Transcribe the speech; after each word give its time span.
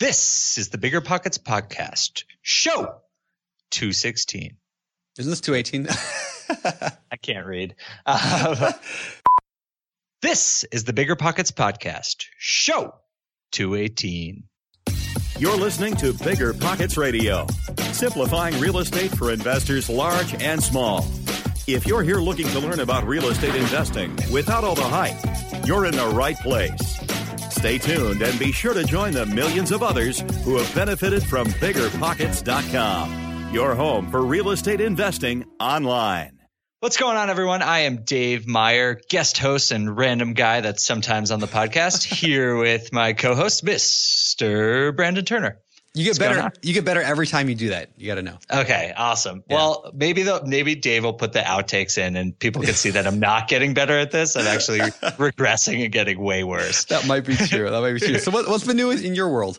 This 0.00 0.56
is 0.56 0.70
the 0.70 0.78
Bigger 0.78 1.02
Pockets 1.02 1.36
Podcast, 1.36 2.24
show 2.40 3.02
216. 3.70 4.56
Isn't 5.18 5.30
this 5.30 5.42
218? 5.42 5.88
I 7.12 7.16
can't 7.16 7.44
read. 7.44 7.74
Uh, 8.06 8.72
this 10.22 10.64
is 10.72 10.84
the 10.84 10.94
Bigger 10.94 11.16
Pockets 11.16 11.50
Podcast, 11.50 12.24
show 12.38 12.94
218. 13.52 14.44
You're 15.38 15.58
listening 15.58 15.96
to 15.96 16.14
Bigger 16.14 16.54
Pockets 16.54 16.96
Radio, 16.96 17.46
simplifying 17.92 18.58
real 18.58 18.78
estate 18.78 19.10
for 19.10 19.30
investors 19.30 19.90
large 19.90 20.32
and 20.42 20.62
small. 20.62 21.06
If 21.66 21.86
you're 21.86 22.02
here 22.02 22.20
looking 22.20 22.46
to 22.48 22.58
learn 22.58 22.80
about 22.80 23.06
real 23.06 23.28
estate 23.28 23.54
investing 23.54 24.16
without 24.32 24.64
all 24.64 24.74
the 24.74 24.82
hype, 24.82 25.66
you're 25.66 25.84
in 25.84 25.94
the 25.94 26.06
right 26.06 26.38
place. 26.38 26.99
Stay 27.60 27.76
tuned 27.76 28.22
and 28.22 28.38
be 28.38 28.52
sure 28.52 28.72
to 28.72 28.82
join 28.84 29.12
the 29.12 29.26
millions 29.26 29.70
of 29.70 29.82
others 29.82 30.20
who 30.44 30.56
have 30.56 30.74
benefited 30.74 31.22
from 31.22 31.46
biggerpockets.com, 31.46 33.52
your 33.52 33.74
home 33.74 34.10
for 34.10 34.22
real 34.22 34.48
estate 34.48 34.80
investing 34.80 35.44
online. 35.60 36.38
What's 36.78 36.96
going 36.96 37.18
on, 37.18 37.28
everyone? 37.28 37.60
I 37.60 37.80
am 37.80 38.04
Dave 38.04 38.46
Meyer, 38.46 38.98
guest 39.10 39.36
host 39.36 39.72
and 39.72 39.94
random 39.94 40.32
guy 40.32 40.62
that's 40.62 40.82
sometimes 40.82 41.30
on 41.30 41.40
the 41.40 41.46
podcast, 41.46 42.02
here 42.20 42.56
with 42.56 42.94
my 42.94 43.12
co 43.12 43.34
host, 43.34 43.62
Mr. 43.62 44.96
Brandon 44.96 45.26
Turner. 45.26 45.58
You 45.92 46.04
get 46.04 46.18
better. 46.20 46.52
You 46.62 46.72
get 46.72 46.84
better 46.84 47.02
every 47.02 47.26
time 47.26 47.48
you 47.48 47.56
do 47.56 47.70
that. 47.70 47.90
You 47.96 48.06
got 48.06 48.14
to 48.14 48.22
know. 48.22 48.38
Okay, 48.52 48.92
awesome. 48.96 49.42
Yeah. 49.48 49.56
Well, 49.56 49.90
maybe 49.92 50.22
the 50.22 50.40
maybe 50.46 50.76
Dave 50.76 51.02
will 51.02 51.12
put 51.12 51.32
the 51.32 51.40
outtakes 51.40 51.98
in, 51.98 52.14
and 52.14 52.38
people 52.38 52.62
can 52.62 52.74
see 52.74 52.90
that 52.90 53.08
I'm 53.08 53.18
not 53.18 53.48
getting 53.48 53.74
better 53.74 53.98
at 53.98 54.12
this. 54.12 54.36
I'm 54.36 54.46
actually 54.46 54.78
regressing 55.18 55.82
and 55.82 55.92
getting 55.92 56.20
way 56.20 56.44
worse. 56.44 56.84
That 56.84 57.08
might 57.08 57.24
be 57.24 57.34
true. 57.34 57.68
That 57.68 57.80
might 57.80 57.94
be 57.94 58.00
true. 58.00 58.18
So, 58.18 58.30
what, 58.30 58.48
what's 58.48 58.64
been 58.64 58.76
new 58.76 58.90
in 58.90 59.16
your 59.16 59.30
world? 59.30 59.58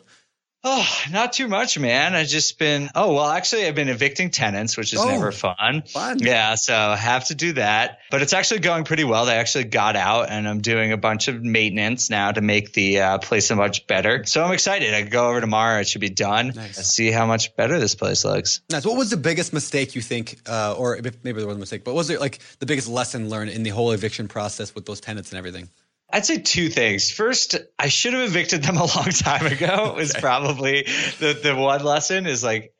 Oh, 0.64 0.88
not 1.10 1.32
too 1.32 1.48
much, 1.48 1.76
man. 1.76 2.14
I've 2.14 2.28
just 2.28 2.56
been, 2.56 2.88
oh, 2.94 3.14
well, 3.14 3.26
actually, 3.26 3.66
I've 3.66 3.74
been 3.74 3.88
evicting 3.88 4.30
tenants, 4.30 4.76
which 4.76 4.92
is 4.92 5.00
oh, 5.00 5.08
never 5.08 5.32
fun. 5.32 5.82
Fun. 5.88 6.20
Yeah. 6.20 6.54
So 6.54 6.74
I 6.74 6.96
have 6.96 7.24
to 7.26 7.34
do 7.34 7.54
that. 7.54 7.98
But 8.12 8.22
it's 8.22 8.32
actually 8.32 8.60
going 8.60 8.84
pretty 8.84 9.02
well. 9.02 9.26
They 9.26 9.34
actually 9.34 9.64
got 9.64 9.96
out 9.96 10.30
and 10.30 10.48
I'm 10.48 10.60
doing 10.60 10.92
a 10.92 10.96
bunch 10.96 11.26
of 11.26 11.42
maintenance 11.42 12.10
now 12.10 12.30
to 12.30 12.40
make 12.40 12.72
the 12.74 13.00
uh, 13.00 13.18
place 13.18 13.46
so 13.46 13.56
much 13.56 13.88
better. 13.88 14.24
So 14.24 14.44
I'm 14.44 14.52
excited. 14.52 14.94
I 14.94 15.02
go 15.02 15.30
over 15.30 15.40
tomorrow. 15.40 15.80
It 15.80 15.88
should 15.88 16.00
be 16.00 16.10
done. 16.10 16.48
Nice. 16.48 16.76
Let's 16.76 16.90
see 16.90 17.10
how 17.10 17.26
much 17.26 17.56
better 17.56 17.80
this 17.80 17.96
place 17.96 18.24
looks. 18.24 18.60
Nice. 18.70 18.86
What 18.86 18.96
was 18.96 19.10
the 19.10 19.16
biggest 19.16 19.52
mistake 19.52 19.96
you 19.96 20.02
think, 20.02 20.38
uh, 20.46 20.76
or 20.78 20.96
maybe 21.24 21.38
there 21.40 21.48
was 21.48 21.56
a 21.56 21.60
mistake, 21.60 21.82
but 21.82 21.94
was 21.94 22.08
it 22.08 22.20
like 22.20 22.38
the 22.60 22.66
biggest 22.66 22.86
lesson 22.86 23.28
learned 23.28 23.50
in 23.50 23.64
the 23.64 23.70
whole 23.70 23.90
eviction 23.90 24.28
process 24.28 24.74
with 24.76 24.86
those 24.86 25.00
tenants 25.00 25.30
and 25.32 25.38
everything? 25.38 25.70
I'd 26.12 26.26
say 26.26 26.38
two 26.38 26.68
things. 26.68 27.10
First, 27.10 27.56
I 27.78 27.88
should 27.88 28.12
have 28.12 28.22
evicted 28.22 28.62
them 28.62 28.76
a 28.76 28.84
long 28.84 29.10
time 29.10 29.46
ago. 29.46 29.94
Was 29.96 30.12
probably 30.12 30.82
the 31.18 31.38
the 31.42 31.56
one 31.56 31.82
lesson 31.82 32.26
is 32.26 32.44
like 32.44 32.74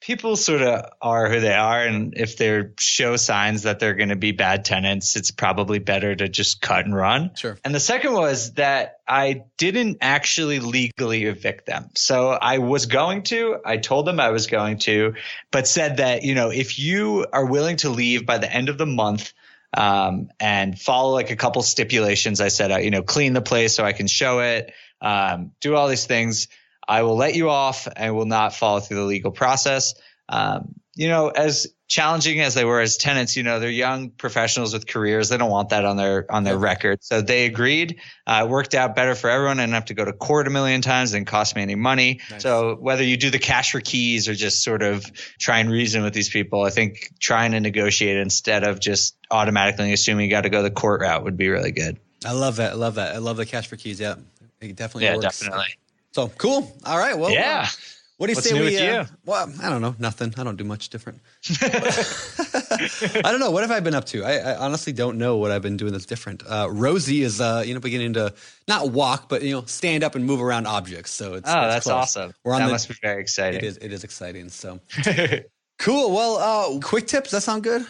people 0.00 0.36
sort 0.36 0.62
of 0.62 0.84
are 1.02 1.28
who 1.28 1.40
they 1.40 1.54
are, 1.54 1.84
and 1.84 2.14
if 2.16 2.36
they 2.36 2.62
show 2.78 3.16
signs 3.16 3.62
that 3.62 3.80
they're 3.80 3.94
going 3.94 4.10
to 4.10 4.16
be 4.16 4.30
bad 4.30 4.64
tenants, 4.64 5.16
it's 5.16 5.32
probably 5.32 5.80
better 5.80 6.14
to 6.14 6.28
just 6.28 6.60
cut 6.60 6.84
and 6.84 6.94
run. 6.94 7.32
Sure. 7.34 7.58
And 7.64 7.74
the 7.74 7.80
second 7.80 8.12
was 8.12 8.52
that 8.54 9.00
I 9.08 9.42
didn't 9.58 9.98
actually 10.00 10.60
legally 10.60 11.24
evict 11.24 11.66
them. 11.66 11.90
So 11.96 12.30
I 12.30 12.58
was 12.58 12.86
going 12.86 13.24
to. 13.24 13.56
I 13.64 13.78
told 13.78 14.06
them 14.06 14.20
I 14.20 14.30
was 14.30 14.46
going 14.46 14.78
to, 14.80 15.14
but 15.50 15.66
said 15.66 15.96
that 15.96 16.22
you 16.22 16.36
know 16.36 16.50
if 16.50 16.78
you 16.78 17.26
are 17.32 17.44
willing 17.44 17.78
to 17.78 17.90
leave 17.90 18.24
by 18.24 18.38
the 18.38 18.52
end 18.52 18.68
of 18.68 18.78
the 18.78 18.86
month 18.86 19.32
um, 19.74 20.28
and 20.40 20.78
follow 20.78 21.12
like 21.12 21.30
a 21.30 21.36
couple 21.36 21.62
stipulations. 21.62 22.40
I 22.40 22.48
said, 22.48 22.72
uh, 22.72 22.78
you 22.78 22.90
know, 22.90 23.02
clean 23.02 23.32
the 23.32 23.40
place 23.40 23.74
so 23.74 23.84
I 23.84 23.92
can 23.92 24.06
show 24.06 24.40
it, 24.40 24.72
um, 25.00 25.52
do 25.60 25.74
all 25.74 25.88
these 25.88 26.06
things. 26.06 26.48
I 26.88 27.02
will 27.02 27.16
let 27.16 27.34
you 27.34 27.50
off 27.50 27.88
and 27.94 28.14
will 28.14 28.26
not 28.26 28.54
follow 28.54 28.80
through 28.80 28.98
the 28.98 29.04
legal 29.04 29.32
process. 29.32 29.94
Um, 30.28 30.74
you 30.94 31.08
know, 31.08 31.28
as 31.28 31.68
challenging 31.88 32.40
as 32.40 32.54
they 32.54 32.64
were 32.64 32.80
as 32.80 32.96
tenants, 32.96 33.36
you 33.36 33.42
know, 33.42 33.60
they're 33.60 33.70
young 33.70 34.10
professionals 34.10 34.72
with 34.72 34.86
careers. 34.86 35.28
They 35.28 35.36
don't 35.36 35.50
want 35.50 35.68
that 35.68 35.84
on 35.84 35.96
their 35.96 36.30
on 36.32 36.42
their 36.42 36.56
record. 36.56 37.04
So 37.04 37.20
they 37.20 37.44
agreed. 37.44 38.00
Uh, 38.26 38.42
it 38.44 38.48
worked 38.48 38.74
out 38.74 38.96
better 38.96 39.14
for 39.14 39.28
everyone. 39.28 39.60
I 39.60 39.64
didn't 39.64 39.74
have 39.74 39.84
to 39.86 39.94
go 39.94 40.04
to 40.04 40.12
court 40.12 40.46
a 40.46 40.50
million 40.50 40.80
times. 40.80 41.12
Didn't 41.12 41.26
cost 41.26 41.54
me 41.54 41.62
any 41.62 41.74
money. 41.74 42.20
Nice. 42.30 42.42
So 42.42 42.76
whether 42.76 43.04
you 43.04 43.18
do 43.18 43.30
the 43.30 43.38
cash 43.38 43.72
for 43.72 43.80
keys 43.80 44.26
or 44.26 44.34
just 44.34 44.64
sort 44.64 44.82
of 44.82 45.04
try 45.38 45.58
and 45.58 45.70
reason 45.70 46.02
with 46.02 46.14
these 46.14 46.30
people, 46.30 46.62
I 46.62 46.70
think 46.70 47.12
trying 47.20 47.52
to 47.52 47.60
negotiate 47.60 48.16
instead 48.16 48.64
of 48.64 48.80
just 48.80 49.16
automatically 49.30 49.92
assuming 49.92 50.24
you 50.24 50.30
got 50.30 50.42
to 50.42 50.50
go 50.50 50.62
the 50.62 50.70
court 50.70 51.02
route 51.02 51.24
would 51.24 51.36
be 51.36 51.48
really 51.48 51.72
good. 51.72 51.98
I 52.24 52.32
love 52.32 52.56
that. 52.56 52.72
I 52.72 52.74
love 52.74 52.94
that. 52.94 53.14
I 53.14 53.18
love 53.18 53.36
the 53.36 53.46
cash 53.46 53.68
for 53.68 53.76
keys. 53.76 54.00
Yeah, 54.00 54.14
it 54.60 54.74
definitely. 54.76 55.04
Yeah, 55.04 55.16
works. 55.16 55.40
definitely. 55.40 55.76
So 56.12 56.28
cool. 56.28 56.74
All 56.86 56.98
right. 56.98 57.16
Well, 57.18 57.30
yeah. 57.30 57.66
Uh, 57.68 57.76
what 58.18 58.28
do 58.28 58.32
you 58.32 58.36
What's 58.36 58.48
say 58.48 58.58
we? 58.58 58.78
Uh, 58.78 59.04
well, 59.26 59.52
I 59.62 59.68
don't 59.68 59.82
know. 59.82 59.94
Nothing. 59.98 60.32
I 60.38 60.44
don't 60.44 60.56
do 60.56 60.64
much 60.64 60.88
different. 60.88 61.20
I 61.60 63.20
don't 63.24 63.40
know. 63.40 63.50
What 63.50 63.62
have 63.62 63.70
I 63.70 63.80
been 63.80 63.94
up 63.94 64.06
to? 64.06 64.24
I, 64.24 64.38
I, 64.38 64.56
honestly 64.56 64.94
don't 64.94 65.18
know 65.18 65.36
what 65.36 65.50
I've 65.50 65.60
been 65.60 65.76
doing 65.76 65.92
that's 65.92 66.06
different. 66.06 66.42
Uh, 66.48 66.68
Rosie 66.70 67.22
is, 67.22 67.42
uh, 67.42 67.62
you 67.66 67.74
know, 67.74 67.80
beginning 67.80 68.14
to 68.14 68.32
not 68.66 68.90
walk, 68.90 69.28
but 69.28 69.42
you 69.42 69.52
know, 69.52 69.64
stand 69.66 70.02
up 70.02 70.14
and 70.14 70.24
move 70.24 70.40
around 70.40 70.66
objects. 70.66 71.10
So 71.10 71.34
it's 71.34 71.48
oh, 71.48 71.68
that's 71.68 71.84
close. 71.84 71.94
awesome. 71.94 72.32
We're 72.42 72.54
on 72.54 72.60
that 72.60 72.66
the, 72.68 72.72
must 72.72 72.88
be 72.88 72.94
very 73.02 73.20
exciting. 73.20 73.58
It 73.58 73.64
is. 73.64 73.76
It 73.76 73.92
is 73.92 74.02
exciting. 74.02 74.48
So 74.48 74.80
cool. 75.78 76.10
Well, 76.14 76.36
uh, 76.76 76.80
quick 76.80 77.08
tips. 77.08 77.32
That 77.32 77.42
sound 77.42 77.64
good? 77.64 77.84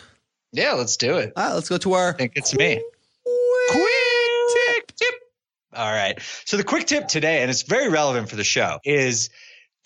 Yeah, 0.51 0.73
let's 0.73 0.97
do 0.97 1.19
it. 1.19 1.35
All 1.37 1.47
right, 1.47 1.55
let's 1.55 1.69
go 1.69 1.79
to 1.79 1.93
our. 1.93 2.09
I 2.09 2.13
think 2.15 2.33
it's 2.35 2.53
me. 2.53 2.83
Quick, 3.71 3.87
quick 4.51 4.97
tip. 4.97 5.15
All 5.77 5.93
right. 5.93 6.19
So 6.47 6.57
the 6.57 6.65
quick 6.65 6.87
tip 6.87 7.07
today, 7.07 7.43
and 7.43 7.51
it's 7.51 7.63
very 7.63 7.89
relevant 7.89 8.29
for 8.29 8.37
the 8.37 8.45
show, 8.45 8.81
is 8.85 9.31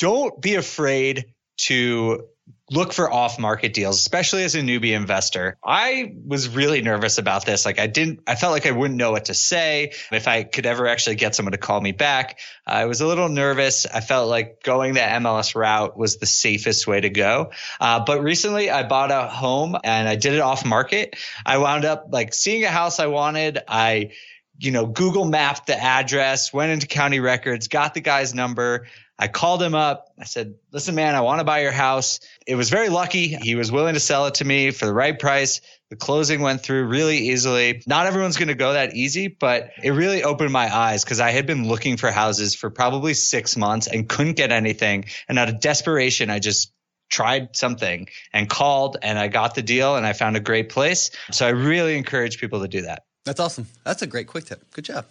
don't 0.00 0.40
be 0.40 0.56
afraid 0.56 1.26
to 1.58 2.26
look 2.70 2.92
for 2.92 3.12
off 3.12 3.38
market 3.38 3.74
deals, 3.74 3.98
especially 3.98 4.44
as 4.44 4.54
a 4.54 4.60
newbie 4.60 4.96
investor. 4.96 5.56
I 5.64 6.14
was 6.24 6.48
really 6.48 6.80
nervous 6.82 7.18
about 7.18 7.44
this. 7.44 7.66
Like 7.66 7.78
I 7.78 7.86
didn't, 7.86 8.20
I 8.26 8.34
felt 8.34 8.52
like 8.52 8.64
I 8.64 8.70
wouldn't 8.70 8.98
know 8.98 9.10
what 9.10 9.26
to 9.26 9.34
say 9.34 9.92
if 10.10 10.26
I 10.26 10.44
could 10.44 10.66
ever 10.66 10.86
actually 10.86 11.16
get 11.16 11.34
someone 11.34 11.52
to 11.52 11.58
call 11.58 11.80
me 11.80 11.92
back. 11.92 12.38
I 12.66 12.86
was 12.86 13.02
a 13.02 13.06
little 13.06 13.28
nervous. 13.28 13.86
I 13.86 14.00
felt 14.00 14.30
like 14.30 14.62
going 14.62 14.94
the 14.94 15.00
MLS 15.00 15.54
route 15.54 15.98
was 15.98 16.16
the 16.16 16.26
safest 16.26 16.86
way 16.86 17.00
to 17.00 17.10
go. 17.10 17.50
Uh, 17.78 18.04
but 18.04 18.22
recently 18.22 18.70
I 18.70 18.84
bought 18.84 19.10
a 19.10 19.28
home 19.28 19.76
and 19.84 20.08
I 20.08 20.16
did 20.16 20.32
it 20.32 20.40
off 20.40 20.64
market. 20.64 21.16
I 21.44 21.58
wound 21.58 21.84
up 21.84 22.06
like 22.10 22.32
seeing 22.32 22.64
a 22.64 22.68
house 22.68 23.00
I 23.00 23.08
wanted. 23.08 23.58
I, 23.68 24.12
you 24.58 24.70
know, 24.70 24.86
Google 24.86 25.24
mapped 25.24 25.66
the 25.66 25.76
address, 25.76 26.52
went 26.52 26.70
into 26.70 26.86
county 26.86 27.20
records, 27.20 27.68
got 27.68 27.94
the 27.94 28.00
guy's 28.00 28.34
number. 28.34 28.86
I 29.20 29.28
called 29.28 29.62
him 29.62 29.74
up. 29.74 30.08
I 30.18 30.24
said, 30.24 30.54
listen, 30.72 30.94
man, 30.94 31.14
I 31.14 31.20
want 31.20 31.40
to 31.40 31.44
buy 31.44 31.60
your 31.60 31.72
house. 31.72 32.20
It 32.46 32.54
was 32.54 32.70
very 32.70 32.88
lucky. 32.88 33.28
He 33.28 33.54
was 33.54 33.70
willing 33.70 33.92
to 33.92 34.00
sell 34.00 34.26
it 34.26 34.36
to 34.36 34.46
me 34.46 34.70
for 34.70 34.86
the 34.86 34.94
right 34.94 35.16
price. 35.16 35.60
The 35.90 35.96
closing 35.96 36.40
went 36.40 36.62
through 36.62 36.86
really 36.86 37.18
easily. 37.28 37.82
Not 37.86 38.06
everyone's 38.06 38.38
going 38.38 38.48
to 38.48 38.54
go 38.54 38.72
that 38.72 38.94
easy, 38.94 39.28
but 39.28 39.72
it 39.82 39.90
really 39.90 40.24
opened 40.24 40.52
my 40.52 40.74
eyes 40.74 41.04
because 41.04 41.20
I 41.20 41.32
had 41.32 41.46
been 41.46 41.68
looking 41.68 41.98
for 41.98 42.10
houses 42.10 42.54
for 42.54 42.70
probably 42.70 43.12
six 43.12 43.58
months 43.58 43.88
and 43.88 44.08
couldn't 44.08 44.36
get 44.36 44.52
anything. 44.52 45.04
And 45.28 45.38
out 45.38 45.50
of 45.50 45.60
desperation, 45.60 46.30
I 46.30 46.38
just 46.38 46.72
tried 47.10 47.54
something 47.54 48.08
and 48.32 48.48
called 48.48 48.96
and 49.02 49.18
I 49.18 49.28
got 49.28 49.54
the 49.54 49.62
deal 49.62 49.96
and 49.96 50.06
I 50.06 50.14
found 50.14 50.38
a 50.38 50.40
great 50.40 50.70
place. 50.70 51.10
So 51.30 51.46
I 51.46 51.50
really 51.50 51.98
encourage 51.98 52.40
people 52.40 52.62
to 52.62 52.68
do 52.68 52.82
that. 52.82 53.02
That's 53.26 53.40
awesome. 53.40 53.66
That's 53.84 54.00
a 54.00 54.06
great 54.06 54.28
quick 54.28 54.46
tip. 54.46 54.64
Good 54.72 54.86
job. 54.86 55.04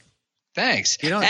Thanks. 0.56 0.98
You 1.02 1.12
know, 1.12 1.22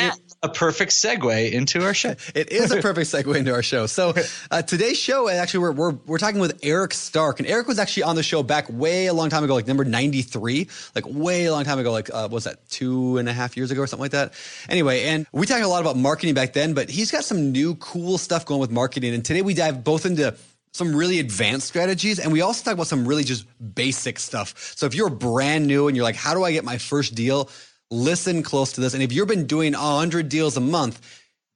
a 0.42 0.50
perfect 0.50 0.92
segue 0.92 1.52
into 1.52 1.84
our 1.84 1.94
show. 1.94 2.16
it 2.34 2.52
is 2.52 2.72
a 2.72 2.82
perfect 2.82 3.12
segue 3.12 3.36
into 3.36 3.54
our 3.54 3.62
show. 3.62 3.86
So 3.86 4.14
uh, 4.50 4.62
today's 4.62 4.98
show, 4.98 5.28
actually, 5.28 5.60
we're, 5.60 5.72
we're 5.74 5.92
we're 6.06 6.18
talking 6.18 6.40
with 6.40 6.60
Eric 6.64 6.94
Stark, 6.94 7.40
and 7.40 7.48
Eric 7.48 7.68
was 7.68 7.80
actually 7.80 8.04
on 8.04 8.16
the 8.16 8.24
show 8.24 8.44
back 8.44 8.68
way 8.70 9.08
a 9.08 9.14
long 9.14 9.30
time 9.30 9.44
ago, 9.44 9.56
like 9.56 9.68
number 9.68 9.84
ninety 9.84 10.22
three, 10.22 10.70
like 10.96 11.06
way 11.06 11.46
a 11.46 11.52
long 11.52 11.66
time 11.66 11.80
ago, 11.80 11.92
like 11.92 12.10
uh, 12.10 12.22
what 12.24 12.32
was 12.32 12.44
that 12.46 12.70
two 12.70 13.18
and 13.18 13.28
a 13.28 13.34
half 13.34 13.58
years 13.58 13.72
ago 13.72 13.82
or 13.82 13.88
something 13.88 14.04
like 14.04 14.12
that. 14.12 14.34
Anyway, 14.70 15.04
and 15.04 15.28
we 15.34 15.46
talked 15.46 15.64
a 15.64 15.68
lot 15.68 15.82
about 15.82 15.98
marketing 15.98 16.34
back 16.34 16.54
then, 16.54 16.74
but 16.74 16.90
he's 16.90 17.12
got 17.12 17.26
some 17.26 17.52
new 17.52 17.76
cool 17.76 18.18
stuff 18.18 18.46
going 18.46 18.62
with 18.62 18.72
marketing, 18.72 19.14
and 19.14 19.26
today 19.26 19.42
we 19.42 19.54
dive 19.54 19.84
both 19.84 20.06
into 20.06 20.36
some 20.72 20.96
really 20.96 21.20
advanced 21.20 21.68
strategies 21.68 22.20
and 22.20 22.32
we 22.32 22.42
also 22.42 22.64
talk 22.64 22.76
about 22.76 22.86
some 22.86 23.08
really 23.08 23.24
just 23.24 23.46
basic 23.74 24.20
stuff. 24.20 24.74
So 24.78 24.86
if 24.86 24.94
you're 24.94 25.10
brand 25.10 25.66
new 25.66 25.88
and 25.88 25.98
you're 25.98 26.04
like, 26.04 26.16
how 26.16 26.36
do 26.36 26.44
I 26.44 26.52
get 26.52 26.64
my 26.64 26.78
first 26.78 27.16
deal? 27.16 27.50
Listen 27.92 28.44
close 28.44 28.74
to 28.74 28.82
this. 28.82 28.94
And 28.94 29.04
if 29.04 29.12
you've 29.12 29.28
been 29.28 29.48
doing 29.48 29.74
100 29.74 30.30
deals 30.30 30.58
a 30.58 30.62
month, 30.62 31.02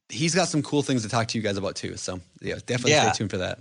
he's 0.10 0.36
got 0.36 0.48
some 0.48 0.64
cool 0.64 0.82
things 0.82 1.04
to 1.04 1.10
talk 1.10 1.28
to 1.30 1.38
you 1.38 1.44
guys 1.44 1.58
about 1.58 1.76
too. 1.76 1.98
So 1.98 2.22
yeah, 2.42 2.56
definitely 2.66 2.92
yeah. 2.92 3.12
stay 3.12 3.18
tuned 3.18 3.32
for 3.32 3.38
that. 3.38 3.60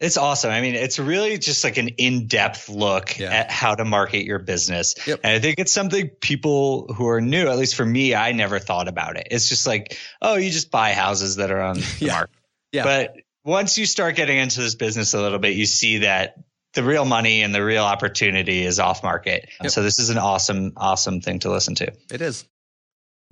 It's 0.00 0.16
awesome. 0.16 0.50
I 0.50 0.62
mean, 0.62 0.76
it's 0.76 0.98
really 0.98 1.36
just 1.36 1.62
like 1.62 1.76
an 1.76 1.88
in-depth 1.88 2.70
look 2.70 3.18
yeah. 3.18 3.34
at 3.34 3.50
how 3.50 3.74
to 3.74 3.84
market 3.84 4.24
your 4.24 4.38
business. 4.38 4.94
Yep. 5.06 5.20
And 5.22 5.32
I 5.34 5.40
think 5.40 5.58
it's 5.58 5.72
something 5.72 6.08
people 6.08 6.90
who 6.94 7.06
are 7.08 7.20
new, 7.20 7.48
at 7.48 7.58
least 7.58 7.74
for 7.74 7.84
me, 7.84 8.14
I 8.14 8.32
never 8.32 8.58
thought 8.58 8.88
about 8.88 9.18
it. 9.18 9.28
It's 9.30 9.46
just 9.46 9.66
like, 9.66 9.98
oh, 10.22 10.36
you 10.36 10.48
just 10.50 10.70
buy 10.70 10.92
houses 10.94 11.36
that 11.36 11.50
are 11.50 11.60
on 11.60 11.76
the 11.76 11.96
yeah. 12.00 12.12
market. 12.12 12.36
Yeah. 12.72 12.84
But 12.84 13.16
once 13.44 13.76
you 13.76 13.84
start 13.84 14.16
getting 14.16 14.38
into 14.38 14.60
this 14.62 14.74
business 14.74 15.12
a 15.12 15.20
little 15.20 15.38
bit, 15.38 15.54
you 15.54 15.66
see 15.66 15.98
that 15.98 16.36
the 16.74 16.82
real 16.82 17.04
money 17.04 17.42
and 17.42 17.54
the 17.54 17.64
real 17.64 17.84
opportunity 17.84 18.64
is 18.64 18.78
off 18.78 19.02
market. 19.02 19.48
Yep. 19.62 19.72
So 19.72 19.82
this 19.82 19.98
is 19.98 20.10
an 20.10 20.18
awesome, 20.18 20.72
awesome 20.76 21.20
thing 21.20 21.38
to 21.40 21.50
listen 21.50 21.74
to. 21.76 21.92
It 22.12 22.20
is. 22.20 22.46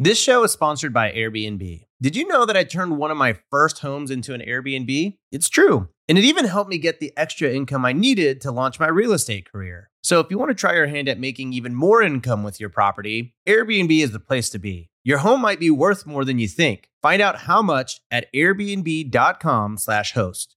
This 0.01 0.21
show 0.21 0.45
is 0.45 0.53
sponsored 0.53 0.93
by 0.93 1.11
Airbnb. 1.11 1.85
Did 2.01 2.15
you 2.15 2.29
know 2.29 2.47
that 2.47 2.57
I 2.57 2.63
turned 2.63 2.99
one 2.99 3.11
of 3.11 3.17
my 3.17 3.37
first 3.51 3.81
homes 3.81 4.13
into 4.13 4.33
an 4.33 4.41
Airbnb? 4.41 5.17
It's 5.33 5.49
true. 5.49 5.89
And 6.09 6.17
it 6.17 6.23
even 6.25 6.45
helped 6.45 6.71
me 6.71 6.79
get 6.79 7.01
the 7.01 7.13
extra 7.17 7.51
income 7.51 7.85
I 7.85 7.93
needed 7.93 8.41
to 8.43 8.53
launch 8.53 8.79
my 8.79 8.87
real 8.87 9.13
estate 9.13 9.51
career. 9.51 9.91
So 10.03 10.21
if 10.21 10.29
you 10.31 10.39
want 10.39 10.51
to 10.51 10.55
try 10.55 10.75
your 10.75 10.87
hand 10.87 11.09
at 11.09 11.19
making 11.19 11.53
even 11.53 11.75
more 11.75 12.01
income 12.01 12.45
with 12.45 12.61
your 12.61 12.71
property, 12.71 13.35
Airbnb 13.47 14.01
is 14.01 14.13
the 14.13 14.21
place 14.21 14.49
to 14.51 14.61
be. 14.61 14.91
Your 15.03 15.19
home 15.19 15.41
might 15.41 15.59
be 15.59 15.71
worth 15.71 16.07
more 16.07 16.25
than 16.25 16.39
you 16.39 16.47
think. 16.47 16.89
Find 17.03 17.21
out 17.21 17.41
how 17.41 17.63
much 17.63 18.01
at 18.11 18.33
airbnb.com/host. 18.33 20.57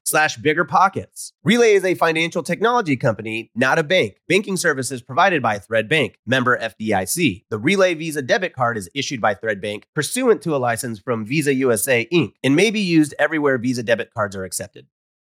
slash 0.11 0.37
biggerpockets. 0.37 1.31
Relay 1.43 1.73
is 1.73 1.85
a 1.85 1.95
financial 1.95 2.43
technology 2.43 2.97
company, 2.97 3.49
not 3.55 3.79
a 3.79 3.83
bank. 3.83 4.17
Banking 4.27 4.57
services 4.57 5.01
provided 5.01 5.41
by 5.41 5.57
Thread 5.57 5.89
Bank, 5.89 6.19
member 6.25 6.59
FDIC. 6.59 7.45
The 7.49 7.57
Relay 7.57 7.95
Visa 7.95 8.21
debit 8.21 8.53
card 8.53 8.77
is 8.77 8.89
issued 8.93 9.21
by 9.21 9.33
Thread 9.33 9.61
Bank 9.61 9.87
pursuant 9.95 10.41
to 10.43 10.55
a 10.55 10.57
license 10.57 10.99
from 10.99 11.25
Visa 11.25 11.53
USA 11.53 12.07
Inc. 12.13 12.33
and 12.43 12.55
may 12.55 12.69
be 12.69 12.81
used 12.81 13.15
everywhere 13.17 13.57
Visa 13.57 13.83
debit 13.83 14.13
cards 14.13 14.35
are 14.35 14.43
accepted. 14.43 14.87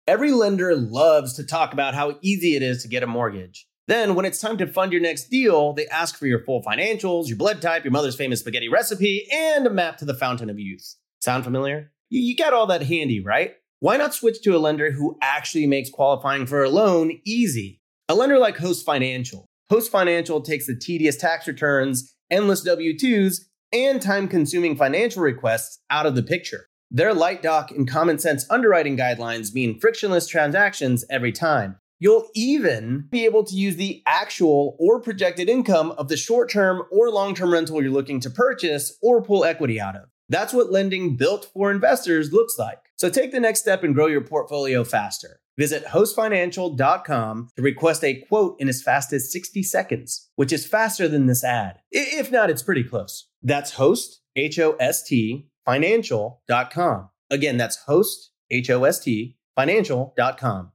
Every 0.08 0.32
lender 0.32 0.74
loves 0.74 1.34
to 1.34 1.44
talk 1.44 1.72
about 1.72 1.94
how 1.94 2.18
easy 2.22 2.56
it 2.56 2.62
is 2.62 2.82
to 2.82 2.88
get 2.88 3.04
a 3.04 3.06
mortgage. 3.06 3.68
Then, 3.88 4.14
when 4.14 4.24
it's 4.24 4.40
time 4.40 4.56
to 4.58 4.66
fund 4.66 4.92
your 4.92 5.02
next 5.02 5.24
deal, 5.24 5.74
they 5.74 5.86
ask 5.88 6.16
for 6.16 6.26
your 6.26 6.44
full 6.44 6.62
financials, 6.62 7.28
your 7.28 7.36
blood 7.36 7.60
type, 7.60 7.84
your 7.84 7.92
mother's 7.92 8.16
famous 8.16 8.40
spaghetti 8.40 8.68
recipe, 8.68 9.28
and 9.30 9.66
a 9.66 9.70
map 9.70 9.98
to 9.98 10.04
the 10.04 10.14
fountain 10.14 10.50
of 10.50 10.58
youth. 10.58 10.96
Sound 11.20 11.44
familiar? 11.44 11.92
You 12.08 12.36
got 12.36 12.52
all 12.52 12.66
that 12.66 12.82
handy, 12.82 13.20
right? 13.24 13.54
Why 13.82 13.96
not 13.96 14.14
switch 14.14 14.42
to 14.42 14.54
a 14.54 14.58
lender 14.58 14.92
who 14.92 15.18
actually 15.20 15.66
makes 15.66 15.90
qualifying 15.90 16.46
for 16.46 16.62
a 16.62 16.70
loan 16.70 17.18
easy? 17.24 17.80
A 18.08 18.14
lender 18.14 18.38
like 18.38 18.58
Host 18.58 18.86
Financial. 18.86 19.44
Host 19.70 19.90
Financial 19.90 20.40
takes 20.40 20.68
the 20.68 20.76
tedious 20.76 21.16
tax 21.16 21.48
returns, 21.48 22.14
endless 22.30 22.62
W 22.62 22.96
2s, 22.96 23.40
and 23.72 24.00
time 24.00 24.28
consuming 24.28 24.76
financial 24.76 25.20
requests 25.20 25.80
out 25.90 26.06
of 26.06 26.14
the 26.14 26.22
picture. 26.22 26.66
Their 26.92 27.12
light 27.12 27.42
doc 27.42 27.72
and 27.72 27.90
common 27.90 28.20
sense 28.20 28.46
underwriting 28.48 28.96
guidelines 28.96 29.52
mean 29.52 29.80
frictionless 29.80 30.28
transactions 30.28 31.04
every 31.10 31.32
time. 31.32 31.76
You'll 31.98 32.28
even 32.36 33.08
be 33.10 33.24
able 33.24 33.42
to 33.42 33.56
use 33.56 33.74
the 33.74 34.00
actual 34.06 34.76
or 34.78 35.00
projected 35.00 35.48
income 35.48 35.90
of 35.98 36.06
the 36.06 36.16
short 36.16 36.48
term 36.48 36.84
or 36.92 37.10
long 37.10 37.34
term 37.34 37.52
rental 37.52 37.82
you're 37.82 37.90
looking 37.90 38.20
to 38.20 38.30
purchase 38.30 38.96
or 39.02 39.24
pull 39.24 39.44
equity 39.44 39.80
out 39.80 39.96
of. 39.96 40.04
That's 40.28 40.52
what 40.52 40.70
lending 40.70 41.16
built 41.16 41.50
for 41.52 41.72
investors 41.72 42.32
looks 42.32 42.56
like. 42.56 42.78
So 43.02 43.10
take 43.10 43.32
the 43.32 43.40
next 43.40 43.58
step 43.58 43.82
and 43.82 43.96
grow 43.96 44.06
your 44.06 44.20
portfolio 44.20 44.84
faster. 44.84 45.40
Visit 45.58 45.86
hostfinancial.com 45.86 47.48
to 47.56 47.60
request 47.60 48.04
a 48.04 48.14
quote 48.28 48.54
in 48.60 48.68
as 48.68 48.80
fast 48.80 49.12
as 49.12 49.32
60 49.32 49.64
seconds, 49.64 50.30
which 50.36 50.52
is 50.52 50.68
faster 50.68 51.08
than 51.08 51.26
this 51.26 51.42
ad. 51.42 51.80
If 51.90 52.30
not, 52.30 52.48
it's 52.48 52.62
pretty 52.62 52.84
close. 52.84 53.26
That's 53.42 53.72
host, 53.72 54.20
H 54.36 54.60
O 54.60 54.76
S 54.78 55.02
T, 55.02 55.48
financial.com. 55.64 57.08
Again, 57.28 57.56
that's 57.56 57.78
host, 57.78 58.30
H 58.52 58.70
O 58.70 58.84
S 58.84 59.00
T, 59.00 59.36
financial.com. 59.56 60.70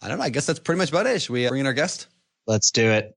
I 0.00 0.08
don't 0.08 0.16
know. 0.16 0.24
I 0.24 0.30
guess 0.30 0.46
that's 0.46 0.60
pretty 0.60 0.78
much 0.78 0.88
about 0.88 1.06
it. 1.06 1.20
Should 1.20 1.34
we 1.34 1.44
uh, 1.44 1.50
bring 1.50 1.60
in 1.60 1.66
our 1.66 1.74
guest? 1.74 2.06
Let's 2.46 2.70
do 2.70 2.90
it. 2.90 3.14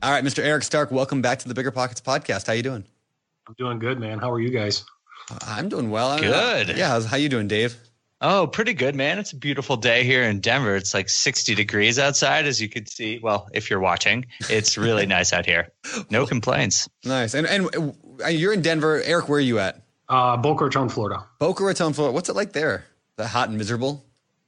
All 0.00 0.12
right, 0.12 0.22
Mr. 0.22 0.44
Eric 0.44 0.62
Stark, 0.62 0.92
welcome 0.92 1.20
back 1.20 1.40
to 1.40 1.48
the 1.48 1.54
Bigger 1.54 1.72
Pockets 1.72 2.00
podcast. 2.00 2.46
How 2.46 2.52
you 2.52 2.62
doing? 2.62 2.84
I'm 3.48 3.54
doing 3.58 3.80
good, 3.80 3.98
man. 3.98 4.20
How 4.20 4.30
are 4.30 4.38
you 4.38 4.50
guys? 4.50 4.84
I'm 5.46 5.68
doing 5.68 5.90
well. 5.90 6.18
Good. 6.18 6.76
Yeah. 6.76 6.88
How's, 6.88 7.06
how 7.06 7.16
you 7.16 7.28
doing, 7.28 7.48
Dave? 7.48 7.76
Oh, 8.20 8.46
pretty 8.46 8.72
good, 8.72 8.94
man. 8.94 9.18
It's 9.18 9.32
a 9.32 9.36
beautiful 9.36 9.76
day 9.76 10.04
here 10.04 10.22
in 10.22 10.38
Denver. 10.38 10.76
It's 10.76 10.94
like 10.94 11.08
60 11.08 11.56
degrees 11.56 11.98
outside, 11.98 12.46
as 12.46 12.60
you 12.60 12.68
can 12.68 12.86
see. 12.86 13.18
Well, 13.18 13.48
if 13.52 13.68
you're 13.68 13.80
watching, 13.80 14.26
it's 14.48 14.78
really 14.78 15.06
nice 15.16 15.32
out 15.32 15.44
here. 15.44 15.70
No 16.08 16.24
complaints. 16.24 16.88
Nice. 17.04 17.34
And 17.34 17.48
and 17.48 17.94
uh, 18.24 18.28
you're 18.28 18.52
in 18.52 18.62
Denver. 18.62 19.02
Eric, 19.02 19.28
where 19.28 19.38
are 19.38 19.40
you 19.40 19.58
at? 19.58 19.82
Uh, 20.08 20.36
Boca 20.36 20.64
Raton, 20.64 20.88
Florida. 20.88 21.24
Boca 21.40 21.64
Raton, 21.64 21.94
Florida. 21.94 22.14
What's 22.14 22.28
it 22.28 22.36
like 22.36 22.52
there? 22.52 22.84
Is 23.18 23.26
hot 23.26 23.48
and 23.48 23.58
miserable? 23.58 24.04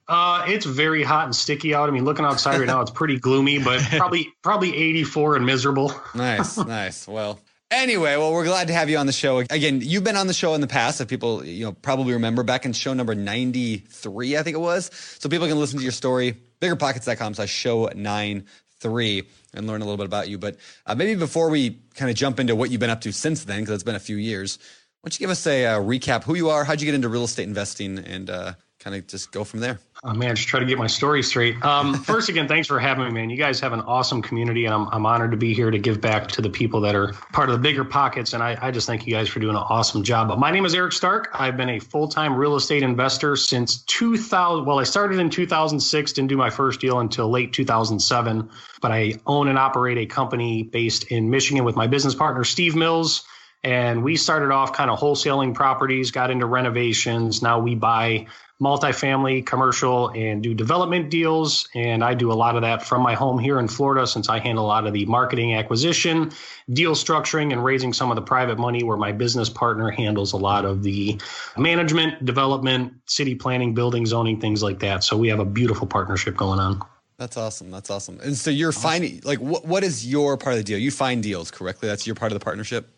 Uh, 0.06 0.44
it's 0.46 0.66
very 0.66 1.02
hot 1.02 1.24
and 1.24 1.34
sticky 1.34 1.74
out. 1.74 1.88
I 1.88 1.92
mean, 1.92 2.04
looking 2.04 2.24
outside 2.24 2.58
right 2.58 2.66
now, 2.66 2.80
it's 2.82 2.90
pretty 2.90 3.18
gloomy, 3.18 3.58
but 3.58 3.80
probably 3.90 4.28
probably 4.42 4.76
84 4.76 5.36
and 5.36 5.46
miserable. 5.46 5.92
nice, 6.14 6.58
nice. 6.66 7.08
Well, 7.08 7.40
anyway, 7.70 8.16
well, 8.16 8.32
we're 8.32 8.44
glad 8.44 8.68
to 8.68 8.74
have 8.74 8.88
you 8.90 8.96
on 8.98 9.06
the 9.06 9.12
show 9.12 9.38
again. 9.38 9.80
You've 9.82 10.04
been 10.04 10.16
on 10.16 10.26
the 10.26 10.34
show 10.34 10.54
in 10.54 10.60
the 10.60 10.66
past, 10.66 11.00
if 11.00 11.08
people 11.08 11.44
you 11.44 11.64
know 11.64 11.72
probably 11.72 12.12
remember 12.14 12.42
back 12.42 12.64
in 12.64 12.72
show 12.72 12.94
number 12.94 13.14
93, 13.14 14.36
I 14.36 14.42
think 14.42 14.54
it 14.54 14.60
was. 14.60 14.90
So 15.18 15.28
people 15.28 15.48
can 15.48 15.58
listen 15.58 15.78
to 15.78 15.82
your 15.82 15.92
story. 15.92 16.36
Biggerpockets.com 16.60 17.34
slash 17.34 17.50
show 17.50 17.90
nine 17.94 18.46
three 18.78 19.22
and 19.54 19.66
learn 19.66 19.80
a 19.80 19.84
little 19.84 19.96
bit 19.96 20.06
about 20.06 20.28
you. 20.28 20.38
But 20.38 20.56
uh, 20.86 20.94
maybe 20.94 21.14
before 21.14 21.48
we 21.48 21.80
kind 21.94 22.10
of 22.10 22.16
jump 22.16 22.38
into 22.38 22.54
what 22.54 22.70
you've 22.70 22.80
been 22.80 22.90
up 22.90 23.00
to 23.02 23.12
since 23.12 23.44
then, 23.44 23.60
because 23.60 23.74
it's 23.74 23.82
been 23.82 23.94
a 23.94 24.00
few 24.00 24.16
years, 24.16 24.58
why 25.00 25.08
don't 25.08 25.18
you 25.18 25.24
give 25.24 25.30
us 25.30 25.46
a 25.46 25.66
uh, 25.66 25.80
recap 25.80 26.24
who 26.24 26.34
you 26.34 26.50
are, 26.50 26.64
how'd 26.64 26.80
you 26.80 26.86
get 26.86 26.94
into 26.94 27.08
real 27.08 27.24
estate 27.24 27.48
investing, 27.48 27.98
and 27.98 28.30
uh, 28.30 28.52
kind 28.84 28.94
of 28.94 29.06
just 29.06 29.32
go 29.32 29.44
from 29.44 29.60
there. 29.60 29.78
Oh 30.04 30.12
man, 30.12 30.36
just 30.36 30.46
try 30.46 30.60
to 30.60 30.66
get 30.66 30.76
my 30.76 30.86
story 30.86 31.22
straight. 31.22 31.60
Um, 31.64 31.94
first, 32.04 32.28
again, 32.28 32.46
thanks 32.46 32.68
for 32.68 32.78
having 32.78 33.06
me, 33.06 33.10
man. 33.10 33.30
You 33.30 33.38
guys 33.38 33.58
have 33.60 33.72
an 33.72 33.80
awesome 33.80 34.20
community, 34.20 34.66
and 34.66 34.74
I'm, 34.74 34.88
I'm 34.92 35.06
honored 35.06 35.30
to 35.30 35.38
be 35.38 35.54
here 35.54 35.70
to 35.70 35.78
give 35.78 36.02
back 36.02 36.28
to 36.32 36.42
the 36.42 36.50
people 36.50 36.82
that 36.82 36.94
are 36.94 37.14
part 37.32 37.48
of 37.48 37.54
the 37.54 37.62
bigger 37.62 37.84
pockets. 37.84 38.34
And 38.34 38.42
I, 38.42 38.58
I 38.60 38.70
just 38.70 38.86
thank 38.86 39.06
you 39.06 39.14
guys 39.14 39.30
for 39.30 39.40
doing 39.40 39.56
an 39.56 39.62
awesome 39.70 40.02
job. 40.02 40.28
But 40.28 40.38
my 40.38 40.50
name 40.50 40.66
is 40.66 40.74
Eric 40.74 40.92
Stark. 40.92 41.30
I've 41.32 41.56
been 41.56 41.70
a 41.70 41.78
full 41.78 42.08
time 42.08 42.36
real 42.36 42.56
estate 42.56 42.82
investor 42.82 43.36
since 43.36 43.78
2000. 43.84 44.66
Well, 44.66 44.78
I 44.78 44.84
started 44.84 45.18
in 45.18 45.30
2006, 45.30 46.12
didn't 46.12 46.28
do 46.28 46.36
my 46.36 46.50
first 46.50 46.80
deal 46.80 47.00
until 47.00 47.30
late 47.30 47.54
2007. 47.54 48.50
But 48.82 48.92
I 48.92 49.14
own 49.26 49.48
and 49.48 49.56
operate 49.56 49.96
a 49.96 50.04
company 50.04 50.62
based 50.62 51.04
in 51.04 51.30
Michigan 51.30 51.64
with 51.64 51.74
my 51.74 51.86
business 51.86 52.14
partner, 52.14 52.44
Steve 52.44 52.76
Mills. 52.76 53.24
And 53.62 54.04
we 54.04 54.16
started 54.16 54.50
off 54.50 54.74
kind 54.74 54.90
of 54.90 54.98
wholesaling 54.98 55.54
properties, 55.54 56.10
got 56.10 56.30
into 56.30 56.44
renovations. 56.44 57.40
Now 57.40 57.60
we 57.60 57.74
buy 57.74 58.26
multifamily, 58.64 59.44
commercial, 59.44 60.08
and 60.10 60.42
do 60.42 60.54
development 60.54 61.10
deals. 61.10 61.68
And 61.74 62.02
I 62.02 62.14
do 62.14 62.32
a 62.32 62.34
lot 62.34 62.56
of 62.56 62.62
that 62.62 62.82
from 62.82 63.02
my 63.02 63.14
home 63.14 63.38
here 63.38 63.58
in 63.60 63.68
Florida 63.68 64.06
since 64.06 64.30
I 64.30 64.38
handle 64.38 64.64
a 64.64 64.68
lot 64.68 64.86
of 64.86 64.94
the 64.94 65.04
marketing 65.04 65.54
acquisition, 65.54 66.32
deal 66.72 66.94
structuring, 66.94 67.52
and 67.52 67.62
raising 67.62 67.92
some 67.92 68.10
of 68.10 68.16
the 68.16 68.22
private 68.22 68.58
money, 68.58 68.82
where 68.82 68.96
my 68.96 69.12
business 69.12 69.50
partner 69.50 69.90
handles 69.90 70.32
a 70.32 70.38
lot 70.38 70.64
of 70.64 70.82
the 70.82 71.20
management, 71.58 72.24
development, 72.24 72.94
city 73.04 73.34
planning, 73.34 73.74
building 73.74 74.06
zoning, 74.06 74.40
things 74.40 74.62
like 74.62 74.78
that. 74.78 75.04
So 75.04 75.18
we 75.18 75.28
have 75.28 75.40
a 75.40 75.44
beautiful 75.44 75.86
partnership 75.86 76.34
going 76.34 76.58
on. 76.58 76.80
That's 77.18 77.36
awesome. 77.36 77.70
That's 77.70 77.90
awesome. 77.90 78.18
And 78.22 78.36
so 78.36 78.50
you're 78.50 78.70
awesome. 78.70 78.82
finding 78.82 79.20
like 79.24 79.40
what 79.40 79.64
what 79.66 79.84
is 79.84 80.06
your 80.06 80.36
part 80.36 80.54
of 80.54 80.58
the 80.58 80.64
deal? 80.64 80.78
You 80.78 80.90
find 80.90 81.22
deals 81.22 81.50
correctly. 81.50 81.88
That's 81.88 82.06
your 82.06 82.16
part 82.16 82.32
of 82.32 82.38
the 82.38 82.44
partnership. 82.44 82.88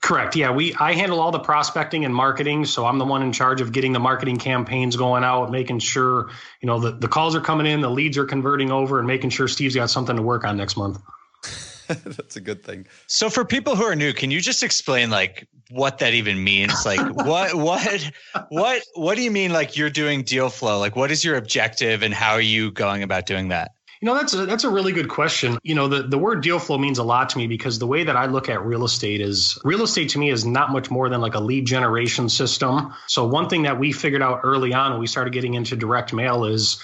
Correct. 0.00 0.36
Yeah, 0.36 0.52
we 0.52 0.74
I 0.74 0.92
handle 0.92 1.20
all 1.20 1.32
the 1.32 1.40
prospecting 1.40 2.04
and 2.04 2.14
marketing, 2.14 2.64
so 2.66 2.86
I'm 2.86 2.98
the 2.98 3.04
one 3.04 3.22
in 3.22 3.32
charge 3.32 3.60
of 3.60 3.72
getting 3.72 3.92
the 3.92 3.98
marketing 3.98 4.36
campaigns 4.36 4.96
going 4.96 5.24
out, 5.24 5.50
making 5.50 5.80
sure 5.80 6.30
you 6.60 6.66
know 6.66 6.78
the, 6.78 6.92
the 6.92 7.08
calls 7.08 7.34
are 7.34 7.40
coming 7.40 7.66
in, 7.66 7.80
the 7.80 7.90
leads 7.90 8.16
are 8.16 8.24
converting 8.24 8.70
over, 8.70 8.98
and 8.98 9.08
making 9.08 9.30
sure 9.30 9.48
Steve's 9.48 9.74
got 9.74 9.90
something 9.90 10.14
to 10.14 10.22
work 10.22 10.44
on 10.44 10.56
next 10.56 10.76
month. 10.76 11.00
That's 11.88 12.36
a 12.36 12.40
good 12.40 12.62
thing. 12.62 12.86
So 13.06 13.28
for 13.30 13.44
people 13.44 13.74
who 13.74 13.84
are 13.84 13.96
new, 13.96 14.12
can 14.12 14.30
you 14.30 14.40
just 14.40 14.62
explain 14.62 15.10
like 15.10 15.48
what 15.70 15.98
that 15.98 16.14
even 16.14 16.44
means? 16.44 16.86
Like 16.86 17.00
what 17.26 17.54
what 17.54 18.10
what 18.50 18.82
what 18.94 19.16
do 19.16 19.22
you 19.22 19.30
mean 19.30 19.52
like 19.52 19.76
you're 19.76 19.90
doing 19.90 20.22
deal 20.22 20.48
flow? 20.48 20.78
Like 20.78 20.96
what 20.96 21.10
is 21.10 21.24
your 21.24 21.36
objective 21.36 22.02
and 22.02 22.14
how 22.14 22.32
are 22.32 22.40
you 22.40 22.70
going 22.70 23.02
about 23.02 23.26
doing 23.26 23.48
that? 23.48 23.72
You 24.00 24.06
know, 24.06 24.14
that's 24.14 24.32
a, 24.32 24.46
that's 24.46 24.64
a 24.64 24.70
really 24.70 24.92
good 24.92 25.08
question. 25.08 25.58
You 25.64 25.74
know, 25.74 25.88
the, 25.88 26.04
the 26.04 26.18
word 26.18 26.42
deal 26.42 26.60
flow 26.60 26.78
means 26.78 26.98
a 26.98 27.02
lot 27.02 27.30
to 27.30 27.38
me 27.38 27.48
because 27.48 27.78
the 27.80 27.86
way 27.86 28.04
that 28.04 28.16
I 28.16 28.26
look 28.26 28.48
at 28.48 28.64
real 28.64 28.84
estate 28.84 29.20
is 29.20 29.58
real 29.64 29.82
estate 29.82 30.10
to 30.10 30.18
me 30.18 30.30
is 30.30 30.44
not 30.44 30.70
much 30.70 30.90
more 30.90 31.08
than 31.08 31.20
like 31.20 31.34
a 31.34 31.40
lead 31.40 31.66
generation 31.66 32.28
system. 32.28 32.94
So 33.08 33.26
one 33.26 33.48
thing 33.48 33.62
that 33.62 33.80
we 33.80 33.92
figured 33.92 34.22
out 34.22 34.40
early 34.44 34.72
on 34.72 34.92
when 34.92 35.00
we 35.00 35.08
started 35.08 35.32
getting 35.32 35.54
into 35.54 35.74
direct 35.74 36.12
mail 36.12 36.44
is 36.44 36.80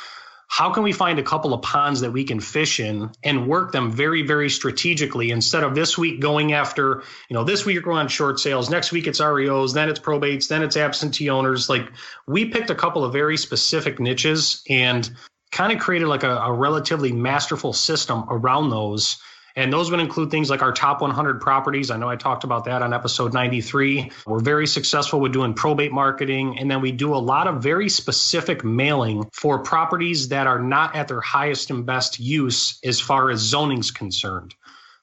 how 0.48 0.72
can 0.72 0.82
we 0.82 0.92
find 0.92 1.18
a 1.18 1.22
couple 1.22 1.54
of 1.54 1.62
ponds 1.62 2.00
that 2.00 2.12
we 2.12 2.24
can 2.24 2.38
fish 2.38 2.78
in 2.78 3.10
and 3.22 3.48
work 3.48 3.72
them 3.72 3.90
very 3.90 4.22
very 4.22 4.50
strategically 4.50 5.30
instead 5.30 5.64
of 5.64 5.74
this 5.74 5.96
week 5.96 6.20
going 6.20 6.52
after 6.52 7.02
you 7.28 7.34
know 7.34 7.44
this 7.44 7.64
week 7.64 7.74
you're 7.74 7.82
going 7.82 7.96
on 7.96 8.08
short 8.08 8.38
sales 8.38 8.68
next 8.68 8.92
week 8.92 9.06
it's 9.06 9.20
reos 9.20 9.72
then 9.72 9.88
it's 9.88 9.98
probates 9.98 10.48
then 10.48 10.62
it's 10.62 10.76
absentee 10.76 11.30
owners 11.30 11.68
like 11.68 11.90
we 12.26 12.44
picked 12.44 12.70
a 12.70 12.74
couple 12.74 13.04
of 13.04 13.12
very 13.12 13.36
specific 13.36 13.98
niches 13.98 14.62
and 14.68 15.10
kind 15.54 15.72
of 15.72 15.78
created 15.78 16.08
like 16.08 16.24
a, 16.24 16.36
a 16.36 16.52
relatively 16.52 17.12
masterful 17.12 17.72
system 17.72 18.24
around 18.28 18.68
those 18.68 19.18
and 19.56 19.72
those 19.72 19.90
would 19.90 20.00
include 20.00 20.30
things 20.30 20.50
like 20.50 20.62
our 20.62 20.72
top 20.72 21.00
100 21.00 21.40
properties. 21.40 21.90
I 21.90 21.96
know 21.96 22.08
I 22.08 22.16
talked 22.16 22.42
about 22.42 22.64
that 22.64 22.82
on 22.82 22.92
episode 22.92 23.32
93. 23.32 24.10
We're 24.26 24.40
very 24.40 24.66
successful 24.66 25.20
with 25.20 25.32
doing 25.32 25.54
probate 25.54 25.92
marketing. 25.92 26.58
And 26.58 26.68
then 26.68 26.80
we 26.80 26.90
do 26.90 27.14
a 27.14 27.18
lot 27.18 27.46
of 27.46 27.62
very 27.62 27.88
specific 27.88 28.64
mailing 28.64 29.30
for 29.32 29.60
properties 29.60 30.28
that 30.28 30.48
are 30.48 30.58
not 30.58 30.96
at 30.96 31.06
their 31.06 31.20
highest 31.20 31.70
and 31.70 31.86
best 31.86 32.18
use 32.18 32.80
as 32.84 32.98
far 32.98 33.30
as 33.30 33.40
zoning's 33.40 33.92
concerned. 33.92 34.56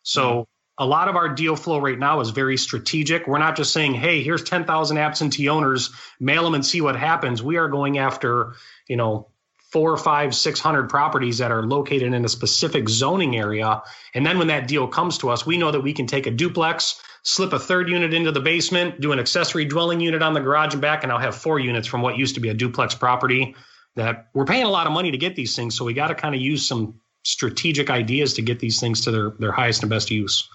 So 0.03 0.47
a 0.77 0.85
lot 0.85 1.07
of 1.07 1.15
our 1.15 1.29
deal 1.29 1.55
flow 1.55 1.79
right 1.79 1.99
now 1.99 2.19
is 2.19 2.31
very 2.31 2.57
strategic. 2.57 3.27
We're 3.27 3.37
not 3.37 3.55
just 3.55 3.71
saying, 3.71 3.93
hey, 3.93 4.21
here's 4.21 4.43
10,000 4.43 4.97
absentee 4.97 5.47
owners, 5.47 5.91
mail 6.19 6.43
them 6.43 6.55
and 6.55 6.65
see 6.65 6.81
what 6.81 6.97
happens. 6.97 7.41
We 7.41 7.55
are 7.55 7.69
going 7.69 7.99
after, 7.99 8.55
you 8.89 8.97
know, 8.97 9.30
four, 9.71 9.95
five, 9.97 10.35
six 10.35 10.59
hundred 10.59 10.89
properties 10.89 11.37
that 11.37 11.51
are 11.51 11.63
located 11.63 12.13
in 12.13 12.25
a 12.25 12.29
specific 12.29 12.89
zoning 12.89 13.37
area. 13.37 13.81
And 14.13 14.25
then 14.25 14.37
when 14.37 14.47
that 14.47 14.67
deal 14.67 14.87
comes 14.87 15.17
to 15.19 15.29
us, 15.29 15.45
we 15.45 15.57
know 15.57 15.71
that 15.71 15.81
we 15.81 15.93
can 15.93 16.07
take 16.07 16.27
a 16.27 16.31
duplex, 16.31 17.01
slip 17.23 17.53
a 17.53 17.59
third 17.59 17.89
unit 17.89 18.13
into 18.13 18.31
the 18.31 18.41
basement, 18.41 18.99
do 18.99 19.11
an 19.11 19.19
accessory 19.19 19.65
dwelling 19.65 20.01
unit 20.01 20.21
on 20.21 20.33
the 20.33 20.41
garage 20.41 20.73
and 20.73 20.81
back, 20.81 21.03
and 21.03 21.11
I'll 21.11 21.19
have 21.19 21.35
four 21.35 21.59
units 21.59 21.87
from 21.87 22.01
what 22.01 22.17
used 22.17 22.35
to 22.35 22.41
be 22.41 22.49
a 22.49 22.53
duplex 22.53 22.93
property. 22.95 23.55
That 23.95 24.27
we're 24.33 24.45
paying 24.45 24.65
a 24.65 24.69
lot 24.69 24.87
of 24.87 24.93
money 24.93 25.11
to 25.11 25.17
get 25.17 25.35
these 25.35 25.55
things, 25.55 25.75
so 25.75 25.85
we 25.85 25.93
got 25.93 26.07
to 26.07 26.15
kind 26.15 26.35
of 26.35 26.41
use 26.41 26.67
some 26.67 26.99
strategic 27.23 27.89
ideas 27.89 28.33
to 28.33 28.41
get 28.41 28.59
these 28.59 28.79
things 28.79 29.01
to 29.01 29.11
their 29.11 29.29
their 29.39 29.51
highest 29.51 29.83
and 29.83 29.89
best 29.89 30.11
use. 30.11 30.49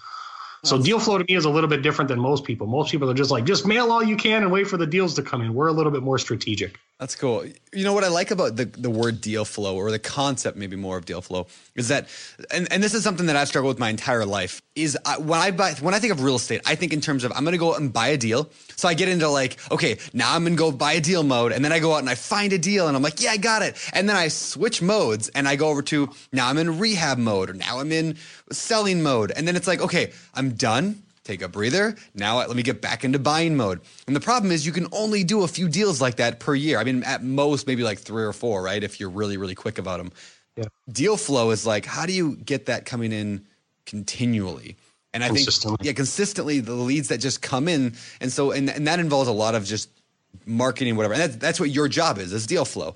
So 0.63 0.81
deal 0.81 0.99
flow 0.99 1.19
to 1.19 1.23
me 1.23 1.35
is 1.35 1.45
a 1.45 1.49
little 1.49 1.69
bit 1.69 1.81
different 1.81 2.09
than 2.09 2.19
most 2.19 2.43
people. 2.43 2.67
Most 2.67 2.91
people 2.91 3.09
are 3.09 3.13
just 3.13 3.29
like, 3.31 3.45
just 3.45 3.65
mail 3.65 3.91
all 3.91 4.03
you 4.03 4.17
can 4.17 4.41
and 4.41 4.51
wait 4.51 4.67
for 4.67 4.75
the 4.75 4.87
deals 4.87 5.13
to 5.13 5.21
come 5.21 5.41
in. 5.41 5.53
We're 5.53 5.67
a 5.67 5.71
little 5.71 5.91
bit 5.91 6.01
more 6.01 6.17
strategic. 6.17 6.77
That's 6.99 7.15
cool. 7.15 7.45
You 7.73 7.83
know 7.83 7.93
what 7.93 8.03
I 8.03 8.07
like 8.07 8.31
about 8.31 8.55
the, 8.55 8.65
the 8.65 8.89
word 8.89 9.21
deal 9.21 9.45
flow 9.45 9.75
or 9.75 9.91
the 9.91 9.99
concept 9.99 10.57
maybe 10.57 10.75
more 10.75 10.97
of 10.97 11.05
deal 11.05 11.21
flow 11.21 11.45
is 11.75 11.89
that, 11.89 12.07
and, 12.49 12.67
and 12.71 12.81
this 12.81 12.95
is 12.95 13.03
something 13.03 13.27
that 13.27 13.35
I've 13.35 13.47
struggled 13.47 13.69
with 13.69 13.79
my 13.79 13.91
entire 13.91 14.25
life 14.25 14.63
is 14.73 14.97
I, 15.05 15.19
when 15.19 15.39
I 15.39 15.51
buy, 15.51 15.73
when 15.73 15.93
I 15.93 15.99
think 15.99 16.11
of 16.11 16.23
real 16.23 16.37
estate, 16.37 16.61
I 16.65 16.73
think 16.73 16.93
in 16.93 17.01
terms 17.01 17.23
of 17.23 17.31
I'm 17.33 17.43
going 17.43 17.51
to 17.51 17.59
go 17.59 17.75
and 17.75 17.93
buy 17.93 18.07
a 18.07 18.17
deal. 18.17 18.49
So 18.77 18.87
I 18.87 18.95
get 18.95 19.09
into 19.09 19.29
like, 19.29 19.59
okay, 19.71 19.99
now 20.13 20.33
I'm 20.33 20.43
going 20.43 20.55
to 20.55 20.59
go 20.59 20.71
buy 20.71 20.93
a 20.93 21.01
deal 21.01 21.21
mode. 21.21 21.51
And 21.51 21.63
then 21.63 21.71
I 21.71 21.77
go 21.77 21.93
out 21.93 21.99
and 21.99 22.09
I 22.09 22.15
find 22.15 22.51
a 22.51 22.57
deal 22.57 22.87
and 22.87 22.97
I'm 22.97 23.03
like, 23.03 23.21
yeah, 23.21 23.31
I 23.31 23.37
got 23.37 23.61
it. 23.61 23.77
And 23.93 24.09
then 24.09 24.15
I 24.15 24.29
switch 24.29 24.81
modes 24.81 25.29
and 25.29 25.47
I 25.47 25.55
go 25.55 25.69
over 25.69 25.83
to 25.83 26.09
now 26.33 26.49
I'm 26.49 26.57
in 26.57 26.79
rehab 26.79 27.19
mode 27.19 27.51
or 27.51 27.53
now 27.53 27.79
I'm 27.79 27.91
in 27.91 28.17
selling 28.51 29.03
mode. 29.03 29.31
And 29.35 29.47
then 29.47 29.55
it's 29.55 29.67
like, 29.67 29.81
okay, 29.81 30.13
I'm 30.33 30.55
done 30.55 31.03
take 31.27 31.41
a 31.41 31.47
breather. 31.47 31.95
Now 32.15 32.37
let 32.37 32.55
me 32.55 32.63
get 32.63 32.81
back 32.81 33.03
into 33.03 33.19
buying 33.19 33.55
mode. 33.55 33.81
And 34.07 34.15
the 34.15 34.19
problem 34.19 34.51
is 34.51 34.65
you 34.65 34.71
can 34.71 34.87
only 34.91 35.23
do 35.23 35.43
a 35.43 35.47
few 35.47 35.67
deals 35.69 36.01
like 36.01 36.15
that 36.15 36.39
per 36.39 36.55
year. 36.55 36.79
I 36.79 36.83
mean, 36.83 37.03
at 37.03 37.23
most, 37.23 37.67
maybe 37.67 37.83
like 37.83 37.99
three 37.99 38.23
or 38.23 38.33
four, 38.33 38.63
right? 38.63 38.83
If 38.83 38.99
you're 38.99 39.09
really, 39.09 39.37
really 39.37 39.55
quick 39.55 39.77
about 39.77 39.97
them. 39.97 40.11
Yeah. 40.55 40.65
Deal 40.91 41.17
flow 41.17 41.51
is 41.51 41.67
like, 41.67 41.85
how 41.85 42.05
do 42.05 42.13
you 42.13 42.35
get 42.37 42.65
that 42.65 42.85
coming 42.85 43.11
in 43.11 43.45
continually? 43.85 44.77
And 45.13 45.23
I 45.23 45.29
think, 45.29 45.47
yeah, 45.81 45.93
consistently 45.93 46.59
the 46.59 46.73
leads 46.73 47.09
that 47.09 47.19
just 47.19 47.41
come 47.41 47.67
in. 47.67 47.93
And 48.21 48.31
so, 48.31 48.51
and, 48.51 48.69
and 48.69 48.87
that 48.87 48.99
involves 48.99 49.27
a 49.27 49.33
lot 49.33 49.55
of 49.55 49.65
just 49.65 49.89
marketing, 50.45 50.95
whatever. 50.95 51.13
And 51.13 51.23
that's, 51.23 51.35
that's 51.35 51.59
what 51.59 51.69
your 51.69 51.87
job 51.87 52.17
is, 52.17 52.33
is 52.33 52.45
deal 52.45 52.65
flow. 52.65 52.95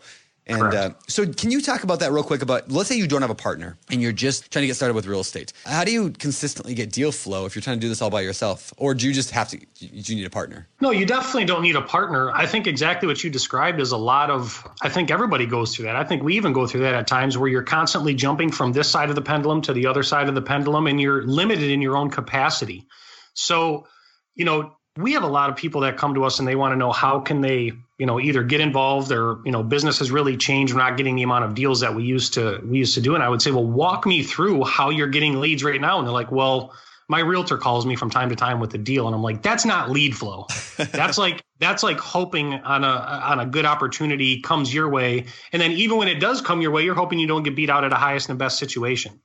And 0.51 0.73
uh, 0.73 0.89
so, 1.07 1.25
can 1.25 1.51
you 1.51 1.61
talk 1.61 1.83
about 1.83 1.99
that 1.99 2.11
real 2.11 2.23
quick? 2.23 2.41
About 2.41 2.71
let's 2.71 2.89
say 2.89 2.95
you 2.95 3.07
don't 3.07 3.21
have 3.21 3.31
a 3.31 3.35
partner 3.35 3.77
and 3.89 4.01
you're 4.01 4.11
just 4.11 4.51
trying 4.51 4.63
to 4.63 4.67
get 4.67 4.75
started 4.75 4.93
with 4.93 5.05
real 5.05 5.19
estate. 5.19 5.53
How 5.65 5.83
do 5.83 5.91
you 5.91 6.11
consistently 6.11 6.73
get 6.73 6.91
deal 6.91 7.11
flow 7.11 7.45
if 7.45 7.55
you're 7.55 7.61
trying 7.61 7.77
to 7.77 7.81
do 7.81 7.89
this 7.89 8.01
all 8.01 8.09
by 8.09 8.21
yourself, 8.21 8.73
or 8.77 8.93
do 8.93 9.07
you 9.07 9.13
just 9.13 9.31
have 9.31 9.49
to? 9.49 9.57
Do 9.57 9.65
you 9.79 10.15
need 10.15 10.25
a 10.25 10.29
partner? 10.29 10.67
No, 10.81 10.91
you 10.91 11.05
definitely 11.05 11.45
don't 11.45 11.61
need 11.61 11.75
a 11.75 11.81
partner. 11.81 12.31
I 12.31 12.45
think 12.45 12.67
exactly 12.67 13.07
what 13.07 13.23
you 13.23 13.29
described 13.29 13.79
is 13.79 13.91
a 13.91 13.97
lot 13.97 14.29
of. 14.29 14.67
I 14.81 14.89
think 14.89 15.11
everybody 15.11 15.45
goes 15.45 15.75
through 15.75 15.85
that. 15.85 15.95
I 15.95 16.03
think 16.03 16.23
we 16.23 16.35
even 16.35 16.53
go 16.53 16.67
through 16.67 16.81
that 16.81 16.93
at 16.93 17.07
times 17.07 17.37
where 17.37 17.49
you're 17.49 17.63
constantly 17.63 18.13
jumping 18.13 18.51
from 18.51 18.73
this 18.73 18.89
side 18.89 19.09
of 19.09 19.15
the 19.15 19.21
pendulum 19.21 19.61
to 19.63 19.73
the 19.73 19.87
other 19.87 20.03
side 20.03 20.27
of 20.27 20.35
the 20.35 20.41
pendulum, 20.41 20.87
and 20.87 20.99
you're 20.99 21.23
limited 21.23 21.69
in 21.69 21.81
your 21.81 21.97
own 21.97 22.09
capacity. 22.09 22.87
So, 23.33 23.87
you 24.35 24.45
know, 24.45 24.75
we 24.97 25.13
have 25.13 25.23
a 25.23 25.27
lot 25.27 25.49
of 25.49 25.55
people 25.55 25.81
that 25.81 25.97
come 25.97 26.15
to 26.15 26.25
us 26.25 26.39
and 26.39 26.47
they 26.47 26.55
want 26.55 26.73
to 26.73 26.75
know 26.75 26.91
how 26.91 27.19
can 27.19 27.41
they 27.41 27.71
you 28.01 28.07
know 28.07 28.19
either 28.19 28.41
get 28.41 28.61
involved 28.61 29.11
or 29.11 29.37
you 29.45 29.51
know 29.51 29.61
business 29.61 29.99
has 29.99 30.09
really 30.09 30.35
changed. 30.35 30.73
We're 30.73 30.79
not 30.79 30.97
getting 30.97 31.17
the 31.17 31.21
amount 31.21 31.45
of 31.45 31.53
deals 31.53 31.81
that 31.81 31.93
we 31.93 32.03
used 32.03 32.33
to 32.33 32.59
we 32.65 32.79
used 32.79 32.95
to 32.95 33.01
do. 33.01 33.13
And 33.13 33.23
i 33.23 33.29
would 33.29 33.43
say 33.43 33.51
well 33.51 33.63
walk 33.63 34.07
me 34.07 34.23
through 34.23 34.63
how 34.63 34.89
you're 34.89 35.07
getting 35.07 35.39
leads 35.39 35.63
right 35.63 35.79
now. 35.79 35.99
And 35.99 36.07
they're 36.07 36.11
like 36.11 36.31
well 36.31 36.73
my 37.07 37.19
realtor 37.19 37.59
calls 37.59 37.85
me 37.85 37.95
from 37.95 38.09
time 38.09 38.29
to 38.29 38.35
time 38.35 38.59
with 38.59 38.73
a 38.73 38.79
deal. 38.79 39.05
And 39.05 39.13
i'm 39.13 39.21
like 39.21 39.43
that's 39.43 39.65
not 39.65 39.91
lead 39.91 40.17
flow. 40.17 40.47
That's 40.77 41.19
like 41.19 41.43
that's 41.59 41.83
like 41.83 41.99
hoping 41.99 42.55
on 42.55 42.83
a 42.83 42.87
on 42.87 43.39
a 43.39 43.45
good 43.45 43.65
opportunity 43.65 44.41
comes 44.41 44.73
your 44.73 44.89
way. 44.89 45.27
And 45.53 45.61
then 45.61 45.73
even 45.73 45.97
when 45.97 46.07
it 46.07 46.19
does 46.19 46.41
come 46.41 46.59
your 46.59 46.71
way 46.71 46.83
you're 46.83 46.95
hoping 46.95 47.19
you 47.19 47.27
don't 47.27 47.43
get 47.43 47.55
beat 47.55 47.69
out 47.69 47.83
at 47.83 47.93
a 47.93 47.97
highest 47.97 48.29
and 48.29 48.39
best 48.39 48.57
situation. 48.57 49.19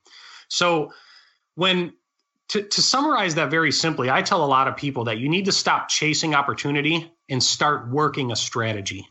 So 0.49 0.91
when 1.55 1.93
to, 2.49 2.63
to 2.63 2.81
summarize 2.81 3.35
that 3.35 3.51
very 3.51 3.71
simply, 3.71 4.09
I 4.09 4.21
tell 4.21 4.43
a 4.43 4.47
lot 4.47 4.67
of 4.67 4.77
people 4.77 5.05
that 5.05 5.17
you 5.17 5.29
need 5.29 5.45
to 5.45 5.51
stop 5.51 5.89
chasing 5.89 6.33
opportunity 6.33 7.11
and 7.29 7.43
start 7.43 7.89
working 7.89 8.31
a 8.31 8.35
strategy. 8.35 9.07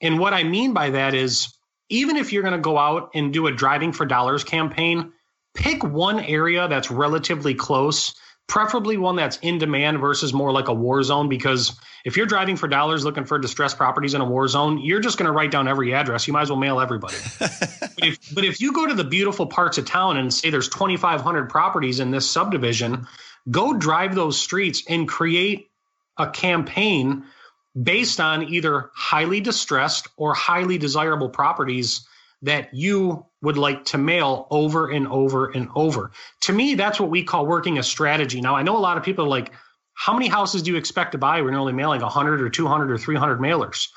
And 0.00 0.18
what 0.18 0.34
I 0.34 0.44
mean 0.44 0.72
by 0.72 0.90
that 0.90 1.14
is 1.14 1.54
even 1.88 2.16
if 2.16 2.32
you're 2.32 2.42
going 2.42 2.52
to 2.52 2.58
go 2.58 2.78
out 2.78 3.10
and 3.14 3.32
do 3.32 3.46
a 3.46 3.52
driving 3.52 3.92
for 3.92 4.06
dollars 4.06 4.44
campaign, 4.44 5.12
pick 5.54 5.82
one 5.82 6.20
area 6.20 6.68
that's 6.68 6.90
relatively 6.90 7.54
close 7.54 8.14
preferably 8.48 8.96
one 8.96 9.16
that's 9.16 9.38
in 9.38 9.58
demand 9.58 10.00
versus 10.00 10.32
more 10.32 10.52
like 10.52 10.68
a 10.68 10.74
war 10.74 11.02
zone. 11.02 11.28
Because 11.28 11.78
if 12.04 12.16
you're 12.16 12.26
driving 12.26 12.56
for 12.56 12.68
dollars 12.68 13.04
looking 13.04 13.24
for 13.24 13.38
distressed 13.38 13.76
properties 13.76 14.14
in 14.14 14.20
a 14.20 14.24
war 14.24 14.46
zone, 14.48 14.78
you're 14.78 15.00
just 15.00 15.18
going 15.18 15.26
to 15.26 15.32
write 15.32 15.50
down 15.50 15.68
every 15.68 15.92
address. 15.92 16.26
You 16.26 16.32
might 16.32 16.42
as 16.42 16.50
well 16.50 16.58
mail 16.58 16.80
everybody. 16.80 17.16
but, 17.38 17.92
if, 17.98 18.34
but 18.34 18.44
if 18.44 18.60
you 18.60 18.72
go 18.72 18.86
to 18.86 18.94
the 18.94 19.04
beautiful 19.04 19.46
parts 19.46 19.78
of 19.78 19.84
town 19.84 20.16
and 20.16 20.32
say 20.32 20.50
there's 20.50 20.68
2,500 20.68 21.48
properties 21.48 22.00
in 22.00 22.10
this 22.10 22.30
subdivision, 22.30 23.06
go 23.50 23.74
drive 23.74 24.14
those 24.14 24.38
streets 24.38 24.84
and 24.88 25.08
create 25.08 25.68
a 26.18 26.30
campaign 26.30 27.24
based 27.80 28.20
on 28.20 28.48
either 28.48 28.90
highly 28.94 29.40
distressed 29.40 30.08
or 30.16 30.32
highly 30.32 30.78
desirable 30.78 31.28
properties 31.28 32.05
that 32.42 32.74
you 32.74 33.26
would 33.42 33.56
like 33.56 33.84
to 33.86 33.98
mail 33.98 34.46
over 34.50 34.90
and 34.90 35.08
over 35.08 35.50
and 35.50 35.68
over. 35.74 36.10
To 36.42 36.52
me, 36.52 36.74
that's 36.74 37.00
what 37.00 37.10
we 37.10 37.24
call 37.24 37.46
working 37.46 37.78
a 37.78 37.82
strategy. 37.82 38.40
Now, 38.40 38.56
I 38.56 38.62
know 38.62 38.76
a 38.76 38.78
lot 38.78 38.96
of 38.98 39.04
people 39.04 39.24
are 39.24 39.28
like, 39.28 39.52
how 39.94 40.12
many 40.12 40.28
houses 40.28 40.62
do 40.62 40.70
you 40.70 40.76
expect 40.76 41.12
to 41.12 41.18
buy 41.18 41.40
when 41.40 41.52
you're 41.52 41.60
only 41.60 41.72
mailing 41.72 42.02
100 42.02 42.42
or 42.42 42.50
200 42.50 42.90
or 42.90 42.98
300 42.98 43.40
mailers? 43.40 43.88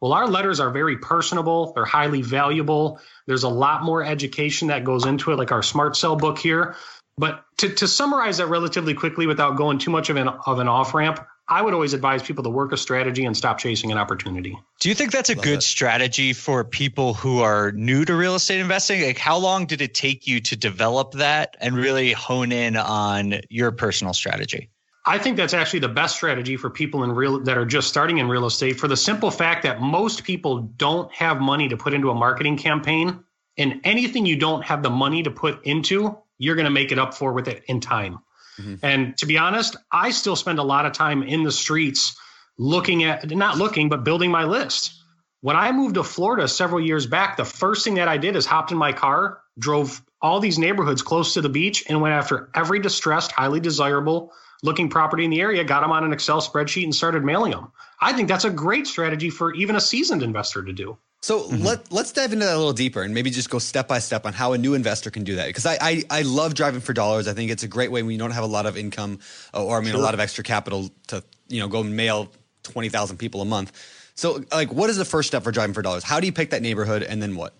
Well, 0.00 0.14
our 0.14 0.26
letters 0.26 0.58
are 0.58 0.70
very 0.70 0.96
personable, 0.96 1.72
they're 1.74 1.84
highly 1.84 2.22
valuable. 2.22 3.00
There's 3.28 3.44
a 3.44 3.48
lot 3.48 3.84
more 3.84 4.02
education 4.02 4.68
that 4.68 4.82
goes 4.82 5.06
into 5.06 5.30
it, 5.30 5.36
like 5.36 5.52
our 5.52 5.62
Smart 5.62 5.96
Sell 5.96 6.16
book 6.16 6.38
here. 6.38 6.74
But 7.18 7.44
to, 7.58 7.68
to 7.68 7.86
summarize 7.86 8.38
that 8.38 8.46
relatively 8.46 8.94
quickly 8.94 9.26
without 9.26 9.56
going 9.56 9.78
too 9.78 9.90
much 9.90 10.10
of 10.10 10.16
an, 10.16 10.28
of 10.28 10.58
an 10.58 10.66
off 10.66 10.94
ramp, 10.94 11.24
I 11.52 11.60
would 11.60 11.74
always 11.74 11.92
advise 11.92 12.22
people 12.22 12.42
to 12.44 12.48
work 12.48 12.72
a 12.72 12.78
strategy 12.78 13.26
and 13.26 13.36
stop 13.36 13.58
chasing 13.58 13.92
an 13.92 13.98
opportunity. 13.98 14.58
Do 14.80 14.88
you 14.88 14.94
think 14.94 15.12
that's 15.12 15.28
a 15.28 15.34
Love 15.34 15.44
good 15.44 15.58
it. 15.58 15.62
strategy 15.62 16.32
for 16.32 16.64
people 16.64 17.12
who 17.12 17.40
are 17.40 17.72
new 17.72 18.06
to 18.06 18.16
real 18.16 18.34
estate 18.34 18.58
investing? 18.58 19.02
Like, 19.02 19.18
how 19.18 19.36
long 19.36 19.66
did 19.66 19.82
it 19.82 19.92
take 19.92 20.26
you 20.26 20.40
to 20.40 20.56
develop 20.56 21.12
that 21.12 21.58
and 21.60 21.76
really 21.76 22.12
hone 22.12 22.52
in 22.52 22.78
on 22.78 23.34
your 23.50 23.70
personal 23.70 24.14
strategy? 24.14 24.70
I 25.04 25.18
think 25.18 25.36
that's 25.36 25.52
actually 25.52 25.80
the 25.80 25.90
best 25.90 26.16
strategy 26.16 26.56
for 26.56 26.70
people 26.70 27.04
in 27.04 27.12
real 27.12 27.38
that 27.40 27.58
are 27.58 27.66
just 27.66 27.88
starting 27.88 28.16
in 28.16 28.28
real 28.28 28.46
estate 28.46 28.80
for 28.80 28.88
the 28.88 28.96
simple 28.96 29.30
fact 29.30 29.62
that 29.64 29.78
most 29.78 30.24
people 30.24 30.60
don't 30.78 31.12
have 31.12 31.38
money 31.38 31.68
to 31.68 31.76
put 31.76 31.92
into 31.92 32.08
a 32.08 32.14
marketing 32.14 32.56
campaign 32.56 33.22
and 33.58 33.78
anything 33.84 34.24
you 34.24 34.36
don't 34.36 34.64
have 34.64 34.82
the 34.82 34.88
money 34.88 35.22
to 35.22 35.30
put 35.30 35.66
into, 35.66 36.16
you're 36.38 36.54
going 36.56 36.64
to 36.64 36.70
make 36.70 36.92
it 36.92 36.98
up 36.98 37.12
for 37.12 37.34
with 37.34 37.46
it 37.46 37.62
in 37.66 37.78
time. 37.78 38.20
Mm-hmm. 38.58 38.74
And 38.84 39.16
to 39.18 39.26
be 39.26 39.38
honest, 39.38 39.76
I 39.90 40.10
still 40.10 40.36
spend 40.36 40.58
a 40.58 40.62
lot 40.62 40.86
of 40.86 40.92
time 40.92 41.22
in 41.22 41.42
the 41.42 41.52
streets 41.52 42.16
looking 42.58 43.04
at, 43.04 43.30
not 43.30 43.58
looking, 43.58 43.88
but 43.88 44.04
building 44.04 44.30
my 44.30 44.44
list. 44.44 44.94
When 45.40 45.56
I 45.56 45.72
moved 45.72 45.94
to 45.94 46.04
Florida 46.04 46.46
several 46.46 46.80
years 46.80 47.06
back, 47.06 47.36
the 47.36 47.44
first 47.44 47.84
thing 47.84 47.94
that 47.94 48.08
I 48.08 48.16
did 48.16 48.36
is 48.36 48.46
hopped 48.46 48.70
in 48.70 48.78
my 48.78 48.92
car, 48.92 49.40
drove 49.58 50.00
all 50.20 50.38
these 50.38 50.58
neighborhoods 50.58 51.02
close 51.02 51.34
to 51.34 51.40
the 51.40 51.48
beach, 51.48 51.84
and 51.88 52.00
went 52.00 52.14
after 52.14 52.50
every 52.54 52.78
distressed, 52.78 53.32
highly 53.32 53.58
desirable 53.58 54.32
looking 54.62 54.88
property 54.88 55.24
in 55.24 55.30
the 55.30 55.40
area, 55.40 55.64
got 55.64 55.80
them 55.80 55.90
on 55.90 56.04
an 56.04 56.12
Excel 56.12 56.40
spreadsheet, 56.40 56.84
and 56.84 56.94
started 56.94 57.24
mailing 57.24 57.50
them. 57.50 57.72
I 58.00 58.12
think 58.12 58.28
that's 58.28 58.44
a 58.44 58.50
great 58.50 58.86
strategy 58.86 59.30
for 59.30 59.52
even 59.54 59.76
a 59.76 59.80
seasoned 59.80 60.22
investor 60.22 60.62
to 60.62 60.72
do. 60.72 60.96
So 61.22 61.44
mm-hmm. 61.44 61.62
let 61.62 61.92
let's 61.92 62.10
dive 62.10 62.32
into 62.32 62.44
that 62.44 62.54
a 62.54 62.58
little 62.58 62.72
deeper 62.72 63.02
and 63.02 63.14
maybe 63.14 63.30
just 63.30 63.48
go 63.48 63.60
step 63.60 63.86
by 63.86 64.00
step 64.00 64.26
on 64.26 64.32
how 64.32 64.52
a 64.52 64.58
new 64.58 64.74
investor 64.74 65.08
can 65.08 65.22
do 65.22 65.36
that. 65.36 65.46
Because 65.46 65.64
I, 65.66 65.78
I, 65.80 66.02
I 66.10 66.22
love 66.22 66.54
driving 66.54 66.80
for 66.80 66.92
dollars. 66.92 67.28
I 67.28 67.32
think 67.32 67.52
it's 67.52 67.62
a 67.62 67.68
great 67.68 67.92
way 67.92 68.02
when 68.02 68.10
you 68.10 68.18
don't 68.18 68.32
have 68.32 68.42
a 68.42 68.48
lot 68.48 68.66
of 68.66 68.76
income 68.76 69.20
uh, 69.54 69.64
or 69.64 69.78
I 69.78 69.80
mean 69.80 69.92
sure. 69.92 70.00
a 70.00 70.02
lot 70.02 70.14
of 70.14 70.20
extra 70.20 70.42
capital 70.42 70.90
to 71.08 71.22
you 71.48 71.60
know 71.60 71.68
go 71.68 71.82
mail 71.84 72.28
twenty 72.64 72.88
thousand 72.88 73.18
people 73.18 73.40
a 73.40 73.44
month. 73.44 73.72
So 74.14 74.44
like, 74.50 74.72
what 74.72 74.90
is 74.90 74.96
the 74.96 75.04
first 75.04 75.28
step 75.28 75.44
for 75.44 75.52
driving 75.52 75.74
for 75.74 75.82
dollars? 75.82 76.02
How 76.02 76.18
do 76.18 76.26
you 76.26 76.32
pick 76.32 76.50
that 76.50 76.60
neighborhood 76.60 77.04
and 77.04 77.22
then 77.22 77.36
what? 77.36 77.54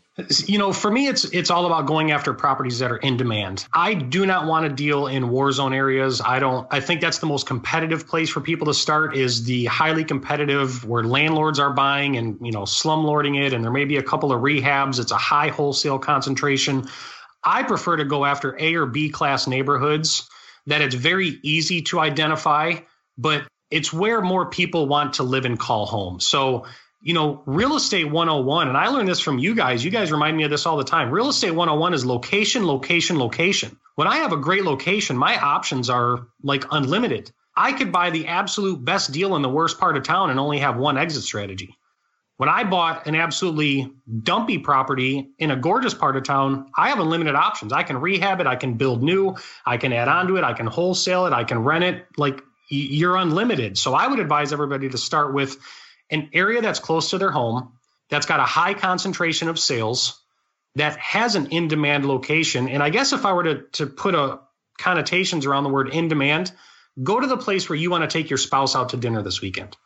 You 0.47 0.59
know, 0.59 0.75
for 0.75 0.91
me, 0.91 1.09
it's 1.09 1.25
it's 1.25 1.51
all 1.51 1.65
about 1.65 1.87
going 1.87 2.11
after 2.11 2.35
properties 2.35 2.81
that 2.81 2.93
are 2.93 2.99
in 2.99 3.17
demand. 3.17 3.67
I 3.73 3.95
do 3.95 4.27
not 4.27 4.47
want 4.47 4.67
to 4.67 4.69
deal 4.69 5.07
in 5.07 5.31
war 5.31 5.51
zone 5.53 5.73
areas. 5.73 6.21
I 6.23 6.39
don't. 6.39 6.67
I 6.71 6.81
think 6.81 7.01
that's 7.01 7.19
the 7.19 7.27
most 7.27 7.47
competitive 7.47 8.07
place 8.07 8.29
for 8.29 8.43
people 8.43 8.67
to 8.67 8.75
start. 8.75 9.17
Is 9.17 9.45
the 9.45 9.65
highly 9.65 10.05
competitive 10.05 10.85
where 10.85 11.03
landlords 11.03 11.59
are 11.59 11.73
buying 11.73 12.19
and 12.19 12.39
you 12.43 12.53
know 12.53 12.65
slumlording 12.65 13.43
it, 13.43 13.55
and 13.55 13.65
there 13.65 13.73
may 13.73 13.87
be 13.87 13.97
a 13.97 14.03
couple 14.03 14.33
of 14.33 14.43
rehabs. 14.43 15.01
It's 15.01 15.13
a 15.13 15.17
high 15.17 15.49
wholesale 15.49 15.99
concentration. 15.99 16.87
I 17.43 17.63
prefer 17.63 17.97
to 17.97 18.05
go 18.05 18.27
after 18.27 18.55
A 18.61 18.75
or 18.75 18.85
B 18.85 19.09
class 19.09 19.47
neighborhoods 19.47 20.29
that 20.67 20.83
it's 20.83 20.95
very 20.95 21.41
easy 21.43 21.81
to 21.83 22.01
identify, 22.01 22.75
but 23.17 23.45
it's 23.71 23.95
where 23.95 24.21
more 24.21 24.45
people 24.51 24.87
want 24.87 25.15
to 25.15 25.23
live 25.23 25.47
and 25.47 25.59
call 25.59 25.87
home. 25.87 26.21
So 26.21 26.67
you 27.03 27.15
know, 27.15 27.43
real 27.47 27.75
estate 27.75 28.05
101, 28.11 28.69
and 28.69 28.77
I 28.77 28.89
learned 28.89 29.09
this 29.09 29.19
from 29.19 29.39
you 29.39 29.57
guys. 29.57 29.85
You 29.85 29.91
guys 29.91 30.13
remind 30.13 30.37
me 30.37 30.45
of 30.45 30.51
this 30.51 30.67
all 30.67 30.77
the 30.77 30.85
time. 30.85 31.11
Real 31.11 31.29
estate 31.29 31.51
101 31.51 31.95
is 31.95 32.07
location, 32.07 32.65
location, 32.65 33.19
location. 33.19 33.77
When 33.97 34.07
I 34.07 34.19
have 34.19 34.33
a 34.33 34.37
great 34.37 34.65
location, 34.65 35.17
my 35.17 35.37
options 35.37 35.91
are 35.91 36.29
like 36.43 36.65
unlimited. 36.71 37.33
I 37.57 37.73
could 37.73 37.91
buy 37.91 38.11
the 38.11 38.29
absolute 38.29 38.83
best 38.83 39.13
deal 39.13 39.35
in 39.35 39.43
the 39.43 39.49
worst 39.49 39.79
part 39.79 39.97
of 39.97 40.05
town 40.05 40.31
and 40.31 40.39
only 40.39 40.61
have 40.61 40.77
one 40.77 40.97
exit 40.97 41.25
strategy. 41.25 41.77
When 42.37 42.49
I 42.49 42.65
bought 42.65 43.07
an 43.07 43.15
absolutely 43.15 43.93
dumpy 44.23 44.59
property 44.59 45.31
in 45.39 45.51
a 45.51 45.57
gorgeous 45.57 45.95
part 45.95 46.17
of 46.17 46.23
town, 46.23 46.71
I 46.77 46.89
have 46.89 46.99
unlimited 46.99 47.35
options. 47.35 47.73
I 47.73 47.83
can 47.83 48.01
rehab 48.01 48.41
it, 48.41 48.47
I 48.47 48.57
can 48.57 48.75
build 48.75 49.03
new, 49.03 49.37
I 49.67 49.77
can 49.77 49.93
add 49.93 50.09
on 50.09 50.29
to 50.29 50.37
it, 50.37 50.45
I 50.45 50.53
can 50.53 50.67
wholesale 50.67 51.27
it, 51.27 51.33
I 51.33 51.45
can 51.45 51.63
rent 51.63 51.85
it. 51.85 52.07
Like 52.17 52.43
you're 52.69 53.17
unlimited. 53.17 53.77
So 53.77 53.93
I 53.93 54.07
would 54.07 54.19
advise 54.19 54.53
everybody 54.53 54.89
to 54.89 54.99
start 54.99 55.35
with 55.35 55.59
an 56.13 56.31
area 56.33 56.61
that's 56.61 56.79
close 56.79 57.11
to 57.11 57.19
their 57.19 57.33
home, 57.33 57.73
that's 58.11 58.27
got 58.27 58.39
a 58.39 58.45
high 58.45 58.75
concentration 58.75 59.49
of 59.49 59.59
sales, 59.59 60.21
that 60.77 60.97
has 60.99 61.35
an 61.35 61.47
in 61.47 61.69
demand 61.69 62.07
location. 62.07 62.69
And 62.69 62.83
I 62.83 62.91
guess 62.91 63.13
if 63.13 63.27
I 63.27 63.33
were 63.33 63.45
to, 63.45 63.63
to 63.73 63.87
put 63.87 64.15
a 64.15 64.41
connotations 64.79 65.47
around 65.47 65.65
the 65.65 65.71
word 65.71 65.89
in 65.91 66.09
demand, 66.09 66.53
go 67.03 67.21
to 67.21 67.27
the 67.27 67.37
place 67.37 67.69
where 67.69 67.77
you 67.77 67.91
want 67.91 68.09
to 68.09 68.19
take 68.19 68.31
your 68.31 68.39
spouse 68.39 68.75
out 68.75 68.91
to 68.91 68.97
dinner 68.97 69.23
this 69.23 69.41
weekend. 69.41 69.77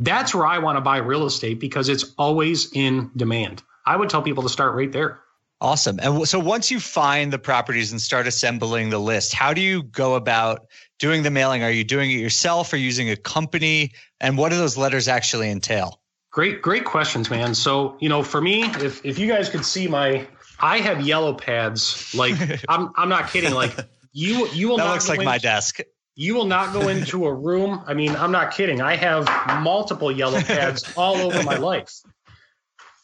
That's 0.00 0.34
where 0.34 0.46
I 0.46 0.58
want 0.58 0.76
to 0.76 0.80
buy 0.80 0.98
real 0.98 1.24
estate 1.24 1.60
because 1.60 1.88
it's 1.88 2.14
always 2.18 2.72
in 2.72 3.10
demand. 3.16 3.62
I 3.86 3.96
would 3.96 4.10
tell 4.10 4.22
people 4.22 4.42
to 4.42 4.48
start 4.48 4.74
right 4.74 4.90
there. 4.90 5.20
Awesome. 5.60 5.98
And 6.02 6.28
so 6.28 6.38
once 6.38 6.70
you 6.70 6.80
find 6.80 7.32
the 7.32 7.38
properties 7.38 7.92
and 7.92 8.00
start 8.00 8.26
assembling 8.26 8.90
the 8.90 8.98
list, 8.98 9.32
how 9.32 9.54
do 9.54 9.60
you 9.60 9.82
go 9.82 10.14
about 10.14 10.66
doing 11.04 11.22
the 11.22 11.30
mailing? 11.30 11.62
Are 11.62 11.70
you 11.70 11.84
doing 11.84 12.10
it 12.10 12.14
yourself 12.14 12.72
or 12.72 12.78
using 12.78 13.10
a 13.10 13.16
company? 13.16 13.92
And 14.20 14.38
what 14.38 14.48
do 14.48 14.56
those 14.56 14.78
letters 14.78 15.06
actually 15.06 15.50
entail? 15.50 16.00
Great, 16.30 16.62
great 16.62 16.86
questions, 16.86 17.28
man. 17.28 17.54
So, 17.54 17.98
you 18.00 18.08
know, 18.08 18.22
for 18.22 18.40
me, 18.40 18.62
if 18.64 19.04
if 19.04 19.18
you 19.18 19.28
guys 19.28 19.50
could 19.50 19.66
see 19.66 19.86
my 19.86 20.26
I 20.58 20.78
have 20.78 21.02
yellow 21.02 21.34
pads. 21.34 22.14
Like 22.14 22.36
I'm 22.70 22.90
I'm 22.96 23.10
not 23.10 23.28
kidding. 23.28 23.52
Like 23.52 23.72
you 24.12 24.48
you 24.48 24.68
will 24.68 24.78
that 24.78 24.84
not 24.84 24.92
looks 24.94 25.08
like 25.10 25.22
my 25.22 25.36
desk. 25.36 25.80
You 26.16 26.34
will 26.34 26.46
not 26.46 26.72
go 26.72 26.88
into 26.88 27.26
a 27.26 27.34
room. 27.34 27.82
I 27.86 27.92
mean, 27.92 28.16
I'm 28.16 28.32
not 28.32 28.54
kidding. 28.54 28.80
I 28.80 28.96
have 28.96 29.28
multiple 29.62 30.10
yellow 30.10 30.40
pads 30.40 30.90
all 30.96 31.16
over 31.16 31.42
my 31.42 31.56
life. 31.72 32.00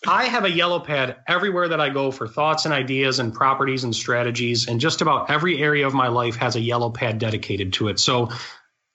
I 0.06 0.24
have 0.24 0.44
a 0.44 0.50
yellow 0.50 0.80
pad 0.80 1.16
everywhere 1.28 1.68
that 1.68 1.80
I 1.80 1.90
go 1.90 2.10
for 2.10 2.26
thoughts 2.26 2.64
and 2.64 2.72
ideas 2.72 3.18
and 3.18 3.34
properties 3.34 3.84
and 3.84 3.94
strategies. 3.94 4.66
And 4.66 4.80
just 4.80 5.02
about 5.02 5.30
every 5.30 5.62
area 5.62 5.86
of 5.86 5.92
my 5.92 6.08
life 6.08 6.36
has 6.36 6.56
a 6.56 6.60
yellow 6.60 6.90
pad 6.90 7.18
dedicated 7.18 7.74
to 7.74 7.88
it. 7.88 8.00
So 8.00 8.30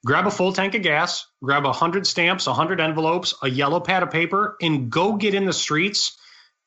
grab 0.03 0.25
a 0.25 0.31
full 0.31 0.51
tank 0.51 0.73
of 0.73 0.81
gas, 0.81 1.27
grab 1.43 1.63
100 1.63 2.07
stamps, 2.07 2.47
100 2.47 2.81
envelopes, 2.81 3.35
a 3.43 3.49
yellow 3.49 3.79
pad 3.79 4.01
of 4.01 4.09
paper, 4.09 4.57
and 4.61 4.89
go 4.89 5.13
get 5.13 5.35
in 5.35 5.45
the 5.45 5.53
streets 5.53 6.17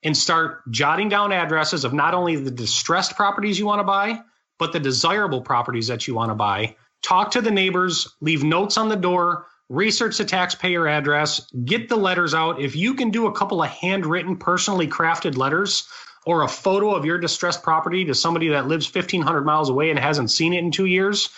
and 0.05 0.17
start 0.17 0.71
jotting 0.71 1.09
down 1.09 1.33
addresses 1.33 1.85
of 1.85 1.93
not 1.93 2.15
only 2.15 2.37
the 2.37 2.51
distressed 2.51 3.17
properties 3.17 3.59
you 3.59 3.67
want 3.67 3.81
to 3.81 3.85
buy, 3.85 4.21
but 4.61 4.73
the 4.73 4.79
desirable 4.79 5.41
properties 5.41 5.89
that 5.89 6.07
you 6.07 6.15
want 6.15 6.31
to 6.31 6.37
buy. 6.37 6.77
Talk 7.03 7.33
to 7.33 7.41
the 7.41 7.51
neighbors, 7.51 8.15
leave 8.21 8.45
notes 8.45 8.77
on 8.77 8.89
the 8.89 8.97
door, 8.97 9.47
research 9.69 10.19
the 10.19 10.25
taxpayer 10.25 10.89
address, 10.89 11.51
get 11.65 11.89
the 11.89 11.97
letters 11.97 12.35
out. 12.35 12.61
If 12.61 12.75
you 12.75 12.95
can 12.95 13.11
do 13.11 13.27
a 13.27 13.33
couple 13.33 13.63
of 13.63 13.69
handwritten, 13.69 14.37
personally 14.37 14.89
crafted 14.89 15.37
letters 15.37 15.89
or 16.25 16.43
a 16.43 16.49
photo 16.49 16.95
of 16.95 17.05
your 17.05 17.19
distressed 17.19 17.63
property 17.63 18.05
to 18.07 18.15
somebody 18.15 18.49
that 18.49 18.67
lives 18.67 18.93
1500 18.93 19.43
miles 19.43 19.71
away 19.71 19.91
and 19.91 19.99
hasn't 19.99 20.31
seen 20.31 20.53
it 20.53 20.59
in 20.59 20.71
2 20.71 20.87
years, 20.87 21.31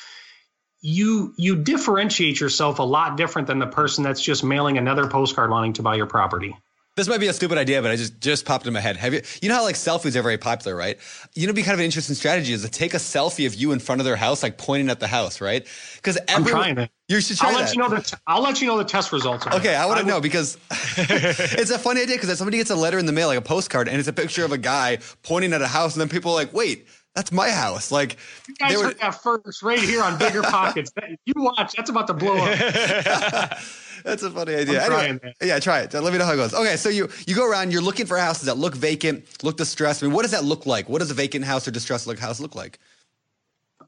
you 0.81 1.35
you 1.37 1.57
differentiate 1.57 2.41
yourself 2.41 2.79
a 2.79 2.83
lot 2.83 3.17
different 3.17 3.49
than 3.49 3.59
the 3.59 3.67
person 3.67 4.03
that's 4.03 4.23
just 4.23 4.43
mailing 4.43 4.79
another 4.79 5.07
postcard 5.07 5.51
wanting 5.51 5.75
to 5.75 5.83
buy 5.83 5.95
your 5.95 6.07
property. 6.07 6.57
This 7.01 7.09
might 7.09 7.19
be 7.19 7.29
a 7.29 7.33
stupid 7.33 7.57
idea, 7.57 7.81
but 7.81 7.91
I 7.91 7.97
just 7.97 8.21
just 8.21 8.45
popped 8.45 8.67
in 8.67 8.75
my 8.75 8.81
head. 8.81 8.99
Have 8.99 9.15
you 9.15 9.23
you 9.41 9.49
know 9.49 9.55
how 9.55 9.63
like 9.63 9.77
selfies 9.77 10.17
are 10.17 10.23
very 10.23 10.37
popular, 10.37 10.77
right? 10.77 10.99
You 11.35 11.47
know, 11.47 11.55
be 11.55 11.63
kind 11.63 11.73
of 11.73 11.79
an 11.79 11.87
interesting 11.87 12.15
strategy 12.15 12.53
is 12.53 12.61
to 12.61 12.69
take 12.69 12.93
a 12.93 12.99
selfie 12.99 13.47
of 13.47 13.55
you 13.55 13.73
in 13.73 13.79
front 13.79 14.03
of 14.03 14.05
their 14.05 14.17
house, 14.17 14.43
like 14.43 14.59
pointing 14.59 14.91
at 14.91 15.01
the 15.01 15.07
house, 15.07 15.41
right? 15.41 15.67
Because 15.97 16.19
I'm 16.29 16.45
trying 16.45 16.77
to. 16.77 16.91
You 17.09 17.23
should 17.23 17.39
try 17.39 17.49
I'll 17.49 17.55
that. 17.55 17.61
let 17.63 17.75
you 17.75 17.81
know 17.81 17.89
the. 17.89 18.19
I'll 18.27 18.43
let 18.43 18.61
you 18.61 18.67
know 18.67 18.77
the 18.77 18.85
test 18.85 19.13
results. 19.13 19.47
Okay, 19.47 19.75
I 19.75 19.87
want 19.87 20.01
to 20.01 20.05
know 20.05 20.21
because 20.21 20.59
it's 20.71 21.71
a 21.71 21.79
funny 21.79 22.03
idea 22.03 22.17
because 22.17 22.37
somebody 22.37 22.59
gets 22.59 22.69
a 22.69 22.77
letter 22.77 22.99
in 22.99 23.07
the 23.07 23.13
mail, 23.13 23.29
like 23.29 23.39
a 23.39 23.41
postcard, 23.41 23.89
and 23.89 23.99
it's 23.99 24.07
a 24.07 24.13
picture 24.13 24.45
of 24.45 24.53
a 24.53 24.59
guy 24.59 24.99
pointing 25.23 25.55
at 25.55 25.63
a 25.63 25.69
house, 25.69 25.95
and 25.95 26.03
then 26.03 26.11
people 26.11 26.33
are 26.33 26.35
like, 26.37 26.53
wait. 26.53 26.87
That's 27.15 27.33
my 27.33 27.51
house. 27.51 27.91
Like 27.91 28.17
you 28.49 28.55
guys 28.55 28.81
heard 28.81 28.99
that 29.01 29.21
first 29.23 29.63
right 29.63 29.79
here 29.79 30.03
on 30.03 30.17
Bigger 30.19 30.43
Pockets. 30.45 30.93
you 31.25 31.35
watch. 31.37 31.73
That's 31.77 31.91
about 31.91 32.07
to 32.07 32.15
blow 32.15 32.37
up. 32.37 32.59
That's 34.05 34.23
a 34.23 34.31
funny 34.31 34.55
idea. 34.55 34.85
Anyway, 34.85 35.35
yeah, 35.43 35.59
try 35.59 35.81
it. 35.81 35.93
Let 35.93 36.13
me 36.13 36.19
know 36.19 36.25
how 36.25 36.33
it 36.33 36.37
goes. 36.37 36.55
Okay, 36.55 36.77
so 36.77 36.89
you 36.89 37.09
you 37.27 37.35
go 37.35 37.49
around, 37.49 37.73
you're 37.73 37.83
looking 37.83 38.07
for 38.07 38.17
houses 38.17 38.47
that 38.47 38.57
look 38.57 38.75
vacant, 38.75 39.25
look 39.43 39.57
distressed. 39.57 40.03
I 40.03 40.07
mean, 40.07 40.15
what 40.15 40.23
does 40.23 40.31
that 40.31 40.45
look 40.45 40.67
like? 40.67 40.89
What 40.89 41.01
does 41.01 41.11
a 41.11 41.15
vacant 41.15 41.45
house 41.45 41.67
or 41.67 41.71
distressed 41.71 42.07
look 42.07 42.19
house 42.19 42.41
look 42.41 42.55
like? 42.55 42.79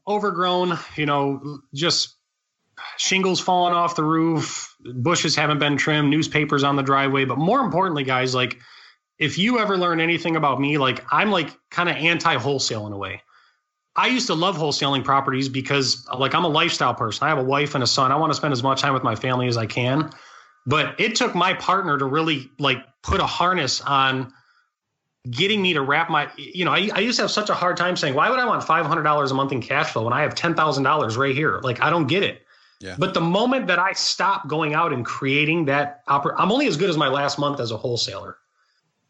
Overgrown, 0.07 0.77
you 0.97 1.05
know, 1.05 1.61
just 1.73 2.15
shingles 2.97 3.39
falling 3.39 3.73
off 3.73 3.95
the 3.95 4.03
roof, 4.03 4.75
bushes 4.95 5.35
haven't 5.35 5.59
been 5.59 5.77
trimmed, 5.77 6.09
newspapers 6.09 6.63
on 6.63 6.75
the 6.75 6.83
driveway. 6.83 7.25
But 7.25 7.37
more 7.37 7.61
importantly, 7.61 8.03
guys, 8.03 8.35
like 8.35 8.57
if 9.19 9.37
you 9.37 9.59
ever 9.59 9.77
learn 9.77 9.99
anything 9.99 10.35
about 10.35 10.59
me, 10.59 10.77
like 10.77 11.05
I'm 11.11 11.31
like 11.31 11.49
kind 11.69 11.89
of 11.89 11.95
anti 11.95 12.35
wholesale 12.37 12.87
in 12.87 12.93
a 12.93 12.97
way. 12.97 13.21
I 13.95 14.07
used 14.07 14.27
to 14.27 14.33
love 14.33 14.57
wholesaling 14.57 15.03
properties 15.03 15.49
because 15.49 16.07
like 16.17 16.33
I'm 16.33 16.45
a 16.45 16.49
lifestyle 16.49 16.95
person. 16.95 17.25
I 17.25 17.29
have 17.29 17.37
a 17.37 17.43
wife 17.43 17.75
and 17.75 17.83
a 17.83 17.87
son. 17.87 18.11
I 18.11 18.15
want 18.15 18.31
to 18.31 18.35
spend 18.35 18.51
as 18.51 18.63
much 18.63 18.81
time 18.81 18.93
with 18.93 19.03
my 19.03 19.15
family 19.15 19.47
as 19.47 19.57
I 19.57 19.67
can. 19.67 20.09
But 20.65 20.99
it 20.99 21.15
took 21.15 21.35
my 21.35 21.53
partner 21.53 21.97
to 21.97 22.05
really 22.05 22.49
like 22.57 22.83
put 23.03 23.19
a 23.19 23.25
harness 23.25 23.81
on 23.81 24.33
getting 25.29 25.61
me 25.61 25.73
to 25.73 25.81
wrap 25.81 26.09
my 26.09 26.29
you 26.37 26.65
know 26.65 26.71
I, 26.71 26.89
I 26.93 26.99
used 26.99 27.17
to 27.17 27.23
have 27.23 27.31
such 27.31 27.49
a 27.49 27.53
hard 27.53 27.77
time 27.77 27.95
saying 27.95 28.13
why 28.13 28.29
would 28.29 28.39
i 28.39 28.45
want 28.45 28.61
$500 28.61 29.31
a 29.31 29.33
month 29.33 29.51
in 29.53 29.61
cash 29.61 29.93
flow 29.93 30.03
when 30.03 30.11
i 30.11 30.21
have 30.21 30.35
$10000 30.35 31.17
right 31.17 31.35
here 31.35 31.61
like 31.63 31.81
i 31.81 31.89
don't 31.89 32.07
get 32.07 32.23
it 32.23 32.41
yeah. 32.81 32.95
but 32.99 33.13
the 33.13 33.21
moment 33.21 33.67
that 33.67 33.79
i 33.79 33.93
stop 33.93 34.49
going 34.49 34.73
out 34.73 34.91
and 34.91 35.05
creating 35.05 35.63
that 35.65 36.05
oper- 36.07 36.35
i'm 36.37 36.51
only 36.51 36.67
as 36.67 36.75
good 36.75 36.89
as 36.89 36.97
my 36.97 37.07
last 37.07 37.39
month 37.39 37.61
as 37.61 37.71
a 37.71 37.77
wholesaler 37.77 38.35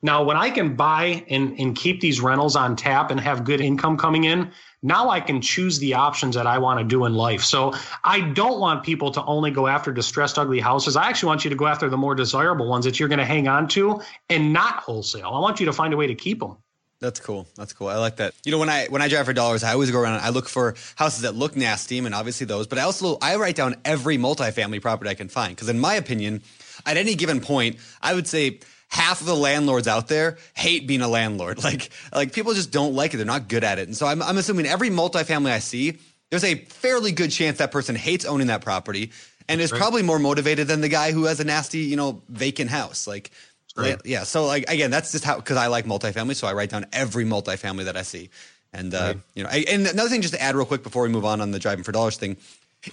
now 0.03 0.23
when 0.23 0.37
i 0.37 0.49
can 0.49 0.75
buy 0.75 1.25
and, 1.29 1.59
and 1.59 1.75
keep 1.75 1.99
these 1.99 2.21
rentals 2.21 2.55
on 2.55 2.75
tap 2.75 3.09
and 3.09 3.19
have 3.19 3.43
good 3.43 3.59
income 3.59 3.97
coming 3.97 4.25
in 4.25 4.51
now 4.83 5.09
I 5.09 5.21
can 5.21 5.41
choose 5.41 5.79
the 5.79 5.93
options 5.93 6.35
that 6.35 6.45
I 6.45 6.57
want 6.57 6.79
to 6.79 6.83
do 6.83 7.05
in 7.05 7.15
life. 7.15 7.41
So 7.41 7.73
I 8.03 8.19
don't 8.19 8.59
want 8.59 8.83
people 8.83 9.11
to 9.11 9.23
only 9.23 9.49
go 9.49 9.65
after 9.65 9.91
distressed, 9.91 10.37
ugly 10.37 10.59
houses. 10.59 10.97
I 10.97 11.07
actually 11.07 11.27
want 11.27 11.45
you 11.45 11.49
to 11.49 11.55
go 11.55 11.67
after 11.67 11.89
the 11.89 11.97
more 11.97 12.13
desirable 12.13 12.67
ones 12.67 12.83
that 12.85 12.99
you're 12.99 13.09
going 13.09 13.19
to 13.19 13.25
hang 13.25 13.47
on 13.47 13.67
to 13.69 14.01
and 14.29 14.51
not 14.51 14.75
wholesale. 14.75 15.29
I 15.33 15.39
want 15.39 15.59
you 15.61 15.65
to 15.65 15.73
find 15.73 15.93
a 15.93 15.97
way 15.97 16.07
to 16.07 16.15
keep 16.15 16.41
them. 16.41 16.57
That's 16.99 17.19
cool. 17.19 17.47
That's 17.55 17.73
cool. 17.73 17.87
I 17.87 17.97
like 17.97 18.17
that. 18.17 18.33
You 18.45 18.51
know, 18.51 18.59
when 18.59 18.69
I 18.69 18.87
when 18.87 19.01
I 19.01 19.09
drive 19.09 19.25
for 19.25 19.33
dollars, 19.33 19.61
I 19.61 19.73
always 19.73 19.91
go 19.91 19.99
around. 19.99 20.15
and 20.15 20.23
I 20.23 20.29
look 20.29 20.47
for 20.47 20.75
houses 20.95 21.23
that 21.23 21.35
look 21.35 21.57
nasty, 21.57 21.97
and 21.97 22.15
obviously 22.15 22.45
those. 22.45 22.65
But 22.65 22.79
I 22.79 22.83
also 22.83 23.17
I 23.21 23.35
write 23.35 23.57
down 23.57 23.75
every 23.83 24.17
multifamily 24.17 24.81
property 24.81 25.09
I 25.09 25.13
can 25.13 25.27
find 25.27 25.53
because, 25.53 25.67
in 25.67 25.79
my 25.79 25.95
opinion, 25.95 26.43
at 26.85 26.95
any 26.95 27.15
given 27.15 27.41
point, 27.41 27.75
I 28.01 28.13
would 28.13 28.25
say 28.25 28.59
half 28.93 29.21
of 29.21 29.25
the 29.25 29.35
landlords 29.35 29.87
out 29.87 30.07
there 30.07 30.37
hate 30.53 30.85
being 30.85 31.01
a 31.01 31.07
landlord. 31.07 31.57
Like, 31.63 31.89
like 32.13 32.33
people 32.33 32.53
just 32.53 32.71
don't 32.71 32.93
like 32.93 33.13
it. 33.13 33.17
They're 33.17 33.25
not 33.25 33.47
good 33.47 33.63
at 33.63 33.79
it. 33.79 33.87
And 33.87 33.95
so 33.95 34.05
I'm, 34.05 34.21
I'm 34.21 34.37
assuming 34.37 34.65
every 34.65 34.89
multifamily 34.89 35.49
I 35.49 35.59
see, 35.59 35.97
there's 36.29 36.43
a 36.43 36.55
fairly 36.55 37.13
good 37.13 37.31
chance 37.31 37.59
that 37.59 37.71
person 37.71 37.95
hates 37.95 38.25
owning 38.25 38.47
that 38.47 38.61
property 38.61 39.11
and 39.47 39.61
is 39.61 39.71
right. 39.71 39.79
probably 39.79 40.03
more 40.03 40.19
motivated 40.19 40.67
than 40.67 40.81
the 40.81 40.89
guy 40.89 41.13
who 41.13 41.23
has 41.23 41.39
a 41.39 41.45
nasty, 41.45 41.79
you 41.79 41.95
know, 41.95 42.21
vacant 42.27 42.69
house. 42.69 43.07
Like, 43.07 43.31
right. 43.77 43.97
yeah. 44.03 44.23
So 44.23 44.45
like, 44.45 44.69
again, 44.69 44.91
that's 44.91 45.13
just 45.13 45.23
how, 45.23 45.39
cause 45.39 45.57
I 45.57 45.67
like 45.67 45.85
multifamily. 45.85 46.35
So 46.35 46.47
I 46.47 46.53
write 46.53 46.69
down 46.69 46.85
every 46.91 47.23
multifamily 47.23 47.85
that 47.85 47.95
I 47.95 48.01
see. 48.01 48.29
And, 48.73 48.93
uh, 48.93 48.97
right. 48.97 49.17
you 49.35 49.43
know, 49.43 49.49
I, 49.49 49.65
and 49.69 49.87
another 49.87 50.09
thing 50.09 50.21
just 50.21 50.33
to 50.33 50.41
add 50.41 50.55
real 50.55 50.65
quick 50.65 50.83
before 50.83 51.03
we 51.03 51.09
move 51.09 51.25
on 51.25 51.39
on 51.39 51.51
the 51.51 51.59
driving 51.59 51.83
for 51.83 51.93
dollars 51.93 52.17
thing 52.17 52.37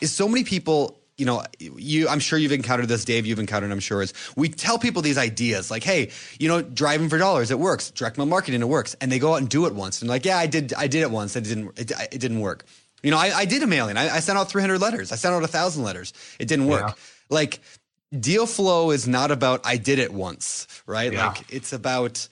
is 0.00 0.12
so 0.12 0.28
many 0.28 0.44
people 0.44 0.99
you 1.20 1.26
know, 1.26 1.44
you 1.58 2.08
I'm 2.08 2.18
sure 2.18 2.38
you've 2.38 2.50
encountered 2.50 2.88
this, 2.88 3.04
Dave. 3.04 3.26
You've 3.26 3.38
encountered, 3.38 3.70
I'm 3.70 3.78
sure, 3.78 4.00
is 4.00 4.14
we 4.36 4.48
tell 4.48 4.78
people 4.78 5.02
these 5.02 5.18
ideas 5.18 5.70
like, 5.70 5.84
hey, 5.84 6.10
you 6.38 6.48
know, 6.48 6.62
driving 6.62 7.10
for 7.10 7.18
dollars, 7.18 7.50
it 7.50 7.58
works. 7.58 7.90
Direct 7.90 8.16
mail 8.16 8.26
marketing, 8.26 8.62
it 8.62 8.68
works, 8.68 8.96
and 9.02 9.12
they 9.12 9.18
go 9.18 9.34
out 9.34 9.36
and 9.36 9.48
do 9.48 9.66
it 9.66 9.74
once, 9.74 10.00
and 10.00 10.08
like, 10.08 10.24
yeah, 10.24 10.38
I 10.38 10.46
did, 10.46 10.72
I 10.72 10.86
did 10.86 11.02
it 11.02 11.10
once, 11.10 11.36
it 11.36 11.44
didn't, 11.44 11.78
it, 11.78 11.92
it 12.10 12.18
didn't 12.18 12.40
work. 12.40 12.64
You 13.02 13.10
know, 13.10 13.18
I, 13.18 13.32
I 13.34 13.44
did 13.44 13.62
a 13.62 13.66
mailing. 13.66 13.96
I, 13.96 14.16
I, 14.16 14.20
sent 14.20 14.38
out 14.38 14.50
300 14.50 14.78
letters. 14.78 15.10
I 15.10 15.16
sent 15.16 15.34
out 15.34 15.42
a 15.42 15.48
thousand 15.48 15.84
letters. 15.84 16.12
It 16.38 16.48
didn't 16.48 16.66
work. 16.66 16.88
Yeah. 16.88 16.94
Like 17.30 17.60
deal 18.18 18.46
flow 18.46 18.90
is 18.90 19.06
not 19.06 19.30
about 19.30 19.60
I 19.64 19.76
did 19.76 19.98
it 19.98 20.12
once, 20.12 20.66
right? 20.86 21.12
Yeah. 21.12 21.28
Like 21.28 21.52
it's 21.52 21.72
about 21.72 22.28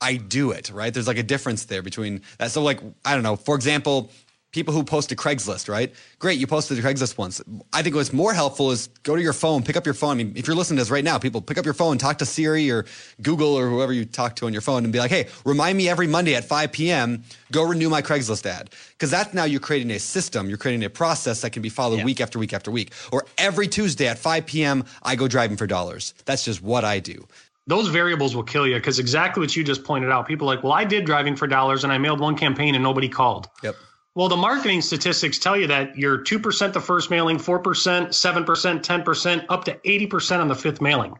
I 0.00 0.16
do 0.16 0.50
it, 0.50 0.70
right? 0.70 0.92
There's 0.92 1.06
like 1.06 1.18
a 1.18 1.22
difference 1.22 1.66
there 1.66 1.82
between 1.82 2.22
that. 2.38 2.50
So 2.50 2.62
like 2.62 2.80
I 3.04 3.14
don't 3.14 3.22
know. 3.22 3.36
For 3.36 3.54
example, 3.54 4.10
people 4.58 4.74
who 4.74 4.82
post 4.82 5.10
to 5.10 5.14
Craigslist, 5.14 5.68
right? 5.68 5.94
Great, 6.18 6.40
you 6.40 6.48
posted 6.48 6.76
to 6.76 6.82
Craigslist 6.82 7.16
once. 7.16 7.40
I 7.72 7.80
think 7.80 7.94
what's 7.94 8.12
more 8.12 8.34
helpful 8.34 8.72
is 8.72 8.88
go 9.04 9.14
to 9.14 9.22
your 9.22 9.32
phone, 9.32 9.62
pick 9.62 9.76
up 9.76 9.86
your 9.86 9.94
phone. 9.94 10.10
I 10.10 10.14
mean, 10.14 10.32
if 10.34 10.48
you're 10.48 10.56
listening 10.56 10.78
to 10.78 10.80
this 10.80 10.90
right 10.90 11.04
now, 11.04 11.16
people 11.16 11.40
pick 11.40 11.58
up 11.58 11.64
your 11.64 11.74
phone, 11.74 11.96
talk 11.96 12.18
to 12.18 12.26
Siri 12.26 12.68
or 12.68 12.84
Google 13.22 13.56
or 13.56 13.68
whoever 13.68 13.92
you 13.92 14.04
talk 14.04 14.34
to 14.36 14.46
on 14.46 14.52
your 14.52 14.60
phone 14.60 14.82
and 14.82 14.92
be 14.92 14.98
like, 14.98 15.12
hey, 15.12 15.28
remind 15.44 15.78
me 15.78 15.88
every 15.88 16.08
Monday 16.08 16.34
at 16.34 16.44
5 16.44 16.72
p.m., 16.72 17.22
go 17.52 17.62
renew 17.62 17.88
my 17.88 18.02
Craigslist 18.02 18.44
ad. 18.46 18.70
Because 18.90 19.12
that's 19.12 19.32
now 19.32 19.44
you're 19.44 19.60
creating 19.60 19.92
a 19.92 20.00
system, 20.00 20.48
you're 20.48 20.58
creating 20.58 20.82
a 20.82 20.90
process 20.90 21.40
that 21.42 21.50
can 21.50 21.62
be 21.62 21.68
followed 21.68 22.00
yeah. 22.00 22.04
week 22.04 22.20
after 22.20 22.40
week 22.40 22.52
after 22.52 22.72
week. 22.72 22.92
Or 23.12 23.26
every 23.38 23.68
Tuesday 23.68 24.08
at 24.08 24.18
5 24.18 24.44
p.m., 24.44 24.84
I 25.04 25.14
go 25.14 25.28
driving 25.28 25.56
for 25.56 25.68
dollars. 25.68 26.14
That's 26.24 26.44
just 26.44 26.62
what 26.62 26.84
I 26.84 26.98
do 26.98 27.28
those 27.68 27.88
variables 27.88 28.34
will 28.34 28.42
kill 28.42 28.66
you 28.66 28.76
because 28.76 28.98
exactly 28.98 29.42
what 29.42 29.54
you 29.54 29.62
just 29.62 29.84
pointed 29.84 30.10
out. 30.10 30.26
People 30.26 30.50
are 30.50 30.56
like, 30.56 30.64
well, 30.64 30.72
I 30.72 30.84
did 30.84 31.04
driving 31.04 31.36
for 31.36 31.46
dollars 31.46 31.84
and 31.84 31.92
I 31.92 31.98
mailed 31.98 32.18
one 32.18 32.34
campaign 32.34 32.74
and 32.74 32.82
nobody 32.82 33.10
called. 33.10 33.46
Yep. 33.62 33.76
Well, 34.18 34.28
the 34.28 34.36
marketing 34.36 34.82
statistics 34.82 35.38
tell 35.38 35.56
you 35.56 35.68
that 35.68 35.96
you're 35.96 36.18
2% 36.18 36.72
the 36.72 36.80
first 36.80 37.08
mailing, 37.08 37.38
4%, 37.38 37.62
7%, 37.62 38.82
10%, 38.82 39.44
up 39.48 39.64
to 39.66 39.74
80% 39.78 40.40
on 40.40 40.48
the 40.48 40.56
fifth 40.56 40.80
mailing. 40.80 41.14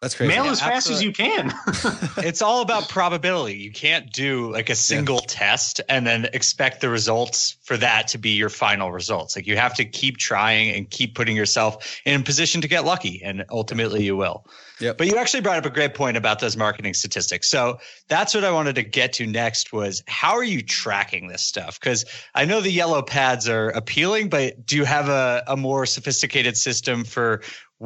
That's 0.00 0.14
crazy. 0.14 0.32
Mail 0.32 0.46
yeah, 0.46 0.52
as 0.52 0.60
fast 0.60 0.88
as 0.88 1.02
you 1.02 1.12
can. 1.12 1.52
it's 2.18 2.40
all 2.40 2.62
about 2.62 2.88
probability. 2.88 3.58
You 3.58 3.70
can't 3.70 4.10
do 4.10 4.50
like 4.50 4.70
a 4.70 4.74
single 4.74 5.16
yeah. 5.16 5.26
test 5.26 5.82
and 5.90 6.06
then 6.06 6.26
expect 6.32 6.80
the 6.80 6.88
results 6.88 7.56
for 7.64 7.76
that 7.76 8.08
to 8.08 8.18
be 8.18 8.30
your 8.30 8.48
final 8.48 8.90
results. 8.92 9.36
Like 9.36 9.46
you 9.46 9.58
have 9.58 9.74
to 9.74 9.84
keep 9.84 10.16
trying 10.16 10.70
and 10.70 10.88
keep 10.88 11.14
putting 11.14 11.36
yourself 11.36 12.00
in 12.06 12.18
a 12.18 12.24
position 12.24 12.62
to 12.62 12.68
get 12.68 12.86
lucky, 12.86 13.20
and 13.22 13.44
ultimately 13.50 14.02
you 14.02 14.16
will. 14.16 14.46
Yeah. 14.80 14.94
But 14.94 15.06
you 15.08 15.16
actually 15.16 15.42
brought 15.42 15.58
up 15.58 15.66
a 15.66 15.70
great 15.70 15.92
point 15.92 16.16
about 16.16 16.38
those 16.38 16.56
marketing 16.56 16.94
statistics. 16.94 17.50
So 17.50 17.78
that's 18.08 18.34
what 18.34 18.44
I 18.44 18.50
wanted 18.50 18.76
to 18.76 18.82
get 18.82 19.12
to 19.14 19.26
next 19.26 19.72
was 19.72 20.02
how 20.08 20.32
are 20.32 20.44
you 20.44 20.62
tracking 20.62 21.28
this 21.28 21.42
stuff? 21.42 21.78
Because 21.78 22.06
I 22.34 22.46
know 22.46 22.62
the 22.62 22.70
yellow 22.70 23.02
pads 23.02 23.46
are 23.48 23.68
appealing, 23.68 24.30
but 24.30 24.64
do 24.64 24.76
you 24.76 24.84
have 24.84 25.10
a, 25.10 25.44
a 25.46 25.56
more 25.58 25.84
sophisticated 25.84 26.56
system 26.56 27.04
for 27.04 27.42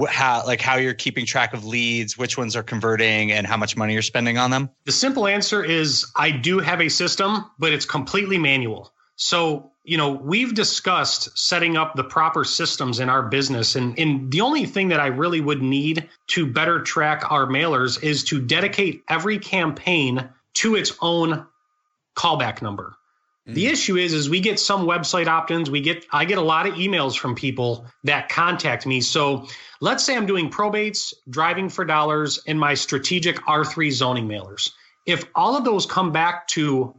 how 0.09 0.45
like 0.47 0.61
how 0.61 0.77
you're 0.77 0.95
keeping 0.95 1.27
track 1.27 1.55
of 1.55 1.65
leads, 1.65 2.19
which 2.19 2.37
ones 2.37 2.57
are 2.57 2.63
converting, 2.63 3.33
and 3.33 3.47
how 3.47 3.57
much 3.57 3.77
money 3.77 3.93
you're 3.93 4.03
spending 4.03 4.39
on 4.39 4.51
them? 4.51 4.71
The 4.85 4.93
simple 4.93 5.27
answer 5.27 5.65
is 5.65 6.07
I 6.17 6.31
do 6.31 6.59
have 6.59 6.81
a 6.81 6.89
system, 6.89 7.51
but 7.59 7.73
it's 7.73 7.85
completely 7.85 8.39
manual. 8.39 8.93
So 9.17 9.71
you 9.85 9.99
know 9.99 10.13
we've 10.13 10.55
discussed 10.55 11.37
setting 11.39 11.77
up 11.77 11.95
the 11.95 12.03
proper 12.03 12.45
systems 12.45 12.99
in 12.99 13.09
our 13.09 13.23
business 13.23 13.77
and, 13.77 13.99
and 13.99 14.33
the 14.33 14.41
only 14.41 14.65
thing 14.65 14.89
that 14.89 14.99
i 14.99 15.07
really 15.07 15.41
would 15.41 15.63
need 15.63 16.09
to 16.27 16.47
better 16.47 16.81
track 16.81 17.31
our 17.31 17.47
mailers 17.47 18.03
is 18.03 18.25
to 18.25 18.41
dedicate 18.41 19.05
every 19.09 19.39
campaign 19.39 20.29
to 20.55 20.75
its 20.75 20.97
own 21.01 21.47
callback 22.17 22.63
number 22.63 22.97
the 23.47 23.67
mm. 23.67 23.73
issue 23.73 23.97
is, 23.97 24.15
is 24.15 24.31
we 24.31 24.41
get 24.41 24.59
some 24.59 24.87
website 24.87 25.27
opt-ins. 25.27 25.71
We 25.71 25.81
get, 25.81 26.07
I 26.11 26.25
get 26.25 26.39
a 26.39 26.43
lot 26.43 26.67
of 26.67 26.75
emails 26.75 27.17
from 27.17 27.35
people 27.35 27.87
that 28.05 28.29
contact 28.31 28.87
me. 28.87 29.03
So 29.03 29.47
let's 29.81 30.03
say 30.03 30.17
I'm 30.17 30.27
doing 30.27 30.51
probates, 30.51 31.13
driving 31.29 31.69
for 31.69 31.85
dollars, 31.85 32.41
and 32.47 32.59
my 32.59 32.75
strategic 32.75 33.37
R3 33.45 33.93
zoning 33.93 34.27
mailers. 34.27 34.71
If 35.07 35.27
all 35.35 35.57
of 35.57 35.65
those 35.65 35.85
come 35.85 36.11
back 36.11 36.49
to, 36.49 36.95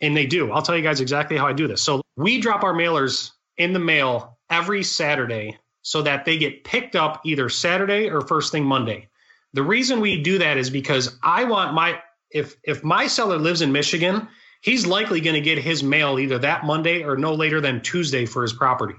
and 0.00 0.16
they 0.16 0.24
do, 0.24 0.50
I'll 0.50 0.62
tell 0.62 0.76
you 0.76 0.82
guys 0.82 1.02
exactly 1.02 1.36
how 1.36 1.46
I 1.46 1.52
do 1.52 1.68
this. 1.68 1.82
So 1.82 2.00
we 2.16 2.40
drop 2.40 2.64
our 2.64 2.72
mailers 2.72 3.32
in 3.58 3.74
the 3.74 3.78
mail 3.78 4.38
every 4.48 4.82
Saturday 4.82 5.58
so 5.82 6.00
that 6.02 6.24
they 6.24 6.38
get 6.38 6.64
picked 6.64 6.96
up 6.96 7.20
either 7.26 7.50
Saturday 7.50 8.08
or 8.08 8.22
first 8.22 8.52
thing 8.52 8.64
Monday. 8.64 9.08
The 9.52 9.62
reason 9.62 10.00
we 10.00 10.22
do 10.22 10.38
that 10.38 10.56
is 10.56 10.70
because 10.70 11.18
I 11.22 11.44
want 11.44 11.74
my, 11.74 12.00
if 12.30 12.56
if 12.62 12.84
my 12.84 13.06
seller 13.06 13.38
lives 13.38 13.60
in 13.60 13.72
Michigan 13.72 14.28
he's 14.60 14.86
likely 14.86 15.20
going 15.20 15.34
to 15.34 15.40
get 15.40 15.58
his 15.58 15.82
mail 15.82 16.18
either 16.18 16.38
that 16.38 16.64
Monday 16.64 17.02
or 17.02 17.16
no 17.16 17.34
later 17.34 17.60
than 17.60 17.80
Tuesday 17.80 18.26
for 18.26 18.42
his 18.42 18.52
property. 18.52 18.96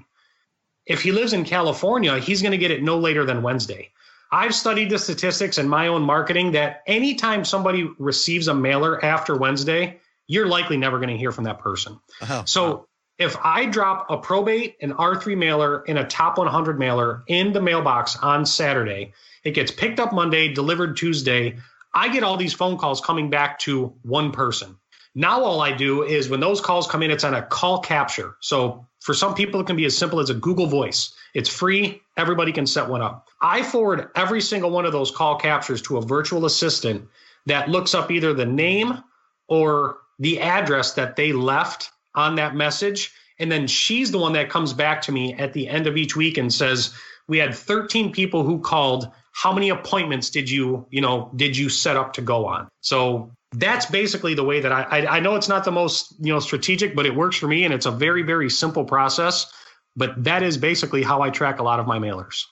If 0.86 1.02
he 1.02 1.12
lives 1.12 1.34
in 1.34 1.45
California, 1.45 2.17
he's 2.19 2.41
going 2.41 2.54
to 2.54 2.58
get 2.58 2.71
it 2.71 2.84
no 2.84 2.97
later 2.97 3.26
than 3.26 3.43
Wednesday. 3.43 3.91
I've 4.32 4.56
studied 4.56 4.89
the 4.89 4.97
statistics 4.97 5.58
in 5.58 5.67
my 5.67 5.88
own 5.88 6.04
marketing 6.04 6.54
that 6.54 6.84
anytime 6.88 7.43
somebody 7.43 7.89
receives 8.00 8.47
a 8.47 8.54
mailer 8.54 9.04
after 9.04 9.36
Wednesday, 9.36 10.00
you're 10.28 10.47
likely 10.47 10.78
never 10.78 10.97
going 10.97 11.10
to 11.10 11.17
hear 11.17 11.32
from 11.32 11.43
that 11.43 11.60
person. 11.60 12.00
Uh-huh. 12.21 12.45
So 12.45 12.88
if 13.17 13.36
I 13.43 13.65
drop 13.65 14.10
a 14.10 14.17
probate, 14.17 14.78
an 14.82 14.93
R3 14.93 15.38
mailer, 15.38 15.84
and 15.88 16.00
a 16.00 16.06
top 16.06 16.38
100 16.38 16.80
mailer 16.80 17.24
in 17.28 17.52
the 17.52 17.62
mailbox 17.62 18.15
on 18.15 18.45
Saturday, 18.45 19.13
it 19.43 19.52
gets 19.52 19.71
picked 19.71 20.00
up 20.00 20.13
Monday, 20.13 20.54
delivered 20.54 20.95
Tuesday. 20.95 21.58
I 21.93 22.08
get 22.08 22.24
all 22.24 22.38
these 22.38 22.54
phone 22.54 22.78
calls 22.78 23.02
coming 23.02 23.30
back 23.30 23.60
to 23.60 23.93
one 24.02 24.32
person. 24.32 24.78
Now, 25.13 25.43
all 25.43 25.62
I 25.62 25.74
do 25.74 26.04
is 26.04 26.30
when 26.30 26.39
those 26.39 26.62
calls 26.62 26.88
come 26.88 27.04
in, 27.04 27.12
it's 27.12 27.24
on 27.24 27.34
a 27.34 27.41
call 27.41 27.80
capture. 27.80 28.38
So 28.39 28.86
for 29.02 29.13
some 29.13 29.36
people, 29.36 29.60
it 29.60 29.67
can 29.67 29.76
be 29.76 29.86
as 29.86 29.97
simple 29.97 30.19
as 30.19 30.30
a 30.30 30.34
Google 30.34 30.67
Voice. 30.67 31.13
It's 31.34 31.50
free. 31.50 32.02
Everybody 32.17 32.52
can 32.52 32.65
set 32.65 32.88
one 32.88 33.02
up. 33.02 33.28
I 33.41 33.63
forward 33.63 34.10
every 34.15 34.41
single 34.41 34.69
one 34.69 34.86
of 34.86 34.93
those 34.93 35.12
call 35.12 35.38
captures 35.38 35.82
to 35.84 35.97
a 35.97 36.02
virtual 36.02 36.45
assistant 36.45 37.08
that 37.45 37.69
looks 37.69 37.93
up 37.93 38.12
either 38.12 38.34
the 38.34 38.45
name 38.45 39.04
or 39.47 39.97
the 40.19 40.39
address 40.39 40.93
that 40.93 41.15
they 41.15 41.34
left 41.34 41.89
on 42.15 42.36
that 42.36 42.56
message. 42.56 43.12
And 43.39 43.52
then 43.52 43.67
she's 43.67 44.12
the 44.12 44.19
one 44.19 44.34
that 44.34 44.50
comes 44.50 44.71
back 44.71 45.02
to 45.04 45.12
me 45.12 45.34
at 45.34 45.52
the 45.52 45.67
end 45.67 45.88
of 45.88 45.97
each 45.97 46.15
week 46.15 46.38
and 46.38 46.54
says, 46.54 46.93
we 47.28 47.38
had 47.38 47.56
13 47.56 48.12
people 48.12 48.43
who 48.43 48.60
called. 48.60 49.12
How 49.34 49.54
many 49.54 49.69
appointments 49.69 50.30
did 50.30 50.50
you, 50.50 50.86
you 50.89 51.02
know, 51.02 51.32
did 51.36 51.58
you 51.58 51.69
set 51.69 51.95
up 51.95 52.13
to 52.13 52.21
go 52.21 52.45
on? 52.45 52.67
So 52.82 53.32
that's 53.53 53.85
basically 53.85 54.33
the 54.33 54.43
way 54.43 54.61
that 54.61 54.71
I, 54.71 54.83
I, 54.83 55.17
I 55.17 55.19
know 55.19 55.35
it's 55.35 55.49
not 55.49 55.65
the 55.65 55.71
most 55.71 56.13
you 56.19 56.31
know 56.31 56.39
strategic, 56.39 56.95
but 56.95 57.05
it 57.05 57.15
works 57.15 57.37
for 57.37 57.47
me, 57.47 57.65
and 57.65 57.73
it's 57.73 57.85
a 57.85 57.91
very 57.91 58.23
very 58.23 58.49
simple 58.49 58.85
process. 58.85 59.51
But 59.95 60.23
that 60.23 60.41
is 60.41 60.57
basically 60.57 61.03
how 61.03 61.21
I 61.21 61.29
track 61.29 61.59
a 61.59 61.63
lot 61.63 61.79
of 61.79 61.87
my 61.87 61.99
mailers. 61.99 62.45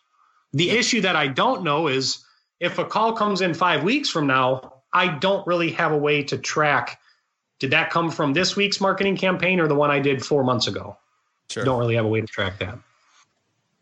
The 0.52 0.72
issue 0.72 1.02
that 1.02 1.16
I 1.16 1.28
don't 1.28 1.64
know 1.64 1.88
is 1.88 2.26
if 2.60 2.80
a 2.80 2.86
call 2.86 3.14
comes 3.14 3.40
in 3.40 3.54
five 3.54 3.84
weeks 3.84 4.10
from 4.10 4.28
now, 4.28 4.82
I 4.92 5.08
don't 5.08 5.46
really 5.48 5.72
have 5.72 5.94
a 5.94 5.98
way 5.98 6.24
to 6.24 6.38
track. 6.38 7.00
Did 7.60 7.72
that 7.72 7.92
come 7.92 8.12
from 8.12 8.34
this 8.34 8.56
week's 8.56 8.82
marketing 8.82 9.16
campaign 9.16 9.60
or 9.60 9.68
the 9.68 9.76
one 9.76 9.92
I 9.92 10.00
did 10.00 10.26
four 10.26 10.44
months 10.44 10.68
ago? 10.68 10.98
Sure. 11.50 11.64
Don't 11.64 11.80
really 11.80 11.96
have 11.96 12.06
a 12.06 12.10
way 12.10 12.22
to 12.22 12.28
track 12.28 12.60
that. 12.60 12.78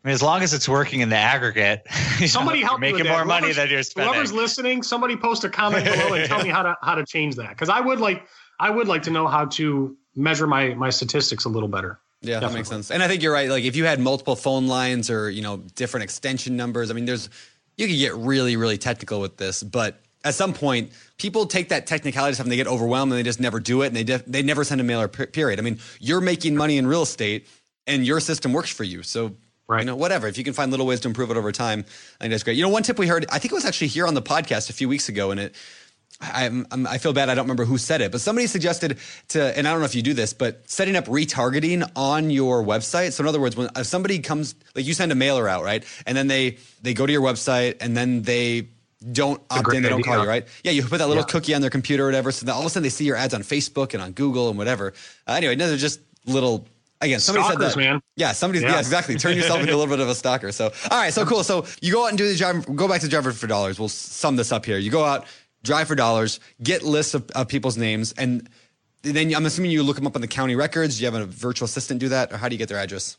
I 0.08 0.10
mean, 0.10 0.14
as 0.14 0.22
long 0.22 0.42
as 0.42 0.54
it's 0.54 0.68
working 0.68 1.00
in 1.00 1.10
the 1.10 1.16
aggregate, 1.16 1.86
somebody 2.26 2.60
know, 2.60 2.68
help 2.68 2.80
making 2.80 3.06
more 3.06 3.24
money 3.24 3.52
than 3.52 3.68
you're 3.68 3.82
spending. 3.82 4.10
Whoever's 4.10 4.32
listening, 4.32 4.82
somebody 4.82 5.16
post 5.16 5.44
a 5.44 5.50
comment 5.50 5.84
below 5.84 6.14
and 6.14 6.26
tell 6.26 6.42
me 6.42 6.48
how 6.48 6.62
to 6.62 6.76
how 6.80 6.94
to 6.94 7.04
change 7.04 7.34
that 7.34 7.50
because 7.50 7.68
I 7.68 7.80
would 7.80 8.00
like 8.00 8.26
I 8.58 8.70
would 8.70 8.88
like 8.88 9.02
to 9.02 9.10
know 9.10 9.26
how 9.26 9.44
to 9.46 9.96
measure 10.16 10.46
my 10.46 10.72
my 10.74 10.88
statistics 10.88 11.44
a 11.44 11.48
little 11.48 11.68
better. 11.68 12.00
Yeah, 12.22 12.40
Definitely. 12.40 12.48
that 12.48 12.58
makes 12.58 12.68
sense. 12.68 12.90
And 12.90 13.02
I 13.02 13.08
think 13.08 13.22
you're 13.22 13.34
right. 13.34 13.50
Like 13.50 13.64
if 13.64 13.76
you 13.76 13.84
had 13.84 14.00
multiple 14.00 14.34
phone 14.34 14.66
lines 14.66 15.10
or 15.10 15.28
you 15.28 15.42
know 15.42 15.58
different 15.74 16.04
extension 16.04 16.56
numbers, 16.56 16.90
I 16.90 16.94
mean, 16.94 17.04
there's 17.04 17.28
you 17.76 17.86
could 17.86 17.98
get 17.98 18.14
really 18.14 18.56
really 18.56 18.78
technical 18.78 19.20
with 19.20 19.36
this, 19.36 19.62
but 19.62 20.00
at 20.24 20.34
some 20.34 20.54
point, 20.54 20.92
people 21.18 21.44
take 21.44 21.68
that 21.68 21.86
technicality 21.86 22.34
stuff 22.34 22.44
and 22.44 22.52
they 22.52 22.56
get 22.56 22.66
overwhelmed 22.66 23.12
and 23.12 23.18
they 23.18 23.24
just 23.24 23.40
never 23.40 23.60
do 23.60 23.82
it 23.82 23.88
and 23.88 23.96
they 23.96 24.04
def- 24.04 24.24
they 24.24 24.42
never 24.42 24.64
send 24.64 24.80
a 24.80 24.84
mailer. 24.84 25.06
Period. 25.06 25.58
I 25.58 25.62
mean, 25.62 25.80
you're 26.00 26.22
making 26.22 26.56
money 26.56 26.78
in 26.78 26.86
real 26.86 27.02
estate 27.02 27.46
and 27.86 28.06
your 28.06 28.20
system 28.20 28.52
works 28.52 28.70
for 28.70 28.84
you, 28.84 29.02
so 29.02 29.36
Right. 29.68 29.80
You 29.80 29.86
know, 29.86 29.96
whatever. 29.96 30.26
If 30.26 30.38
you 30.38 30.44
can 30.44 30.54
find 30.54 30.70
little 30.70 30.86
ways 30.86 31.00
to 31.00 31.08
improve 31.08 31.30
it 31.30 31.36
over 31.36 31.52
time, 31.52 31.80
I 31.80 32.24
think 32.24 32.30
that's 32.30 32.42
great. 32.42 32.56
You 32.56 32.62
know, 32.62 32.70
one 32.70 32.82
tip 32.82 32.98
we 32.98 33.06
heard, 33.06 33.26
I 33.30 33.38
think 33.38 33.52
it 33.52 33.54
was 33.54 33.66
actually 33.66 33.88
here 33.88 34.06
on 34.06 34.14
the 34.14 34.22
podcast 34.22 34.70
a 34.70 34.72
few 34.72 34.88
weeks 34.88 35.10
ago, 35.10 35.30
and 35.30 35.38
it, 35.38 35.54
I'm, 36.20 36.66
I'm, 36.70 36.86
i 36.86 36.96
feel 36.96 37.12
bad. 37.12 37.28
I 37.28 37.34
don't 37.34 37.44
remember 37.44 37.66
who 37.66 37.76
said 37.76 38.00
it, 38.00 38.10
but 38.10 38.22
somebody 38.22 38.46
suggested 38.46 38.98
to, 39.28 39.56
and 39.56 39.68
I 39.68 39.70
don't 39.70 39.80
know 39.80 39.84
if 39.84 39.94
you 39.94 40.02
do 40.02 40.14
this, 40.14 40.32
but 40.32 40.68
setting 40.68 40.96
up 40.96 41.04
retargeting 41.04 41.88
on 41.94 42.30
your 42.30 42.64
website. 42.64 43.12
So 43.12 43.22
in 43.22 43.28
other 43.28 43.40
words, 43.40 43.56
when 43.56 43.68
if 43.76 43.86
somebody 43.86 44.18
comes, 44.20 44.54
like 44.74 44.86
you 44.86 44.94
send 44.94 45.12
a 45.12 45.14
mailer 45.14 45.48
out, 45.48 45.64
right, 45.64 45.84
and 46.06 46.16
then 46.16 46.28
they 46.28 46.56
they 46.82 46.94
go 46.94 47.06
to 47.06 47.12
your 47.12 47.22
website 47.22 47.76
and 47.80 47.96
then 47.96 48.22
they 48.22 48.68
don't 49.12 49.40
opt 49.50 49.72
in, 49.74 49.82
they 49.82 49.88
don't 49.90 50.02
call 50.02 50.22
you, 50.22 50.28
right? 50.28 50.46
Yeah, 50.64 50.72
you 50.72 50.82
put 50.82 50.98
that 50.98 51.08
little 51.08 51.22
yeah. 51.22 51.28
cookie 51.28 51.54
on 51.54 51.60
their 51.60 51.70
computer 51.70 52.04
or 52.04 52.06
whatever. 52.06 52.32
So 52.32 52.50
all 52.52 52.60
of 52.60 52.66
a 52.66 52.70
sudden 52.70 52.82
they 52.82 52.88
see 52.88 53.04
your 53.04 53.16
ads 53.16 53.34
on 53.34 53.42
Facebook 53.42 53.94
and 53.94 54.02
on 54.02 54.12
Google 54.12 54.48
and 54.48 54.58
whatever. 54.58 54.94
Uh, 55.26 55.32
anyway, 55.32 55.54
no, 55.54 55.68
they're 55.68 55.76
just 55.76 56.00
little 56.26 56.66
Again, 57.00 57.20
somebody 57.20 57.44
Stalkers, 57.44 57.74
said 57.74 57.80
that. 57.80 57.90
man. 57.92 58.02
Yeah, 58.16 58.32
somebody. 58.32 58.62
Yeah. 58.62 58.72
yeah. 58.72 58.78
exactly. 58.80 59.16
Turn 59.16 59.36
yourself 59.36 59.60
into 59.60 59.72
a 59.72 59.76
little 59.76 59.94
bit 59.94 60.00
of 60.00 60.08
a 60.08 60.14
stalker. 60.14 60.50
So, 60.50 60.72
all 60.90 60.98
right, 60.98 61.12
so 61.12 61.24
cool. 61.24 61.44
So 61.44 61.64
you 61.80 61.92
go 61.92 62.04
out 62.04 62.08
and 62.08 62.18
do 62.18 62.28
the 62.28 62.36
drive. 62.36 62.74
Go 62.74 62.88
back 62.88 63.00
to 63.02 63.08
driver 63.08 63.32
for 63.32 63.46
dollars. 63.46 63.78
We'll 63.78 63.88
sum 63.88 64.36
this 64.36 64.50
up 64.50 64.66
here. 64.66 64.78
You 64.78 64.90
go 64.90 65.04
out, 65.04 65.26
drive 65.62 65.88
for 65.88 65.94
dollars, 65.94 66.40
get 66.62 66.82
lists 66.82 67.14
of, 67.14 67.30
of 67.30 67.46
people's 67.48 67.76
names, 67.76 68.12
and 68.18 68.48
then 69.02 69.32
I'm 69.34 69.46
assuming 69.46 69.70
you 69.70 69.84
look 69.84 69.96
them 69.96 70.06
up 70.06 70.16
on 70.16 70.22
the 70.22 70.28
county 70.28 70.56
records. 70.56 70.98
Do 70.98 71.04
you 71.04 71.10
have 71.10 71.20
a 71.20 71.24
virtual 71.24 71.66
assistant 71.66 72.00
do 72.00 72.08
that, 72.08 72.32
or 72.32 72.36
how 72.36 72.48
do 72.48 72.54
you 72.54 72.58
get 72.58 72.68
their 72.68 72.78
address? 72.78 73.16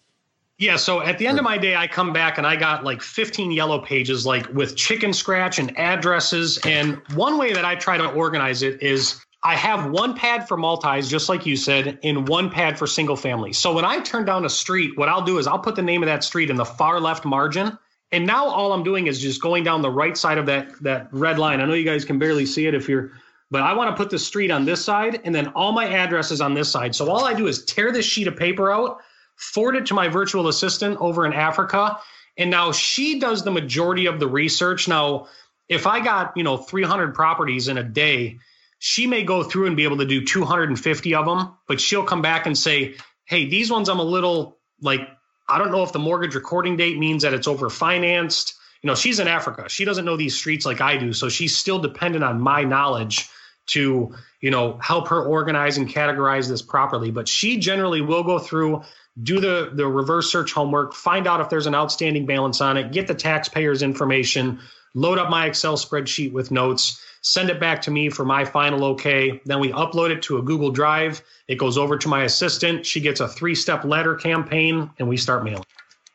Yeah, 0.58 0.76
so 0.76 1.02
at 1.02 1.18
the 1.18 1.26
end 1.26 1.38
of 1.38 1.46
my 1.46 1.58
day, 1.58 1.78
I 1.78 1.88
come 1.88 2.12
back 2.12 2.38
and 2.38 2.46
I 2.46 2.58
got 2.58 2.84
like 2.84 3.02
15 3.02 3.50
yellow 3.52 3.80
pages, 3.80 4.26
like 4.26 4.46
with 4.50 4.76
chicken 4.76 5.14
scratch 5.14 5.58
and 5.58 5.78
addresses. 5.80 6.58
And 6.66 7.02
one 7.14 7.38
way 7.38 7.54
that 7.54 7.64
I 7.64 7.76
try 7.76 7.96
to 7.96 8.12
organize 8.12 8.62
it 8.62 8.84
is 8.84 9.26
I 9.42 9.56
have 9.56 9.90
one 9.92 10.16
pad 10.16 10.48
for 10.48 10.58
multis, 10.58 11.10
just 11.10 11.30
like 11.30 11.46
you 11.46 11.56
said, 11.56 12.00
and 12.04 12.28
one 12.28 12.50
pad 12.50 12.78
for 12.78 12.86
single 12.86 13.16
family. 13.16 13.54
So 13.54 13.74
when 13.74 13.86
I 13.86 14.02
turn 14.02 14.26
down 14.26 14.44
a 14.44 14.50
street, 14.50 14.98
what 14.98 15.08
I'll 15.08 15.24
do 15.24 15.38
is 15.38 15.48
I'll 15.48 15.60
put 15.60 15.76
the 15.76 15.82
name 15.82 16.04
of 16.04 16.08
that 16.08 16.24
street 16.24 16.50
in 16.50 16.58
the 16.58 16.66
far 16.66 17.00
left 17.00 17.24
margin. 17.24 17.78
And 18.12 18.26
now 18.26 18.48
all 18.48 18.74
I'm 18.74 18.84
doing 18.84 19.08
is 19.08 19.22
just 19.22 19.42
going 19.42 19.64
down 19.64 19.82
the 19.82 19.90
right 19.90 20.18
side 20.18 20.38
of 20.38 20.46
that 20.48 20.72
that 20.82 21.08
red 21.12 21.40
line. 21.40 21.62
I 21.62 21.66
know 21.66 21.74
you 21.74 21.86
guys 21.86 22.04
can 22.04 22.20
barely 22.20 22.46
see 22.46 22.66
it 22.66 22.74
if 22.74 22.90
you're 22.90 23.12
but 23.52 23.62
I 23.62 23.74
want 23.74 23.90
to 23.90 23.96
put 23.96 24.12
the 24.12 24.20
street 24.20 24.52
on 24.52 24.66
this 24.66 24.84
side 24.84 25.22
and 25.24 25.34
then 25.34 25.48
all 25.50 25.72
my 25.72 25.88
addresses 25.88 26.40
on 26.42 26.54
this 26.54 26.72
side. 26.72 26.94
So 26.94 27.10
all 27.10 27.26
I 27.26 27.34
do 27.34 27.48
is 27.48 27.66
tear 27.66 27.92
this 27.92 28.06
sheet 28.06 28.28
of 28.28 28.36
paper 28.36 28.72
out 28.72 29.02
forward 29.40 29.76
it 29.76 29.86
to 29.88 29.94
my 29.94 30.08
virtual 30.08 30.50
assistant 30.50 30.98
over 31.00 31.26
in 31.26 31.34
Africa. 31.34 31.98
And 32.38 32.52
now 32.52 32.72
she 32.72 33.20
does 33.20 33.44
the 33.44 33.52
majority 33.52 34.06
of 34.06 34.20
the 34.20 34.28
research. 34.28 34.88
Now, 34.88 35.28
if 35.68 35.88
I 35.88 36.00
got, 36.00 36.36
you 36.36 36.44
know, 36.44 36.58
300 36.58 37.16
properties 37.16 37.68
in 37.68 37.78
a 37.78 37.84
day, 37.84 38.38
she 38.80 39.08
may 39.08 39.24
go 39.24 39.44
through 39.44 39.68
and 39.68 39.76
be 39.76 39.84
able 39.84 39.98
to 39.98 40.06
do 40.06 40.26
250 40.26 41.16
of 41.16 41.26
them, 41.26 41.54
but 41.68 41.80
she'll 41.80 42.04
come 42.04 42.22
back 42.22 42.46
and 42.46 42.58
say, 42.58 42.96
hey, 43.26 43.46
these 43.46 43.70
ones 43.70 43.90
I'm 43.90 44.00
a 44.00 44.04
little 44.04 44.58
like, 44.82 45.02
I 45.48 45.58
don't 45.58 45.72
know 45.72 45.84
if 45.84 45.92
the 45.92 46.00
mortgage 46.00 46.36
recording 46.36 46.78
date 46.78 46.98
means 46.98 47.24
that 47.24 47.34
it's 47.34 47.48
over 47.48 47.70
financed. 47.70 48.56
You 48.82 48.88
know, 48.88 48.96
she's 48.96 49.20
in 49.20 49.28
Africa. 49.28 49.68
She 49.68 49.84
doesn't 49.84 50.06
know 50.06 50.16
these 50.16 50.36
streets 50.36 50.66
like 50.66 50.80
I 50.80 50.98
do. 50.98 51.12
So 51.12 51.28
she's 51.28 51.56
still 51.56 51.80
dependent 51.80 52.24
on 52.24 52.40
my 52.40 52.64
knowledge 52.64 53.30
to, 53.68 54.16
you 54.42 54.52
know, 54.52 54.78
help 54.78 55.10
her 55.10 55.22
organize 55.22 55.78
and 55.78 55.88
categorize 55.88 56.48
this 56.48 56.62
properly. 56.62 57.12
But 57.12 57.28
she 57.28 57.58
generally 57.58 58.02
will 58.02 58.24
go 58.24 58.40
through 58.40 58.84
do 59.22 59.40
the, 59.40 59.72
the 59.74 59.86
reverse 59.86 60.32
search 60.32 60.54
homework, 60.54 60.94
find 60.94 61.28
out 61.28 61.42
if 61.42 61.50
there's 61.50 61.68
an 61.68 61.76
outstanding 61.76 62.26
balance 62.26 62.62
on 62.62 62.78
it, 62.78 62.92
get 62.92 63.08
the 63.08 63.16
taxpayer's 63.16 63.82
information, 63.82 64.60
load 64.94 65.18
up 65.18 65.30
my 65.30 65.48
Excel 65.48 65.76
spreadsheet 65.76 66.32
with 66.32 66.52
notes, 66.52 67.04
send 67.22 67.50
it 67.50 67.60
back 67.60 67.82
to 67.84 67.92
me 67.92 68.10
for 68.10 68.26
my 68.26 68.46
final 68.46 68.84
okay. 68.86 69.42
Then 69.46 69.60
we 69.60 69.72
upload 69.72 70.12
it 70.12 70.22
to 70.24 70.38
a 70.38 70.42
Google 70.42 70.72
Drive. 70.72 71.22
It 71.48 71.56
goes 71.56 71.78
over 71.78 71.98
to 71.98 72.08
my 72.08 72.24
assistant. 72.24 72.86
She 72.86 73.00
gets 73.00 73.20
a 73.20 73.28
three 73.28 73.56
step 73.56 73.84
letter 73.84 74.16
campaign, 74.16 74.90
and 75.00 75.08
we 75.08 75.18
start 75.18 75.44
mailing. 75.44 75.66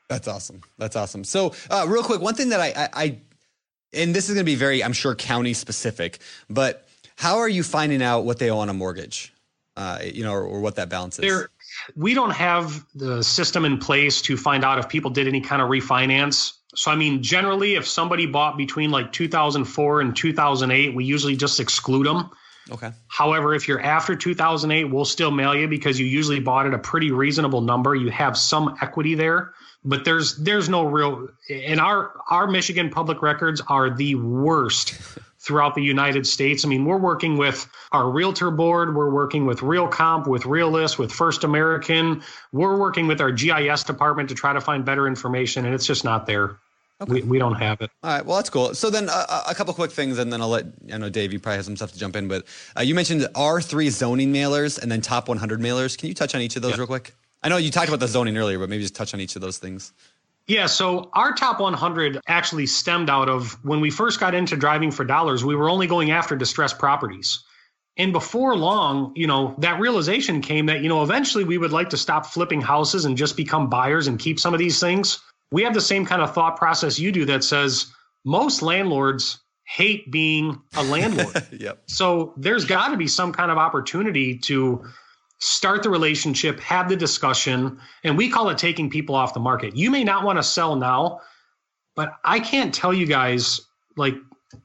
That's 0.08 0.28
awesome. 0.28 0.60
That's 0.78 0.96
awesome. 0.96 1.24
So, 1.24 1.54
uh, 1.70 1.86
real 1.88 2.02
quick, 2.02 2.20
one 2.20 2.34
thing 2.34 2.50
that 2.50 2.60
I, 2.60 2.72
I, 2.76 2.88
I 2.92 3.18
and 3.94 4.14
this 4.14 4.28
is 4.28 4.34
going 4.34 4.44
to 4.44 4.50
be 4.50 4.56
very, 4.56 4.82
I'm 4.82 4.92
sure, 4.92 5.14
county 5.14 5.54
specific, 5.54 6.18
but 6.50 6.86
how 7.16 7.38
are 7.38 7.48
you 7.48 7.62
finding 7.62 8.02
out 8.02 8.24
what 8.24 8.38
they 8.38 8.50
owe 8.50 8.58
on 8.58 8.68
a 8.68 8.74
mortgage? 8.74 9.32
Uh, 9.76 9.98
you 10.04 10.22
know, 10.22 10.32
or, 10.32 10.44
or, 10.44 10.60
what 10.60 10.76
that 10.76 10.88
balance 10.88 11.18
is? 11.18 11.22
There, 11.22 11.48
we 11.96 12.14
don't 12.14 12.30
have 12.30 12.84
the 12.94 13.24
system 13.24 13.64
in 13.64 13.78
place 13.78 14.22
to 14.22 14.36
find 14.36 14.64
out 14.64 14.78
if 14.78 14.88
people 14.88 15.10
did 15.10 15.26
any 15.26 15.40
kind 15.40 15.60
of 15.60 15.68
refinance. 15.68 16.52
So, 16.74 16.90
I 16.90 16.96
mean, 16.96 17.22
generally, 17.22 17.74
if 17.74 17.86
somebody 17.86 18.26
bought 18.26 18.56
between 18.56 18.90
like 18.90 19.12
2004 19.12 20.00
and 20.00 20.16
2008, 20.16 20.94
we 20.94 21.04
usually 21.04 21.36
just 21.36 21.60
exclude 21.60 22.06
them. 22.06 22.30
Okay. 22.70 22.90
However, 23.08 23.54
if 23.54 23.68
you're 23.68 23.80
after 23.80 24.16
2008, 24.16 24.84
we'll 24.84 25.04
still 25.04 25.30
mail 25.30 25.54
you 25.54 25.68
because 25.68 25.98
you 25.98 26.06
usually 26.06 26.40
bought 26.40 26.66
at 26.66 26.74
a 26.74 26.78
pretty 26.78 27.10
reasonable 27.10 27.60
number. 27.60 27.94
You 27.94 28.10
have 28.10 28.38
some 28.38 28.76
equity 28.80 29.14
there, 29.14 29.52
but 29.84 30.04
there's 30.04 30.36
there's 30.36 30.68
no 30.68 30.84
real. 30.84 31.28
And 31.50 31.78
our 31.78 32.12
our 32.30 32.46
Michigan 32.46 32.88
public 32.88 33.20
records 33.20 33.60
are 33.68 33.90
the 33.90 34.14
worst 34.14 34.94
throughout 35.44 35.74
the 35.74 35.82
United 35.82 36.26
States. 36.26 36.64
I 36.64 36.68
mean, 36.68 36.84
we're 36.84 36.98
working 36.98 37.36
with 37.36 37.68
our 37.92 38.10
realtor 38.10 38.50
board, 38.50 38.94
we're 38.96 39.10
working 39.10 39.44
with 39.44 39.60
RealComp, 39.60 40.26
with 40.26 40.46
Realist, 40.46 40.98
with 40.98 41.12
First 41.12 41.44
American. 41.44 42.22
We're 42.52 42.78
working 42.78 43.06
with 43.06 43.20
our 43.20 43.30
GIS 43.30 43.84
department 43.84 44.30
to 44.30 44.34
try 44.34 44.52
to 44.52 44.60
find 44.60 44.84
better 44.84 45.06
information, 45.06 45.66
and 45.66 45.74
it's 45.74 45.86
just 45.86 46.04
not 46.04 46.26
there. 46.26 46.56
Okay. 47.00 47.12
We, 47.12 47.22
we 47.22 47.38
don't 47.38 47.56
have 47.56 47.80
it. 47.80 47.90
All 48.02 48.10
right. 48.10 48.24
Well, 48.24 48.36
that's 48.36 48.50
cool. 48.50 48.74
So 48.74 48.88
then 48.88 49.08
uh, 49.10 49.42
a 49.48 49.54
couple 49.54 49.74
quick 49.74 49.90
things, 49.90 50.18
and 50.18 50.32
then 50.32 50.40
I'll 50.40 50.48
let 50.48 50.66
I 50.92 50.96
know 50.96 51.10
Dave. 51.10 51.32
You 51.32 51.40
probably 51.40 51.56
have 51.56 51.64
some 51.64 51.76
stuff 51.76 51.92
to 51.92 51.98
jump 51.98 52.16
in, 52.16 52.28
but 52.28 52.44
uh, 52.78 52.82
you 52.82 52.94
mentioned 52.94 53.26
R 53.34 53.60
three 53.60 53.90
zoning 53.90 54.32
mailers 54.32 54.80
and 54.80 54.90
then 54.90 55.00
top 55.00 55.28
100 55.28 55.60
mailers. 55.60 55.98
Can 55.98 56.08
you 56.08 56.14
touch 56.14 56.34
on 56.34 56.40
each 56.40 56.56
of 56.56 56.62
those 56.62 56.78
real 56.78 56.86
quick? 56.86 57.14
I 57.42 57.48
know 57.48 57.58
you 57.58 57.70
talked 57.70 57.88
about 57.88 58.00
the 58.00 58.08
zoning 58.08 58.38
earlier, 58.38 58.58
but 58.58 58.70
maybe 58.70 58.82
just 58.82 58.94
touch 58.94 59.12
on 59.12 59.20
each 59.20 59.36
of 59.36 59.42
those 59.42 59.58
things. 59.58 59.92
Yeah, 60.46 60.66
so 60.66 61.10
our 61.14 61.32
top 61.32 61.58
100 61.58 62.20
actually 62.26 62.66
stemmed 62.66 63.08
out 63.08 63.28
of 63.28 63.52
when 63.64 63.80
we 63.80 63.90
first 63.90 64.20
got 64.20 64.34
into 64.34 64.56
driving 64.56 64.90
for 64.90 65.04
dollars, 65.04 65.44
we 65.44 65.56
were 65.56 65.70
only 65.70 65.86
going 65.86 66.10
after 66.10 66.36
distressed 66.36 66.78
properties. 66.78 67.42
And 67.96 68.12
before 68.12 68.56
long, 68.56 69.12
you 69.14 69.26
know, 69.26 69.54
that 69.58 69.80
realization 69.80 70.40
came 70.40 70.66
that, 70.66 70.82
you 70.82 70.88
know, 70.88 71.02
eventually 71.02 71.44
we 71.44 71.56
would 71.56 71.72
like 71.72 71.90
to 71.90 71.96
stop 71.96 72.26
flipping 72.26 72.60
houses 72.60 73.04
and 73.04 73.16
just 73.16 73.36
become 73.36 73.70
buyers 73.70 74.06
and 74.06 74.18
keep 74.18 74.38
some 74.40 74.52
of 74.52 74.58
these 74.58 74.80
things. 74.80 75.20
We 75.50 75.62
have 75.62 75.74
the 75.74 75.80
same 75.80 76.04
kind 76.04 76.20
of 76.20 76.34
thought 76.34 76.56
process 76.56 76.98
you 76.98 77.12
do 77.12 77.24
that 77.26 77.44
says 77.44 77.86
most 78.24 78.62
landlords 78.62 79.38
hate 79.66 80.10
being 80.10 80.60
a 80.76 80.82
landlord. 80.82 81.46
yep. 81.52 81.84
So 81.86 82.34
there's 82.36 82.64
got 82.64 82.88
to 82.88 82.96
be 82.96 83.06
some 83.06 83.32
kind 83.32 83.50
of 83.50 83.58
opportunity 83.58 84.38
to 84.38 84.84
start 85.38 85.82
the 85.82 85.90
relationship, 85.90 86.60
have 86.60 86.88
the 86.88 86.96
discussion, 86.96 87.80
and 88.02 88.16
we 88.16 88.30
call 88.30 88.48
it 88.50 88.58
taking 88.58 88.90
people 88.90 89.14
off 89.14 89.34
the 89.34 89.40
market. 89.40 89.76
You 89.76 89.90
may 89.90 90.04
not 90.04 90.24
want 90.24 90.38
to 90.38 90.42
sell 90.42 90.76
now, 90.76 91.20
but 91.94 92.12
I 92.24 92.40
can't 92.40 92.74
tell 92.74 92.92
you 92.92 93.06
guys, 93.06 93.60
like, 93.96 94.14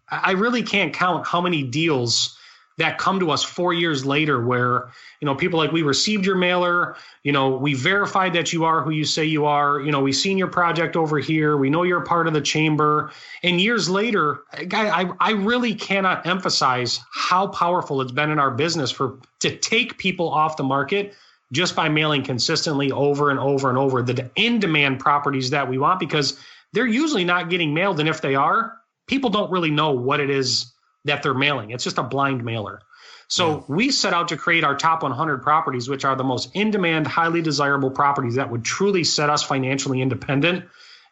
I 0.10 0.32
really 0.32 0.64
can't 0.64 0.94
count 0.94 1.28
how 1.28 1.42
many 1.42 1.64
deals 1.64 2.38
that 2.80 2.98
come 2.98 3.20
to 3.20 3.30
us 3.30 3.44
four 3.44 3.74
years 3.74 4.06
later 4.06 4.42
where 4.42 4.90
you 5.20 5.26
know 5.26 5.36
people 5.36 5.60
like 5.60 5.72
we 5.72 5.82
received 5.82 6.26
your 6.26 6.36
mailer. 6.36 6.96
You 7.24 7.32
know 7.32 7.50
we 7.50 7.74
verified 7.74 8.34
that 8.34 8.52
you 8.52 8.64
are 8.64 8.82
who 8.82 8.92
you 8.92 9.04
say 9.04 9.26
you 9.26 9.46
are. 9.46 9.80
You 9.80 9.92
know 9.92 10.02
we've 10.02 10.16
seen 10.16 10.38
your 10.38 10.48
project 10.48 10.96
over 10.96 11.20
here. 11.20 11.58
We 11.58 11.70
know 11.70 11.84
you're 11.84 12.02
part 12.02 12.28
of 12.28 12.34
the 12.34 12.42
chamber. 12.42 13.12
And 13.44 13.62
years 13.62 13.90
later 13.90 14.40
I, 14.54 15.12
I 15.20 15.32
really 15.32 15.76
cannot 15.76 16.26
emphasize 16.26 17.00
how 17.12 17.48
powerful 17.48 18.02
it's 18.02 18.14
been 18.14 18.32
in 18.32 18.40
our 18.40 18.52
business 18.52 18.92
for 18.92 19.20
to 19.42 19.56
take 19.58 19.98
people 19.98 20.30
off 20.30 20.58
the 20.58 20.64
market 20.64 21.14
just 21.52 21.76
by 21.76 21.90
mailing 21.90 22.24
consistently 22.24 22.92
over 22.92 23.30
and 23.30 23.40
over 23.40 23.70
and 23.70 23.78
over 23.78 24.02
the 24.02 24.30
in 24.36 24.60
demand 24.60 25.00
properties 25.00 25.50
that 25.50 25.68
we 25.68 25.78
want 25.78 26.00
because 26.00 26.40
they're 26.72 26.88
usually 26.88 27.26
not 27.26 27.50
getting 27.50 27.74
mailed. 27.74 28.00
And 28.00 28.08
if 28.08 28.22
they 28.22 28.36
are 28.36 28.80
people 29.10 29.32
don't 29.32 29.52
really 29.52 29.72
know 29.72 29.92
what 29.92 30.22
it 30.22 30.30
is 30.30 30.72
that 31.06 31.24
they're 31.24 31.34
mailing. 31.34 31.72
It's 31.72 31.84
just 31.84 31.98
a 31.98 32.04
blind 32.04 32.44
mailer. 32.44 32.82
So 33.28 33.58
yeah. 33.58 33.62
we 33.68 33.92
set 33.92 34.14
out 34.14 34.30
to 34.30 34.38
create 34.38 34.64
our 34.64 34.76
top 34.76 35.04
100 35.04 35.44
properties, 35.44 35.88
which 35.88 36.04
are 36.04 36.16
the 36.16 36.24
most 36.24 36.56
in 36.56 36.72
demand, 36.72 37.06
highly 37.06 37.42
desirable 37.42 37.92
properties 37.92 38.36
that 38.36 38.50
would 38.50 38.64
truly 38.64 39.04
set 39.04 39.30
us 39.30 39.44
financially 39.44 40.02
independent. 40.02 40.66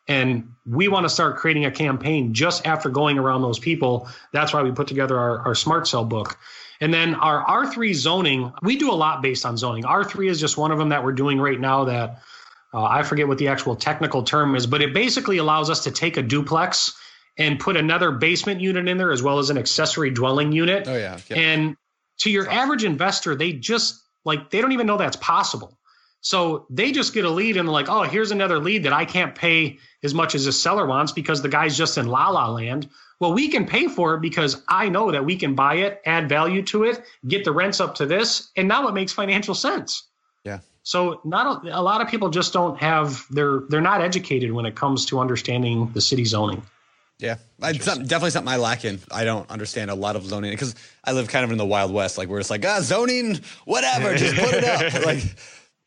And 0.08 0.54
we 0.66 0.88
want 0.88 1.06
to 1.06 1.10
start 1.10 1.38
creating 1.38 1.66
a 1.66 1.72
campaign 1.72 2.34
just 2.34 2.66
after 2.66 2.90
going 2.90 3.20
around 3.20 3.44
those 3.44 3.60
people. 3.60 4.10
That's 4.32 4.54
why 4.54 4.64
we 4.64 4.72
put 4.72 4.88
together 4.88 5.18
our, 5.18 5.40
our 5.40 5.56
smart 5.56 5.88
sell 5.88 6.06
book. 6.06 6.40
And 6.80 6.94
then 6.94 7.16
our 7.16 7.44
R3 7.66 7.94
zoning, 7.94 8.54
we 8.62 8.78
do 8.78 8.92
a 8.92 8.96
lot 8.96 9.22
based 9.22 9.46
on 9.46 9.58
zoning. 9.58 9.84
R3 9.84 10.30
is 10.30 10.40
just 10.40 10.58
one 10.58 10.72
of 10.72 10.80
them 10.80 10.90
that 10.90 11.04
we're 11.04 11.12
doing 11.12 11.40
right 11.40 11.60
now 11.60 11.86
that 11.86 12.22
uh, 12.74 12.84
I 12.84 13.04
forget 13.04 13.28
what 13.28 13.38
the 13.38 13.50
actual 13.50 13.76
technical 13.76 14.24
term 14.24 14.56
is, 14.56 14.66
but 14.66 14.82
it 14.82 14.94
basically 14.94 15.38
allows 15.38 15.70
us 15.70 15.84
to 15.84 15.92
take 15.92 16.18
a 16.18 16.22
duplex 16.22 16.96
and 17.38 17.60
put 17.60 17.78
another 17.78 18.12
basement 18.12 18.62
unit 18.62 18.88
in 18.88 18.98
there 18.98 19.12
as 19.12 19.22
well 19.22 19.40
as 19.40 19.50
an 19.50 19.58
accessory 19.58 20.10
dwelling 20.10 20.52
unit. 20.52 20.88
Oh 20.88 20.96
yeah. 20.96 21.20
Yep. 21.30 21.38
And 21.38 21.78
to 22.20 22.30
your 22.30 22.50
average 22.50 22.84
investor, 22.84 23.36
they 23.36 23.54
just 23.54 24.02
like 24.26 24.50
they 24.50 24.62
don't 24.62 24.72
even 24.72 24.88
know 24.88 24.98
that's 24.98 25.18
possible. 25.18 25.78
So 26.22 26.66
they 26.70 26.92
just 26.92 27.14
get 27.14 27.26
a 27.26 27.30
lead 27.30 27.58
and 27.58 27.70
like, 27.70 27.90
oh, 27.90 28.04
here's 28.04 28.32
another 28.32 28.60
lead 28.60 28.84
that 28.84 28.94
I 28.94 29.06
can't 29.06 29.36
pay 29.36 29.78
as 30.04 30.14
much 30.14 30.36
as 30.36 30.46
the 30.46 30.52
seller 30.52 30.86
wants 30.86 31.12
because 31.12 31.42
the 31.42 31.50
guy's 31.50 31.78
just 31.78 31.98
in 31.98 32.08
la 32.08 32.30
la 32.30 32.50
land. 32.50 32.90
Well, 33.20 33.34
we 33.34 33.48
can 33.48 33.66
pay 33.66 33.88
for 33.88 34.16
it 34.16 34.22
because 34.22 34.62
I 34.68 34.90
know 34.90 35.12
that 35.12 35.26
we 35.26 35.38
can 35.38 35.56
buy 35.56 35.76
it, 35.76 36.02
add 36.06 36.30
value 36.30 36.64
to 36.64 36.84
it, 36.84 37.02
get 37.28 37.46
the 37.46 37.52
rents 37.52 37.80
up 37.80 37.96
to 37.96 38.06
this, 38.06 38.52
and 38.56 38.68
now 38.68 38.88
it 38.88 38.94
makes 38.94 39.12
financial 39.12 39.56
sense. 39.56 40.04
Yeah. 40.44 40.60
So 40.84 41.22
not 41.24 41.66
a, 41.66 41.80
a 41.80 41.82
lot 41.82 42.02
of 42.02 42.10
people 42.10 42.30
just 42.30 42.54
don't 42.54 42.78
have 42.78 43.26
they're 43.30 43.62
they're 43.70 43.82
not 43.82 44.02
educated 44.02 44.52
when 44.52 44.66
it 44.66 44.76
comes 44.76 45.06
to 45.08 45.20
understanding 45.20 45.92
the 45.94 46.02
city 46.02 46.26
zoning. 46.26 46.64
Yeah, 47.20 47.38
it's 47.64 47.86
definitely 47.86 48.30
something 48.30 48.54
I 48.54 48.58
lack 48.58 48.86
in. 48.86 49.00
I 49.12 49.24
don't 49.24 49.50
understand 49.50 49.90
a 49.90 49.96
lot 49.96 50.16
of 50.16 50.24
zoning 50.24 50.52
because 50.52 50.76
I 51.04 51.14
live 51.14 51.28
kind 51.28 51.44
of 51.44 51.52
in 51.52 51.58
the 51.58 51.66
wild 51.66 51.92
west, 51.92 52.18
like 52.18 52.30
where 52.30 52.40
it's 52.40 52.52
like 52.52 52.64
ah 52.64 52.80
zoning, 52.82 53.40
whatever, 53.66 54.16
just 54.16 54.36
put 54.36 54.54
it 54.54 54.64
up. 54.64 55.04
Like 55.06 55.24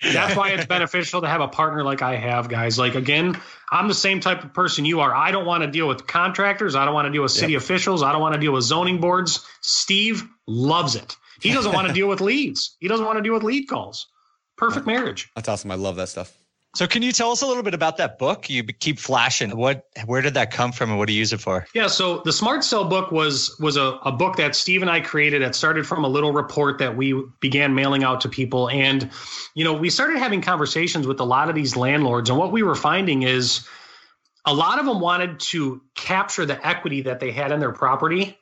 that's 0.02 0.34
why 0.34 0.50
it's 0.50 0.66
beneficial 0.66 1.20
to 1.20 1.28
have 1.28 1.40
a 1.40 1.48
partner 1.48 1.84
like 1.84 2.02
I 2.02 2.16
have, 2.16 2.48
guys. 2.48 2.78
Like 2.78 2.94
again, 2.94 3.40
I'm 3.70 3.86
the 3.86 3.94
same 3.94 4.20
type 4.20 4.42
of 4.42 4.54
person 4.54 4.84
you 4.84 5.00
are. 5.00 5.14
I 5.14 5.30
don't 5.30 5.44
want 5.44 5.62
to 5.62 5.70
deal 5.70 5.86
with 5.86 6.06
contractors. 6.06 6.74
I 6.74 6.84
don't 6.84 6.94
want 6.94 7.06
to 7.06 7.12
deal 7.12 7.22
with 7.22 7.32
city 7.32 7.52
yep. 7.52 7.62
officials. 7.62 8.02
I 8.02 8.10
don't 8.10 8.20
want 8.20 8.34
to 8.34 8.40
deal 8.40 8.52
with 8.52 8.64
zoning 8.64 9.00
boards. 9.00 9.46
Steve 9.60 10.26
loves 10.46 10.96
it. 10.96 11.16
He 11.40 11.52
doesn't 11.52 11.72
want 11.72 11.86
to 11.86 11.92
deal 12.00 12.08
with 12.08 12.20
leads. 12.20 12.76
He 12.80 12.88
doesn't 12.88 13.04
want 13.04 13.18
to 13.18 13.22
deal 13.22 13.34
with 13.34 13.42
lead 13.42 13.68
calls. 13.68 14.06
Perfect 14.56 14.86
marriage. 14.86 15.30
That's 15.36 15.48
awesome. 15.48 15.70
I 15.70 15.76
love 15.76 15.96
that 15.96 16.08
stuff. 16.08 16.34
So 16.76 16.86
can 16.86 17.02
you 17.02 17.10
tell 17.10 17.32
us 17.32 17.42
a 17.42 17.46
little 17.46 17.64
bit 17.64 17.74
about 17.74 17.96
that 17.96 18.18
book? 18.18 18.48
You 18.48 18.62
keep 18.62 19.00
flashing. 19.00 19.56
What 19.56 19.86
where 20.06 20.22
did 20.22 20.34
that 20.34 20.52
come 20.52 20.70
from 20.70 20.90
and 20.90 20.98
what 20.98 21.08
do 21.08 21.12
you 21.12 21.18
use 21.18 21.32
it 21.32 21.40
for? 21.40 21.66
Yeah, 21.74 21.88
so 21.88 22.22
the 22.24 22.32
Smart 22.32 22.62
Sell 22.62 22.84
book 22.84 23.10
was 23.10 23.58
was 23.58 23.76
a, 23.76 23.98
a 24.04 24.12
book 24.12 24.36
that 24.36 24.54
Steve 24.54 24.80
and 24.80 24.90
I 24.90 25.00
created 25.00 25.42
that 25.42 25.56
started 25.56 25.84
from 25.84 26.04
a 26.04 26.08
little 26.08 26.32
report 26.32 26.78
that 26.78 26.96
we 26.96 27.20
began 27.40 27.74
mailing 27.74 28.04
out 28.04 28.20
to 28.20 28.28
people. 28.28 28.70
And, 28.70 29.10
you 29.54 29.64
know, 29.64 29.72
we 29.72 29.90
started 29.90 30.18
having 30.18 30.42
conversations 30.42 31.08
with 31.08 31.18
a 31.18 31.24
lot 31.24 31.48
of 31.48 31.56
these 31.56 31.76
landlords. 31.76 32.30
And 32.30 32.38
what 32.38 32.52
we 32.52 32.62
were 32.62 32.76
finding 32.76 33.22
is 33.22 33.66
a 34.46 34.54
lot 34.54 34.78
of 34.78 34.86
them 34.86 35.00
wanted 35.00 35.40
to 35.40 35.82
capture 35.96 36.46
the 36.46 36.64
equity 36.64 37.02
that 37.02 37.18
they 37.18 37.32
had 37.32 37.50
in 37.50 37.58
their 37.58 37.72
property, 37.72 38.38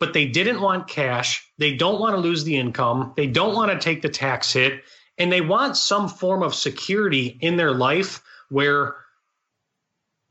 but 0.00 0.12
they 0.12 0.26
didn't 0.26 0.60
want 0.60 0.88
cash. 0.88 1.48
They 1.58 1.76
don't 1.76 2.00
want 2.00 2.16
to 2.16 2.20
lose 2.20 2.42
the 2.42 2.56
income. 2.56 3.14
They 3.16 3.28
don't 3.28 3.54
want 3.54 3.70
to 3.70 3.78
take 3.78 4.02
the 4.02 4.08
tax 4.08 4.52
hit 4.52 4.82
and 5.20 5.30
they 5.30 5.42
want 5.42 5.76
some 5.76 6.08
form 6.08 6.42
of 6.42 6.54
security 6.54 7.38
in 7.42 7.58
their 7.58 7.72
life 7.72 8.22
where 8.48 8.96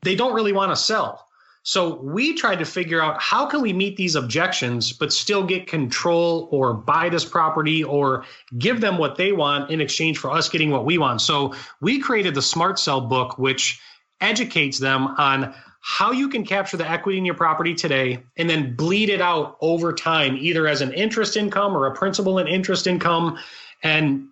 they 0.02 0.16
don't 0.16 0.34
really 0.34 0.52
want 0.52 0.72
to 0.72 0.76
sell. 0.76 1.28
So 1.62 1.94
we 1.94 2.34
tried 2.34 2.58
to 2.58 2.64
figure 2.64 3.00
out 3.00 3.22
how 3.22 3.46
can 3.46 3.60
we 3.60 3.72
meet 3.72 3.96
these 3.96 4.16
objections 4.16 4.92
but 4.92 5.12
still 5.12 5.44
get 5.44 5.68
control 5.68 6.48
or 6.50 6.74
buy 6.74 7.08
this 7.08 7.24
property 7.24 7.84
or 7.84 8.24
give 8.58 8.80
them 8.80 8.98
what 8.98 9.16
they 9.16 9.30
want 9.30 9.70
in 9.70 9.80
exchange 9.80 10.18
for 10.18 10.30
us 10.32 10.48
getting 10.48 10.70
what 10.70 10.84
we 10.84 10.98
want. 10.98 11.20
So 11.20 11.54
we 11.80 12.00
created 12.00 12.34
the 12.34 12.42
Smart 12.42 12.78
Sell 12.78 13.00
book 13.00 13.38
which 13.38 13.80
educates 14.20 14.78
them 14.78 15.06
on 15.06 15.54
how 15.82 16.10
you 16.10 16.28
can 16.28 16.44
capture 16.44 16.76
the 16.76 16.90
equity 16.90 17.16
in 17.16 17.24
your 17.24 17.36
property 17.36 17.74
today 17.74 18.22
and 18.36 18.50
then 18.50 18.74
bleed 18.74 19.08
it 19.08 19.20
out 19.20 19.56
over 19.60 19.92
time 19.92 20.36
either 20.36 20.66
as 20.66 20.80
an 20.80 20.92
interest 20.94 21.36
income 21.36 21.76
or 21.76 21.86
a 21.86 21.94
principal 21.94 22.38
and 22.38 22.48
interest 22.48 22.86
income 22.88 23.38
and 23.82 24.29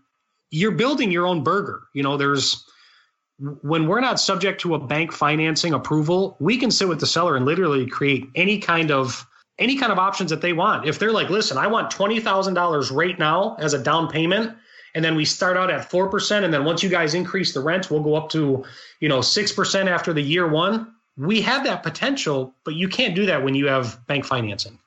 you're 0.51 0.73
building 0.73 1.11
your 1.11 1.27
own 1.27 1.43
burger. 1.43 1.83
You 1.95 2.03
know, 2.03 2.17
there's 2.17 2.65
when 3.63 3.87
we're 3.87 4.01
not 4.01 4.19
subject 4.19 4.61
to 4.63 4.75
a 4.75 4.79
bank 4.79 5.13
financing 5.13 5.73
approval, 5.73 6.37
we 6.41 6.57
can 6.57 6.71
sit 6.71 6.89
with 6.89 6.99
the 7.01 7.07
seller 7.07 7.37
and 7.37 7.45
literally 7.45 7.87
create 7.87 8.29
any 8.35 8.59
kind 8.59 8.91
of 8.91 9.27
any 9.59 9.77
kind 9.77 9.91
of 9.91 9.99
options 9.99 10.31
that 10.31 10.41
they 10.41 10.53
want. 10.53 10.87
If 10.87 10.99
they're 10.99 11.13
like, 11.13 11.31
listen, 11.31 11.59
I 11.59 11.67
want 11.67 11.91
twenty 11.91 12.21
thousand 12.21 12.55
dollars 12.55 12.91
right 12.91 13.19
now 13.19 13.57
as 13.59 13.75
a 13.75 13.83
down 13.83 14.09
payment, 14.09 14.57
and 14.95 15.05
then 15.05 15.15
we 15.15 15.25
start 15.25 15.57
out 15.57 15.71
at 15.71 15.91
four 15.91 16.09
percent, 16.09 16.45
and 16.45 16.53
then 16.53 16.65
once 16.65 16.83
you 16.83 16.89
guys 16.89 17.15
increase 17.15 17.53
the 17.53 17.61
rent, 17.61 17.91
we'll 17.91 18.03
go 18.03 18.15
up 18.15 18.31
to 18.31 18.65
you 19.01 19.09
know 19.09 19.21
six 19.21 19.53
percent 19.53 19.89
after 19.89 20.13
the 20.13 20.23
year 20.23 20.49
one. 20.49 20.95
We 21.17 21.41
have 21.43 21.65
that 21.65 21.83
potential, 21.83 22.55
but 22.65 22.75
you 22.75 22.89
can't 22.89 23.15
do 23.15 23.27
that 23.27 23.43
when 23.43 23.55
you 23.55 23.67
have 23.67 24.05
bank 24.07 24.25
financing. 24.25 24.79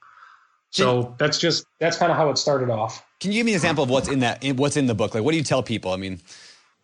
So 0.71 1.15
that's 1.17 1.37
just 1.37 1.65
that's 1.79 1.97
kind 1.97 2.11
of 2.11 2.17
how 2.17 2.29
it 2.29 2.37
started 2.37 2.69
off. 2.69 3.05
Can 3.19 3.31
you 3.31 3.39
give 3.39 3.45
me 3.45 3.51
an 3.51 3.57
example 3.57 3.83
of 3.83 3.89
what's 3.89 4.07
in 4.07 4.19
that? 4.19 4.43
What's 4.55 4.77
in 4.77 4.87
the 4.87 4.95
book? 4.95 5.13
Like, 5.13 5.23
what 5.23 5.31
do 5.31 5.37
you 5.37 5.43
tell 5.43 5.61
people? 5.61 5.91
I 5.91 5.97
mean, 5.97 6.19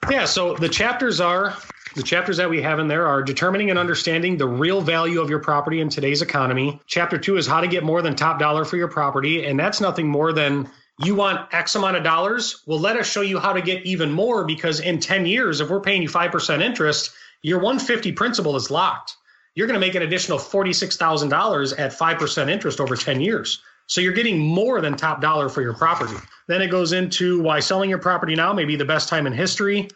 yeah. 0.10 0.26
So 0.26 0.56
the 0.56 0.70
chapters 0.70 1.20
are 1.20 1.56
the 1.96 2.04
chapters 2.04 2.38
that 2.38 2.50
we 2.50 2.62
have 2.62 2.80
in 2.80 2.88
there 2.88 3.08
are 3.08 3.24
determining 3.24 3.70
and 3.70 3.80
understanding 3.80 4.38
the 4.38 4.48
real 4.48 4.82
value 4.82 5.22
of 5.22 5.30
your 5.30 5.40
property 5.40 5.80
in 5.80 5.90
today's 5.90 6.22
economy. 6.22 6.80
Chapter 6.86 7.18
two 7.18 7.38
is 7.38 7.48
how 7.48 7.62
to 7.62 7.68
get 7.68 7.84
more 7.84 8.02
than 8.02 8.16
top 8.16 8.40
dollar 8.40 8.66
for 8.66 8.78
your 8.78 8.90
property, 8.90 9.46
and 9.46 9.58
that's 9.60 9.80
nothing 9.80 10.08
more 10.08 10.34
than 10.34 10.70
you 11.00 11.16
want 11.16 11.54
X 11.54 11.76
amount 11.76 11.96
of 11.96 12.04
dollars. 12.04 12.64
Well, 12.66 12.80
let 12.80 12.98
us 12.98 13.10
show 13.10 13.22
you 13.22 13.40
how 13.40 13.54
to 13.54 13.62
get 13.62 13.86
even 13.86 14.12
more 14.12 14.46
because 14.46 14.80
in 14.80 15.00
10 15.00 15.26
years, 15.26 15.62
if 15.62 15.70
we're 15.70 15.80
paying 15.80 16.02
you 16.02 16.10
5% 16.10 16.62
interest, 16.62 17.12
your 17.42 17.60
150 17.60 18.12
principal 18.14 18.56
is 18.56 18.70
locked. 18.72 19.16
You're 19.56 19.68
going 19.68 19.80
to 19.80 19.86
make 19.86 19.96
an 19.96 20.02
additional 20.02 20.38
$46,000 20.38 21.80
at 21.80 21.92
5% 21.92 22.50
interest 22.50 22.80
over 22.80 22.96
10 22.96 23.22
years. 23.22 23.62
So 23.88 24.02
you're 24.02 24.14
getting 24.14 24.38
more 24.38 24.82
than 24.82 24.96
top 24.96 25.22
dollar 25.22 25.50
for 25.50 25.62
your 25.62 25.74
property. 25.74 26.16
Then 26.48 26.62
it 26.62 26.70
goes 26.70 26.94
into 26.94 27.42
why 27.42 27.60
selling 27.60 27.90
your 27.90 28.00
property 28.00 28.36
now 28.36 28.54
may 28.54 28.66
be 28.66 28.76
the 28.76 28.86
best 28.86 29.10
time 29.10 29.28
in 29.28 29.34
history, 29.34 29.90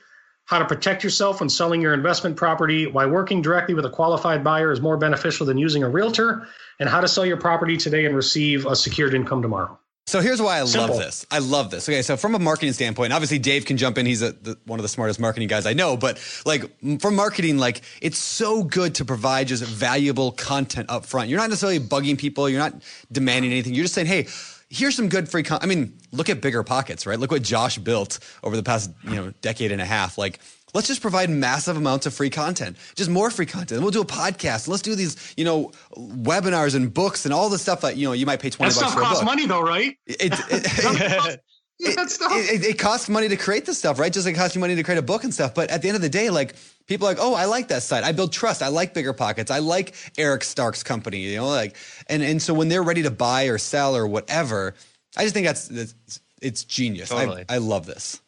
how 0.46 0.60
to 0.60 0.66
protect 0.66 1.04
yourself 1.04 1.40
when 1.40 1.50
selling 1.50 1.82
your 1.82 1.94
investment 1.94 2.36
property, 2.36 2.88
why 2.88 3.06
working 3.06 3.42
directly 3.42 3.74
with 3.74 3.86
a 3.86 3.90
qualified 3.90 4.44
buyer 4.44 4.72
is 4.72 4.82
more 4.82 4.98
beneficial 4.98 5.46
than 5.46 5.58
using 5.58 5.84
a 5.84 5.90
realtor, 5.90 6.48
and 6.80 6.90
how 6.90 7.02
to 7.02 7.08
sell 7.08 7.26
your 7.26 7.38
property 7.38 7.78
today 7.78 8.06
and 8.06 8.16
receive 8.16 8.66
a 8.66 8.76
secured 8.76 9.14
income 9.14 9.42
tomorrow. 9.42 9.80
So 10.08 10.20
here's 10.20 10.42
why 10.42 10.60
I 10.60 10.66
Simple. 10.66 10.96
love 10.96 10.98
this. 10.98 11.26
I 11.32 11.40
love 11.40 11.72
this. 11.72 11.88
Okay, 11.88 12.02
so 12.02 12.18
from 12.18 12.36
a 12.36 12.40
marketing 12.40 12.74
standpoint, 12.74 13.14
obviously 13.14 13.40
Dave 13.40 13.66
can 13.66 13.78
jump 13.78 13.98
in. 13.98 14.06
He's 14.06 14.22
a, 14.22 14.32
the, 14.34 14.58
one 14.66 14.80
of 14.80 14.84
the 14.84 14.90
smartest 14.90 15.20
marketing 15.20 15.48
guys 15.48 15.66
I 15.66 15.74
know. 15.74 15.96
But 15.96 16.20
like 16.46 16.64
from 17.00 17.16
marketing, 17.16 17.58
like 17.60 17.82
it's 18.02 18.18
so 18.18 18.64
good 18.64 18.96
to 18.96 19.06
provide 19.06 19.48
just 19.48 19.64
valuable 19.64 20.32
content 20.32 20.90
up 20.90 21.06
front. 21.06 21.30
You're 21.30 21.40
not 21.40 21.50
necessarily 21.50 21.80
bugging 21.80 22.18
people. 22.18 22.50
You're 22.50 22.60
not 22.60 22.82
demanding 23.12 23.52
anything. 23.52 23.74
You're 23.74 23.86
just 23.86 23.94
saying, 23.94 24.08
hey, 24.08 24.28
here's 24.72 24.96
some 24.96 25.10
good 25.10 25.30
free 25.30 25.44
content. 25.44 25.72
I 25.72 25.76
mean, 25.76 25.94
look 26.12 26.30
at 26.30 26.42
bigger 26.42 26.64
pockets, 26.64 27.06
right? 27.06 27.20
Look 27.20 27.30
what 27.30 27.44
Josh 27.44 27.78
built 27.78 28.20
over 28.44 28.56
the 28.56 28.64
past 28.64 28.90
you 29.04 29.16
know 29.16 29.34
decade 29.42 29.72
and 29.72 29.82
a 29.82 29.86
half. 29.86 30.18
Like 30.18 30.40
Let's 30.74 30.88
just 30.88 31.02
provide 31.02 31.30
massive 31.30 31.76
amounts 31.76 32.06
of 32.06 32.14
free 32.14 32.30
content, 32.30 32.78
just 32.96 33.10
more 33.10 33.30
free 33.30 33.46
content. 33.46 33.74
And 33.74 33.82
we'll 33.82 33.92
do 33.92 34.02
a 34.02 34.06
podcast. 34.06 34.68
Let's 34.70 34.82
do 34.82 34.96
these, 34.96 35.34
you 35.36 35.44
know, 35.44 35.72
webinars 35.98 36.76
and 36.76 36.94
books 36.94 37.26
and 37.26 37.34
all 37.34 37.50
the 37.50 37.58
stuff 37.58 37.82
that 37.82 37.98
you 37.98 38.08
know 38.08 38.14
you 38.14 38.26
might 38.26 38.40
pay 38.40 38.50
twenty 38.50 38.74
that 38.74 38.80
bucks 38.80 38.94
stuff 38.94 39.04
for 39.04 39.06
costs 39.06 39.24
money 39.24 39.46
though, 39.46 39.62
right? 39.62 39.98
It, 40.06 40.18
it, 40.22 40.40
it, 40.50 41.44
it, 41.82 42.66
it, 42.66 42.80
costs 42.80 43.10
money 43.10 43.28
to 43.28 43.38
create 43.38 43.66
the 43.66 43.74
stuff, 43.74 44.00
right? 44.00 44.12
Just 44.12 44.26
like 44.26 44.36
it 44.36 44.38
costs 44.38 44.56
you 44.56 44.62
money 44.62 44.76
to 44.76 44.84
create 44.84 44.98
a 44.98 45.04
book 45.04 45.24
and 45.24 45.34
stuff. 45.34 45.54
But 45.56 45.70
at 45.70 45.82
the 45.82 45.88
end 45.88 45.96
of 45.96 46.02
the 46.02 46.10
day, 46.10 46.30
like 46.30 46.56
people 46.88 47.08
are 47.08 47.12
like, 47.12 47.22
oh, 47.22 47.34
I 47.34 47.46
like 47.46 47.70
that 47.70 47.84
site. 47.84 48.04
I 48.04 48.12
build 48.12 48.32
trust. 48.32 48.62
I 48.62 48.68
like 48.68 48.94
bigger 48.94 49.14
pockets. 49.14 49.52
I 49.52 49.60
like 49.60 49.96
Eric 50.18 50.44
Stark's 50.44 50.84
company. 50.84 51.20
You 51.20 51.38
know, 51.38 51.48
like 51.48 51.76
and 52.08 52.22
and 52.22 52.42
so 52.42 52.54
when 52.54 52.68
they're 52.68 52.84
ready 52.84 53.04
to 53.04 53.12
buy 53.12 53.46
or 53.46 53.58
sell 53.58 53.96
or 53.96 54.08
whatever, 54.08 54.76
I 55.18 55.24
just 55.24 55.34
think 55.34 55.48
that's, 55.48 55.68
that's 55.68 55.96
it's 56.42 56.64
genius. 56.64 57.10
Totally. 57.10 57.46
I, 57.50 57.56
I 57.56 57.58
love 57.58 57.86
this. 57.86 58.22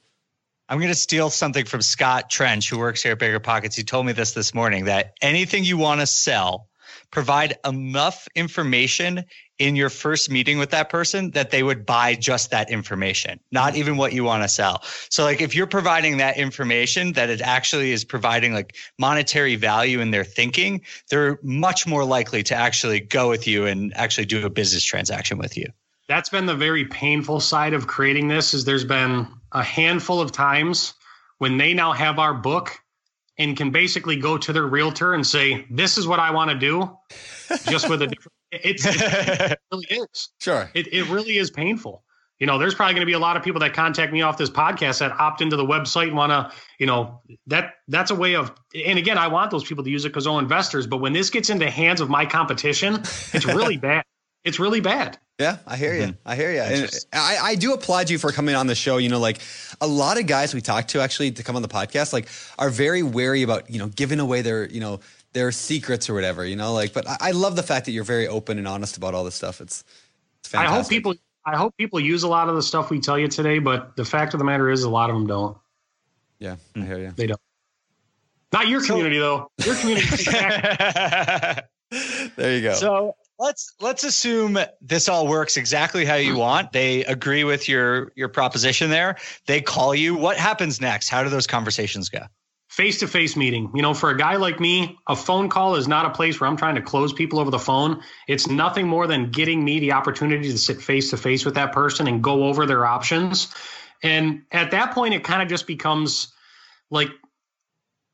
I'm 0.70 0.80
going 0.80 0.90
to 0.90 0.96
steal 0.96 1.30
something 1.30 1.66
from 1.66 1.82
Scott 1.82 2.30
Trench, 2.30 2.70
who 2.70 2.80
works 2.80 3.04
here 3.04 3.12
at 3.12 3.20
Bigger 3.20 3.40
Pockets. 3.40 3.76
He 3.76 3.84
told 3.84 4.06
me 4.06 4.14
this 4.14 4.32
this 4.32 4.54
morning 4.54 4.86
that 4.86 5.14
anything 5.22 5.66
you 5.66 5.78
want 5.78 6.00
to 6.00 6.08
sell, 6.08 6.70
provide 7.12 7.58
enough 7.66 8.28
information 8.34 9.26
in 9.60 9.76
your 9.76 9.90
first 9.90 10.32
meeting 10.32 10.58
with 10.58 10.72
that 10.72 10.90
person 10.90 11.32
that 11.32 11.52
they 11.52 11.64
would 11.64 11.86
buy 11.86 12.16
just 12.16 12.52
that 12.52 12.70
information, 12.70 13.40
not 13.52 13.70
mm-hmm. 13.70 13.80
even 13.80 13.98
what 13.98 14.14
you 14.14 14.24
want 14.24 14.44
to 14.44 14.50
sell. 14.50 14.82
So, 15.10 15.24
like, 15.24 15.42
if 15.42 15.56
you're 15.56 15.68
providing 15.68 16.18
that 16.18 16.38
information 16.38 17.14
that 17.14 17.30
it 17.30 17.42
actually 17.42 17.92
is 17.92 18.04
providing 18.04 18.54
like 18.54 18.76
monetary 18.98 19.56
value 19.56 20.00
in 20.00 20.12
their 20.12 20.24
thinking, 20.24 20.82
they're 21.10 21.40
much 21.44 21.86
more 21.86 22.04
likely 22.04 22.44
to 22.44 22.56
actually 22.56 23.00
go 23.00 23.30
with 23.30 23.48
you 23.48 23.66
and 23.66 23.96
actually 23.96 24.26
do 24.26 24.46
a 24.46 24.50
business 24.50 24.84
transaction 24.84 25.38
with 25.38 25.56
you. 25.56 25.68
That's 26.10 26.30
been 26.30 26.46
the 26.46 26.56
very 26.56 26.86
painful 26.86 27.40
side 27.40 27.74
of 27.74 27.88
creating 27.88 28.28
this 28.28 28.54
is 28.54 28.66
there's 28.66 28.84
been 28.84 29.28
a 29.52 29.64
handful 29.64 30.20
of 30.20 30.32
times 30.32 30.94
when 31.38 31.58
they 31.58 31.74
now 31.74 31.94
have 31.94 32.20
our 32.20 32.34
book 32.34 32.78
and 33.38 33.56
can 33.56 33.72
basically 33.72 34.16
go 34.16 34.38
to 34.38 34.54
their 34.54 34.66
realtor 34.66 35.14
and 35.14 35.26
say, 35.26 35.66
"This 35.70 35.98
is 35.98 36.08
what 36.08 36.20
I 36.20 36.32
want 36.32 36.52
to 36.52 36.58
do," 36.58 36.98
just 37.66 37.90
with 37.90 38.02
a 38.02 38.08
different. 38.08 38.33
It's, 38.64 38.86
it 38.86 39.60
really 39.72 39.88
is. 39.90 40.30
Sure. 40.40 40.70
It 40.74 40.94
it 40.94 41.08
really 41.10 41.38
is 41.38 41.52
painful. 41.52 42.04
You 42.40 42.48
know, 42.48 42.58
there's 42.58 42.74
probably 42.74 42.94
going 42.96 43.04
to 43.04 43.10
be 43.10 43.14
a 43.14 43.20
lot 43.20 43.38
of 43.38 43.44
people 43.44 43.62
that 43.62 43.74
contact 43.74 44.12
me 44.12 44.22
off 44.22 44.38
this 44.38 44.50
podcast 44.50 45.00
that 45.00 45.12
opt 45.14 45.42
into 45.42 45.56
the 45.56 45.64
website 45.64 46.08
and 46.08 46.18
want 46.18 46.32
to, 46.32 46.52
you 46.78 46.86
know, 46.86 47.22
that 47.48 47.76
that's 47.88 48.12
a 48.12 48.16
way 48.16 48.36
of. 48.36 48.52
And 48.86 49.00
again, 49.00 49.18
I 49.18 49.28
want 49.28 49.52
those 49.52 49.64
people 49.64 49.84
to 49.84 49.90
use 49.90 50.04
it 50.04 50.10
because 50.10 50.26
they're 50.26 50.40
investors. 50.40 50.86
But 50.86 50.98
when 50.98 51.14
this 51.14 51.30
gets 51.30 51.50
into 51.50 51.70
hands 51.70 52.02
of 52.02 52.10
my 52.10 52.26
competition, 52.26 52.96
it's 53.34 53.46
really 53.46 53.78
bad. 53.90 54.04
It's 54.44 54.60
really 54.60 54.82
bad. 54.82 55.18
Yeah, 55.40 55.58
I 55.66 55.78
hear 55.78 55.96
you. 55.96 56.02
Mm-hmm. 56.02 56.28
I 56.28 56.36
hear 56.36 56.52
you. 56.52 56.60
And 56.60 56.92
I, 57.14 57.38
I 57.42 57.56
do 57.56 57.74
applaud 57.74 58.10
you 58.10 58.18
for 58.18 58.32
coming 58.32 58.56
on 58.56 58.68
the 58.68 58.76
show. 58.76 58.98
You 58.98 59.10
know, 59.10 59.20
like 59.20 59.40
a 59.80 59.88
lot 59.88 60.20
of 60.20 60.28
guys 60.28 60.54
we 60.54 60.62
talk 60.62 60.90
to 60.90 61.02
actually 61.02 61.32
to 61.32 61.44
come 61.44 61.56
on 61.56 61.62
the 61.62 61.70
podcast, 61.70 62.12
like 62.14 62.28
are 62.60 62.70
very 62.70 63.04
wary 63.04 63.44
about, 63.44 63.70
you 63.70 63.80
know, 63.80 63.88
giving 63.88 64.20
away 64.20 64.42
their, 64.42 64.68
you 64.68 64.82
know, 64.82 65.00
their 65.34 65.52
secrets 65.52 66.10
or 66.10 66.14
whatever, 66.14 66.46
you 66.46 66.56
know, 66.56 66.74
like, 66.74 66.94
but 66.94 67.08
I, 67.08 67.18
I 67.22 67.32
love 67.32 67.56
the 67.56 67.64
fact 67.64 67.86
that 67.86 67.92
you're 67.92 68.04
very 68.04 68.28
open 68.28 68.58
and 68.58 68.68
honest 68.68 68.98
about 68.98 69.14
all 69.14 69.24
this 69.24 69.36
stuff. 69.36 69.62
It's, 69.62 69.84
it's 70.40 70.50
fantastic. 70.50 70.72
I 70.72 70.78
hope 70.78 70.90
people, 70.90 71.16
I 71.46 71.58
hope 71.58 71.76
people 71.78 72.00
use 72.00 72.24
a 72.24 72.28
lot 72.28 72.50
of 72.50 72.56
the 72.56 72.64
stuff 72.64 72.90
we 72.90 73.00
tell 73.00 73.18
you 73.18 73.28
today, 73.28 73.60
but 73.60 73.96
the 73.96 74.06
fact 74.06 74.34
of 74.34 74.38
the 74.38 74.46
matter 74.46 74.70
is 74.70 74.84
a 74.84 74.90
lot 74.90 75.10
of 75.10 75.16
them 75.16 75.28
don't. 75.28 75.58
Yeah, 76.40 76.56
I 76.76 76.80
hmm. 76.80 76.86
hear 76.86 77.00
you. 77.00 77.12
They 77.16 77.28
don't. 77.28 77.40
Not 78.52 78.68
your 78.68 78.86
community 78.86 79.18
though. 79.18 79.50
Your 79.66 79.76
community. 79.76 80.24
there 82.36 82.56
you 82.56 82.62
go. 82.62 82.74
So 82.76 83.16
let's 83.40 83.74
let's 83.82 84.04
assume 84.04 84.60
this 84.80 85.10
all 85.10 85.28
works 85.28 85.58
exactly 85.58 86.06
how 86.06 86.16
you 86.16 86.38
want. 86.38 86.72
They 86.72 87.04
agree 87.06 87.44
with 87.44 87.68
your 87.68 88.12
your 88.16 88.30
proposition 88.30 88.92
there. 88.92 89.18
They 89.48 89.62
call 89.62 89.96
you. 89.96 90.16
What 90.16 90.38
happens 90.38 90.80
next? 90.80 91.10
How 91.10 91.24
do 91.24 91.30
those 91.30 91.48
conversations 91.48 92.10
go? 92.10 92.22
Face 92.74 93.02
to 93.02 93.08
face 93.08 93.36
meeting. 93.36 93.70
You 93.76 93.84
know, 93.84 93.94
for 93.94 94.10
a 94.10 94.18
guy 94.18 94.38
like 94.38 94.60
me, 94.60 94.98
a 95.06 95.16
phone 95.16 95.48
call 95.48 95.76
is 95.76 95.88
not 95.88 96.08
a 96.08 96.10
place 96.10 96.42
where 96.42 96.50
I'm 96.50 96.58
trying 96.58 96.74
to 96.74 96.82
close 96.82 97.14
people 97.14 97.38
over 97.38 97.52
the 97.52 97.60
phone. 97.60 98.02
It's 98.28 98.48
nothing 98.48 98.88
more 98.88 99.06
than 99.06 99.30
getting 99.30 99.64
me 99.64 99.80
the 99.80 99.92
opportunity 99.92 100.52
to 100.52 100.58
sit 100.58 100.82
face 100.82 101.12
to 101.12 101.18
face 101.18 101.46
with 101.46 101.54
that 101.54 101.72
person 101.72 102.08
and 102.08 102.24
go 102.24 102.46
over 102.46 102.66
their 102.66 102.84
options. 102.84 103.54
And 104.02 104.42
at 104.52 104.72
that 104.72 104.96
point, 104.96 105.14
it 105.14 105.24
kind 105.24 105.44
of 105.44 105.50
just 105.50 105.68
becomes 105.68 106.34
like 106.90 107.10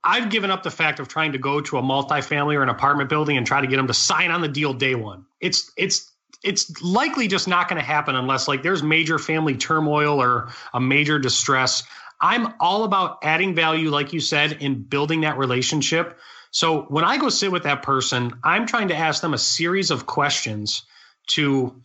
I've 0.04 0.30
given 0.30 0.52
up 0.52 0.64
the 0.64 0.72
fact 0.72 1.00
of 1.00 1.08
trying 1.08 1.32
to 1.32 1.38
go 1.38 1.62
to 1.62 1.78
a 1.78 1.82
multifamily 1.82 2.56
or 2.56 2.62
an 2.62 2.68
apartment 2.68 3.10
building 3.10 3.38
and 3.38 3.48
try 3.48 3.62
to 3.62 3.68
get 3.68 3.78
them 3.78 3.88
to 3.88 3.94
sign 3.94 4.30
on 4.30 4.42
the 4.42 4.50
deal 4.50 4.74
day 4.74 4.94
one. 4.94 5.26
It's 5.40 5.72
it's 5.78 6.12
it's 6.44 6.82
likely 6.82 7.30
just 7.30 7.48
not 7.48 7.70
going 7.70 7.80
to 7.80 7.86
happen 7.86 8.16
unless 8.16 8.50
like 8.50 8.64
there's 8.64 8.84
major 8.84 9.20
family 9.20 9.56
turmoil 9.56 10.22
or 10.22 10.50
a 10.74 10.80
major 10.82 11.18
distress. 11.18 11.84
I'm 12.22 12.54
all 12.60 12.84
about 12.84 13.20
adding 13.24 13.56
value, 13.56 13.90
like 13.90 14.14
you 14.14 14.20
said, 14.20 14.52
in 14.52 14.84
building 14.84 15.22
that 15.22 15.38
relationship. 15.38 16.20
So 16.52 16.82
when 16.84 17.04
I 17.04 17.18
go 17.18 17.30
sit 17.30 17.52
with 17.52 17.64
that 17.64 17.84
person, 17.84 18.34
I'm 18.44 18.66
trying 18.66 18.90
to 18.90 18.96
ask 18.96 19.22
them 19.22 19.34
a 19.34 19.38
series 19.38 19.92
of 19.92 20.06
questions 20.06 20.84
to 21.32 21.82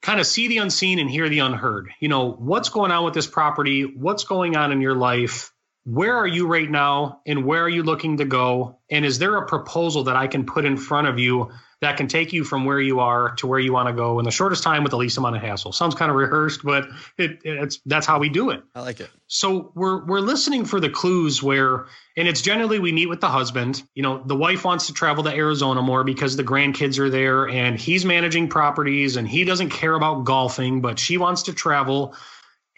kind 0.00 0.20
of 0.20 0.26
see 0.26 0.48
the 0.48 0.58
unseen 0.58 0.98
and 0.98 1.10
hear 1.10 1.28
the 1.28 1.40
unheard. 1.40 1.90
You 2.00 2.08
know, 2.08 2.30
what's 2.32 2.68
going 2.68 2.90
on 2.90 3.04
with 3.04 3.14
this 3.14 3.26
property? 3.26 3.82
What's 3.82 4.24
going 4.24 4.56
on 4.56 4.72
in 4.72 4.80
your 4.80 4.94
life? 4.94 5.52
Where 5.84 6.16
are 6.16 6.26
you 6.26 6.46
right 6.46 6.70
now? 6.70 7.20
And 7.26 7.44
where 7.44 7.62
are 7.62 7.68
you 7.68 7.82
looking 7.82 8.18
to 8.18 8.24
go? 8.24 8.78
And 8.90 9.04
is 9.04 9.18
there 9.18 9.36
a 9.36 9.46
proposal 9.46 10.04
that 10.04 10.16
I 10.16 10.28
can 10.28 10.46
put 10.46 10.64
in 10.64 10.76
front 10.76 11.08
of 11.08 11.18
you 11.18 11.50
that 11.82 11.96
can 11.96 12.06
take 12.06 12.32
you 12.32 12.44
from 12.44 12.64
where 12.64 12.80
you 12.80 13.00
are 13.00 13.34
to 13.34 13.46
where 13.48 13.58
you 13.58 13.72
want 13.72 13.88
to 13.88 13.92
go 13.92 14.20
in 14.20 14.24
the 14.24 14.30
shortest 14.30 14.62
time 14.62 14.84
with 14.84 14.90
the 14.90 14.96
least 14.96 15.18
amount 15.18 15.34
of 15.34 15.42
hassle. 15.42 15.72
Sounds 15.72 15.96
kind 15.96 16.10
of 16.10 16.16
rehearsed, 16.16 16.62
but 16.62 16.86
it, 17.18 17.40
it's 17.42 17.80
that's 17.84 18.06
how 18.06 18.20
we 18.20 18.28
do 18.28 18.50
it. 18.50 18.62
I 18.74 18.80
like 18.80 19.00
it. 19.00 19.10
So 19.26 19.72
we're 19.74 20.04
we're 20.04 20.20
listening 20.20 20.64
for 20.64 20.78
the 20.78 20.88
clues 20.88 21.42
where, 21.42 21.86
and 22.16 22.28
it's 22.28 22.40
generally 22.40 22.78
we 22.78 22.92
meet 22.92 23.06
with 23.06 23.20
the 23.20 23.28
husband. 23.28 23.82
You 23.94 24.04
know, 24.04 24.22
the 24.24 24.36
wife 24.36 24.64
wants 24.64 24.86
to 24.86 24.92
travel 24.92 25.24
to 25.24 25.30
Arizona 25.34 25.82
more 25.82 26.04
because 26.04 26.36
the 26.36 26.44
grandkids 26.44 27.00
are 27.00 27.10
there, 27.10 27.48
and 27.48 27.78
he's 27.78 28.04
managing 28.04 28.48
properties, 28.48 29.16
and 29.16 29.26
he 29.26 29.44
doesn't 29.44 29.70
care 29.70 29.94
about 29.94 30.22
golfing, 30.22 30.80
but 30.82 31.00
she 31.00 31.18
wants 31.18 31.42
to 31.44 31.52
travel. 31.52 32.14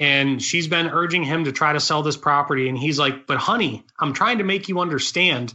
And 0.00 0.42
she's 0.42 0.66
been 0.66 0.88
urging 0.88 1.22
him 1.22 1.44
to 1.44 1.52
try 1.52 1.72
to 1.72 1.78
sell 1.78 2.02
this 2.02 2.16
property. 2.16 2.68
And 2.68 2.76
he's 2.76 2.98
like, 2.98 3.26
But 3.26 3.36
honey, 3.36 3.84
I'm 4.00 4.14
trying 4.14 4.38
to 4.38 4.44
make 4.44 4.68
you 4.68 4.80
understand 4.80 5.54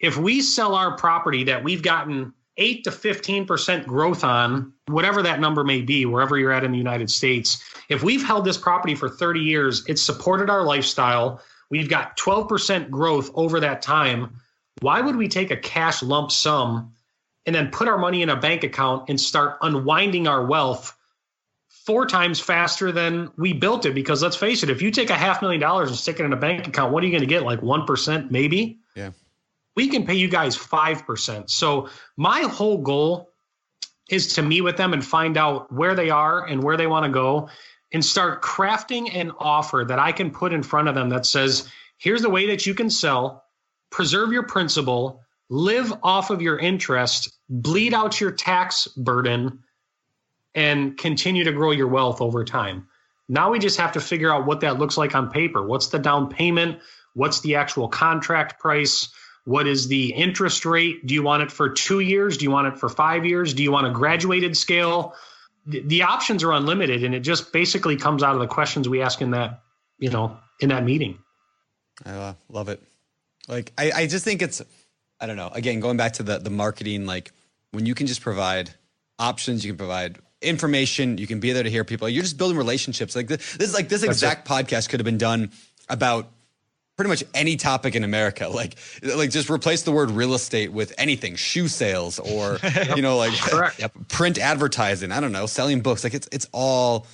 if 0.00 0.16
we 0.16 0.42
sell 0.42 0.74
our 0.74 0.96
property 0.96 1.44
that 1.44 1.62
we've 1.62 1.82
gotten 1.82 2.34
8 2.60 2.84
to 2.84 2.90
15% 2.90 3.86
growth 3.86 4.22
on 4.22 4.72
whatever 4.86 5.22
that 5.22 5.40
number 5.40 5.64
may 5.64 5.80
be, 5.80 6.04
wherever 6.04 6.38
you're 6.38 6.52
at 6.52 6.62
in 6.62 6.70
the 6.70 6.78
United 6.78 7.10
States. 7.10 7.64
If 7.88 8.02
we've 8.02 8.24
held 8.24 8.44
this 8.44 8.58
property 8.58 8.94
for 8.94 9.08
30 9.08 9.40
years, 9.40 9.82
it's 9.88 10.02
supported 10.02 10.50
our 10.50 10.62
lifestyle. 10.62 11.40
We've 11.70 11.88
got 11.88 12.18
12% 12.18 12.90
growth 12.90 13.30
over 13.34 13.60
that 13.60 13.80
time. 13.80 14.40
Why 14.80 15.00
would 15.00 15.16
we 15.16 15.26
take 15.26 15.50
a 15.50 15.56
cash 15.56 16.02
lump 16.02 16.30
sum 16.30 16.92
and 17.46 17.54
then 17.54 17.70
put 17.70 17.88
our 17.88 17.98
money 17.98 18.20
in 18.22 18.28
a 18.28 18.36
bank 18.36 18.62
account 18.62 19.08
and 19.08 19.18
start 19.18 19.56
unwinding 19.62 20.28
our 20.28 20.44
wealth 20.44 20.94
four 21.86 22.06
times 22.06 22.40
faster 22.40 22.92
than 22.92 23.30
we 23.38 23.54
built 23.54 23.86
it? 23.86 23.94
Because 23.94 24.22
let's 24.22 24.36
face 24.36 24.62
it, 24.62 24.68
if 24.68 24.82
you 24.82 24.90
take 24.90 25.08
a 25.08 25.16
half 25.16 25.40
million 25.40 25.60
dollars 25.60 25.88
and 25.88 25.98
stick 25.98 26.20
it 26.20 26.24
in 26.24 26.34
a 26.34 26.36
bank 26.36 26.68
account, 26.68 26.92
what 26.92 27.02
are 27.02 27.06
you 27.06 27.12
going 27.12 27.22
to 27.22 27.26
get? 27.26 27.42
Like 27.42 27.60
1% 27.60 28.30
maybe? 28.30 28.80
Yeah 28.94 29.12
we 29.80 29.88
can 29.88 30.04
pay 30.04 30.12
you 30.12 30.28
guys 30.28 30.58
5%. 30.58 31.48
So 31.48 31.88
my 32.18 32.42
whole 32.42 32.76
goal 32.76 33.30
is 34.10 34.34
to 34.34 34.42
meet 34.42 34.60
with 34.60 34.76
them 34.76 34.92
and 34.92 35.02
find 35.02 35.38
out 35.38 35.72
where 35.72 35.94
they 35.94 36.10
are 36.10 36.46
and 36.46 36.62
where 36.62 36.76
they 36.76 36.86
want 36.86 37.06
to 37.06 37.10
go 37.10 37.48
and 37.90 38.04
start 38.04 38.42
crafting 38.42 39.16
an 39.16 39.32
offer 39.38 39.86
that 39.88 39.98
I 39.98 40.12
can 40.12 40.32
put 40.32 40.52
in 40.52 40.62
front 40.62 40.88
of 40.88 40.94
them 40.94 41.08
that 41.08 41.24
says, 41.24 41.66
here's 41.96 42.20
the 42.20 42.28
way 42.28 42.48
that 42.48 42.66
you 42.66 42.74
can 42.74 42.90
sell, 42.90 43.42
preserve 43.88 44.32
your 44.32 44.42
principal, 44.42 45.22
live 45.48 45.94
off 46.02 46.28
of 46.28 46.42
your 46.42 46.58
interest, 46.58 47.32
bleed 47.48 47.94
out 47.94 48.20
your 48.20 48.32
tax 48.32 48.86
burden, 48.86 49.60
and 50.54 50.98
continue 50.98 51.44
to 51.44 51.52
grow 51.52 51.70
your 51.70 51.88
wealth 51.88 52.20
over 52.20 52.44
time. 52.44 52.86
Now 53.30 53.50
we 53.50 53.58
just 53.58 53.78
have 53.78 53.92
to 53.92 54.00
figure 54.00 54.30
out 54.30 54.44
what 54.44 54.60
that 54.60 54.78
looks 54.78 54.98
like 54.98 55.14
on 55.14 55.30
paper. 55.30 55.66
What's 55.66 55.86
the 55.86 55.98
down 55.98 56.28
payment? 56.28 56.80
What's 57.14 57.40
the 57.40 57.54
actual 57.54 57.88
contract 57.88 58.60
price? 58.60 59.08
What 59.44 59.66
is 59.66 59.88
the 59.88 60.12
interest 60.12 60.64
rate? 60.64 61.06
Do 61.06 61.14
you 61.14 61.22
want 61.22 61.42
it 61.42 61.50
for 61.50 61.70
two 61.70 62.00
years? 62.00 62.36
Do 62.36 62.44
you 62.44 62.50
want 62.50 62.68
it 62.68 62.78
for 62.78 62.88
five 62.88 63.24
years? 63.24 63.54
Do 63.54 63.62
you 63.62 63.72
want 63.72 63.86
a 63.86 63.90
graduated 63.90 64.56
scale? 64.56 65.14
The, 65.66 65.80
the 65.80 66.02
options 66.02 66.42
are 66.44 66.52
unlimited, 66.52 67.04
and 67.04 67.14
it 67.14 67.20
just 67.20 67.52
basically 67.52 67.96
comes 67.96 68.22
out 68.22 68.34
of 68.34 68.40
the 68.40 68.46
questions 68.46 68.88
we 68.88 69.02
ask 69.02 69.20
in 69.20 69.30
that, 69.32 69.60
you 69.98 70.10
know, 70.10 70.36
in 70.60 70.68
that 70.68 70.84
meeting. 70.84 71.18
I 72.04 72.10
uh, 72.10 72.34
love 72.48 72.68
it. 72.68 72.82
Like, 73.48 73.72
I, 73.76 73.92
I 73.92 74.06
just 74.06 74.24
think 74.24 74.42
it's, 74.42 74.62
I 75.20 75.26
don't 75.26 75.36
know. 75.36 75.50
Again, 75.52 75.80
going 75.80 75.96
back 75.96 76.14
to 76.14 76.22
the 76.22 76.38
the 76.38 76.50
marketing, 76.50 77.06
like 77.06 77.32
when 77.72 77.86
you 77.86 77.94
can 77.94 78.06
just 78.06 78.20
provide 78.20 78.74
options, 79.18 79.64
you 79.64 79.72
can 79.72 79.78
provide 79.78 80.18
information, 80.42 81.18
you 81.18 81.26
can 81.26 81.40
be 81.40 81.52
there 81.52 81.62
to 81.62 81.70
hear 81.70 81.84
people. 81.84 82.08
You're 82.08 82.22
just 82.22 82.38
building 82.38 82.56
relationships. 82.56 83.14
Like 83.14 83.28
this, 83.28 83.56
this 83.56 83.68
is 83.68 83.74
like 83.74 83.88
this 83.88 84.02
exact 84.02 84.48
podcast 84.48 84.88
could 84.88 85.00
have 85.00 85.04
been 85.04 85.18
done 85.18 85.50
about 85.88 86.30
pretty 87.00 87.08
much 87.08 87.24
any 87.32 87.56
topic 87.56 87.94
in 87.94 88.04
America. 88.04 88.48
Like, 88.60 88.74
like 89.02 89.30
just 89.30 89.48
replace 89.48 89.84
the 89.84 89.92
word 89.92 90.10
real 90.10 90.34
estate 90.34 90.70
with 90.70 90.92
anything, 90.98 91.34
shoe 91.34 91.66
sales 91.66 92.18
or, 92.18 92.58
you 92.94 93.00
know, 93.00 93.16
like 93.16 93.32
print 94.08 94.38
advertising. 94.38 95.12
I 95.12 95.20
don't 95.20 95.32
know, 95.32 95.46
selling 95.46 95.80
books. 95.80 96.04
Like 96.04 96.12
it's, 96.12 96.28
it's 96.30 96.46
all, 96.52 97.06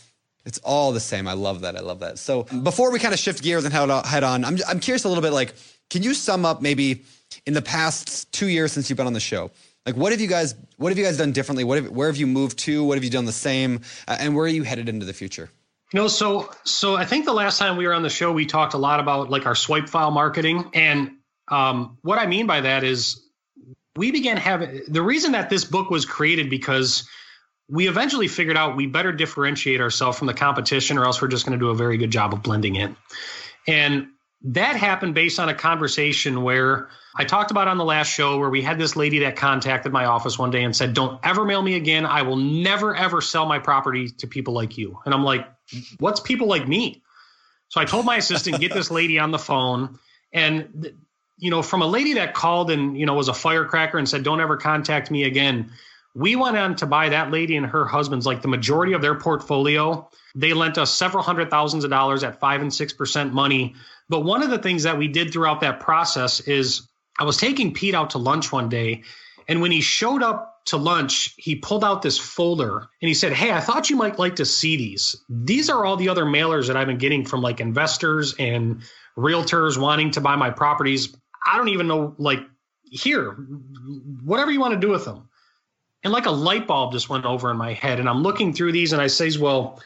it's 0.44 0.58
all 0.64 0.90
the 0.90 0.98
same. 0.98 1.28
I 1.28 1.34
love 1.34 1.60
that. 1.60 1.76
I 1.76 1.80
love 1.80 2.00
that. 2.00 2.18
So 2.18 2.44
before 2.44 2.90
we 2.90 2.98
kind 2.98 3.14
of 3.14 3.20
shift 3.20 3.44
gears 3.44 3.64
and 3.64 3.72
head 3.72 4.24
on, 4.24 4.44
I'm, 4.44 4.58
I'm 4.66 4.80
curious 4.80 5.04
a 5.04 5.08
little 5.08 5.22
bit, 5.22 5.32
like, 5.32 5.54
can 5.88 6.02
you 6.02 6.14
sum 6.14 6.44
up 6.44 6.62
maybe 6.62 7.04
in 7.46 7.54
the 7.54 7.62
past 7.62 8.32
two 8.32 8.48
years 8.48 8.72
since 8.72 8.90
you've 8.90 8.96
been 8.96 9.06
on 9.06 9.12
the 9.12 9.20
show? 9.20 9.52
Like, 9.84 9.96
what 9.96 10.10
have 10.10 10.20
you 10.20 10.26
guys, 10.28 10.56
what 10.78 10.88
have 10.88 10.98
you 10.98 11.04
guys 11.04 11.18
done 11.18 11.30
differently? 11.30 11.62
What 11.62 11.82
have, 11.82 11.90
where 11.92 12.08
have 12.08 12.16
you 12.16 12.26
moved 12.26 12.58
to? 12.60 12.82
What 12.82 12.96
have 12.96 13.04
you 13.04 13.10
done 13.10 13.26
the 13.26 13.32
same? 13.32 13.82
Uh, 14.08 14.16
and 14.18 14.34
where 14.34 14.46
are 14.46 14.48
you 14.48 14.64
headed 14.64 14.88
into 14.88 15.06
the 15.06 15.14
future? 15.14 15.48
Know, 15.92 16.08
so 16.08 16.50
so 16.64 16.96
I 16.96 17.04
think 17.04 17.26
the 17.26 17.32
last 17.32 17.58
time 17.58 17.76
we 17.76 17.86
were 17.86 17.94
on 17.94 18.02
the 18.02 18.10
show, 18.10 18.32
we 18.32 18.44
talked 18.44 18.74
a 18.74 18.78
lot 18.78 18.98
about 18.98 19.30
like 19.30 19.46
our 19.46 19.54
swipe 19.54 19.88
file 19.88 20.10
marketing, 20.10 20.70
and 20.74 21.12
um, 21.48 21.98
what 22.02 22.18
I 22.18 22.26
mean 22.26 22.46
by 22.46 22.62
that 22.62 22.82
is 22.82 23.22
we 23.94 24.10
began 24.10 24.36
having 24.36 24.82
the 24.88 25.02
reason 25.02 25.32
that 25.32 25.48
this 25.48 25.64
book 25.64 25.88
was 25.88 26.04
created 26.04 26.50
because 26.50 27.08
we 27.68 27.88
eventually 27.88 28.26
figured 28.26 28.56
out 28.56 28.76
we 28.76 28.86
better 28.86 29.12
differentiate 29.12 29.80
ourselves 29.80 30.18
from 30.18 30.26
the 30.26 30.34
competition, 30.34 30.98
or 30.98 31.04
else 31.04 31.22
we're 31.22 31.28
just 31.28 31.46
going 31.46 31.56
to 31.56 31.64
do 31.64 31.70
a 31.70 31.74
very 31.74 31.98
good 31.98 32.10
job 32.10 32.34
of 32.34 32.42
blending 32.42 32.74
in, 32.74 32.96
and 33.68 34.08
that 34.42 34.76
happened 34.76 35.14
based 35.14 35.38
on 35.38 35.48
a 35.48 35.54
conversation 35.54 36.42
where 36.42 36.88
I 37.16 37.24
talked 37.24 37.50
about 37.50 37.68
on 37.68 37.78
the 37.78 37.84
last 37.84 38.08
show 38.08 38.38
where 38.38 38.50
we 38.50 38.60
had 38.60 38.78
this 38.78 38.96
lady 38.96 39.20
that 39.20 39.36
contacted 39.36 39.92
my 39.92 40.04
office 40.04 40.38
one 40.38 40.50
day 40.50 40.64
and 40.64 40.76
said, 40.76 40.94
Don't 40.94 41.18
ever 41.24 41.44
mail 41.44 41.62
me 41.62 41.74
again. 41.74 42.04
I 42.04 42.22
will 42.22 42.36
never, 42.36 42.94
ever 42.94 43.20
sell 43.20 43.46
my 43.46 43.58
property 43.58 44.08
to 44.18 44.26
people 44.26 44.52
like 44.52 44.76
you. 44.76 44.98
And 45.04 45.14
I'm 45.14 45.24
like, 45.24 45.46
What's 45.98 46.20
people 46.20 46.46
like 46.46 46.66
me? 46.66 47.02
So 47.68 47.80
I 47.80 47.84
told 47.84 48.06
my 48.06 48.16
assistant, 48.16 48.60
Get 48.60 48.72
this 48.72 48.90
lady 48.90 49.18
on 49.18 49.30
the 49.30 49.38
phone. 49.38 49.98
And, 50.32 50.92
you 51.38 51.50
know, 51.50 51.62
from 51.62 51.82
a 51.82 51.86
lady 51.86 52.14
that 52.14 52.34
called 52.34 52.70
and, 52.70 52.98
you 52.98 53.06
know, 53.06 53.14
was 53.14 53.28
a 53.28 53.34
firecracker 53.34 53.98
and 53.98 54.08
said, 54.08 54.22
Don't 54.22 54.40
ever 54.40 54.56
contact 54.56 55.10
me 55.10 55.24
again. 55.24 55.72
We 56.14 56.34
went 56.34 56.56
on 56.56 56.76
to 56.76 56.86
buy 56.86 57.10
that 57.10 57.30
lady 57.30 57.56
and 57.56 57.66
her 57.66 57.84
husband's 57.84 58.24
like 58.24 58.40
the 58.40 58.48
majority 58.48 58.94
of 58.94 59.02
their 59.02 59.14
portfolio. 59.14 60.08
They 60.34 60.54
lent 60.54 60.78
us 60.78 60.94
several 60.94 61.22
hundred 61.22 61.50
thousands 61.50 61.84
of 61.84 61.90
dollars 61.90 62.24
at 62.24 62.40
five 62.40 62.62
and 62.62 62.72
six 62.72 62.92
percent 62.92 63.34
money. 63.34 63.74
But 64.08 64.20
one 64.20 64.42
of 64.42 64.50
the 64.50 64.58
things 64.58 64.84
that 64.84 64.96
we 64.96 65.08
did 65.08 65.32
throughout 65.32 65.60
that 65.60 65.80
process 65.80 66.40
is 66.40 66.88
I 67.18 67.24
was 67.24 67.36
taking 67.36 67.74
Pete 67.74 67.94
out 67.94 68.10
to 68.10 68.18
lunch 68.18 68.52
one 68.52 68.68
day, 68.68 69.02
and 69.48 69.60
when 69.60 69.70
he 69.70 69.80
showed 69.80 70.22
up 70.22 70.64
to 70.66 70.76
lunch, 70.76 71.34
he 71.36 71.54
pulled 71.54 71.84
out 71.84 72.02
this 72.02 72.18
folder 72.18 72.78
and 72.78 73.08
he 73.08 73.14
said, 73.14 73.32
Hey, 73.32 73.52
I 73.52 73.60
thought 73.60 73.88
you 73.88 73.96
might 73.96 74.18
like 74.18 74.36
to 74.36 74.44
see 74.44 74.76
these. 74.76 75.16
These 75.28 75.70
are 75.70 75.84
all 75.84 75.96
the 75.96 76.08
other 76.08 76.24
mailers 76.24 76.66
that 76.66 76.76
I've 76.76 76.88
been 76.88 76.98
getting 76.98 77.24
from 77.24 77.40
like 77.40 77.60
investors 77.60 78.34
and 78.38 78.82
realtors 79.16 79.78
wanting 79.78 80.10
to 80.12 80.20
buy 80.20 80.36
my 80.36 80.50
properties. 80.50 81.16
I 81.46 81.56
don't 81.56 81.68
even 81.68 81.86
know, 81.86 82.14
like, 82.18 82.40
here, 82.90 83.32
whatever 84.24 84.50
you 84.50 84.60
want 84.60 84.74
to 84.74 84.80
do 84.80 84.90
with 84.90 85.04
them. 85.04 85.28
And 86.02 86.12
like 86.12 86.26
a 86.26 86.30
light 86.30 86.66
bulb 86.66 86.92
just 86.92 87.08
went 87.08 87.24
over 87.24 87.50
in 87.50 87.56
my 87.56 87.72
head. 87.72 88.00
And 88.00 88.08
I'm 88.08 88.22
looking 88.22 88.52
through 88.52 88.72
these 88.72 88.92
and 88.92 89.00
I 89.00 89.06
says, 89.06 89.38
Well, 89.38 89.80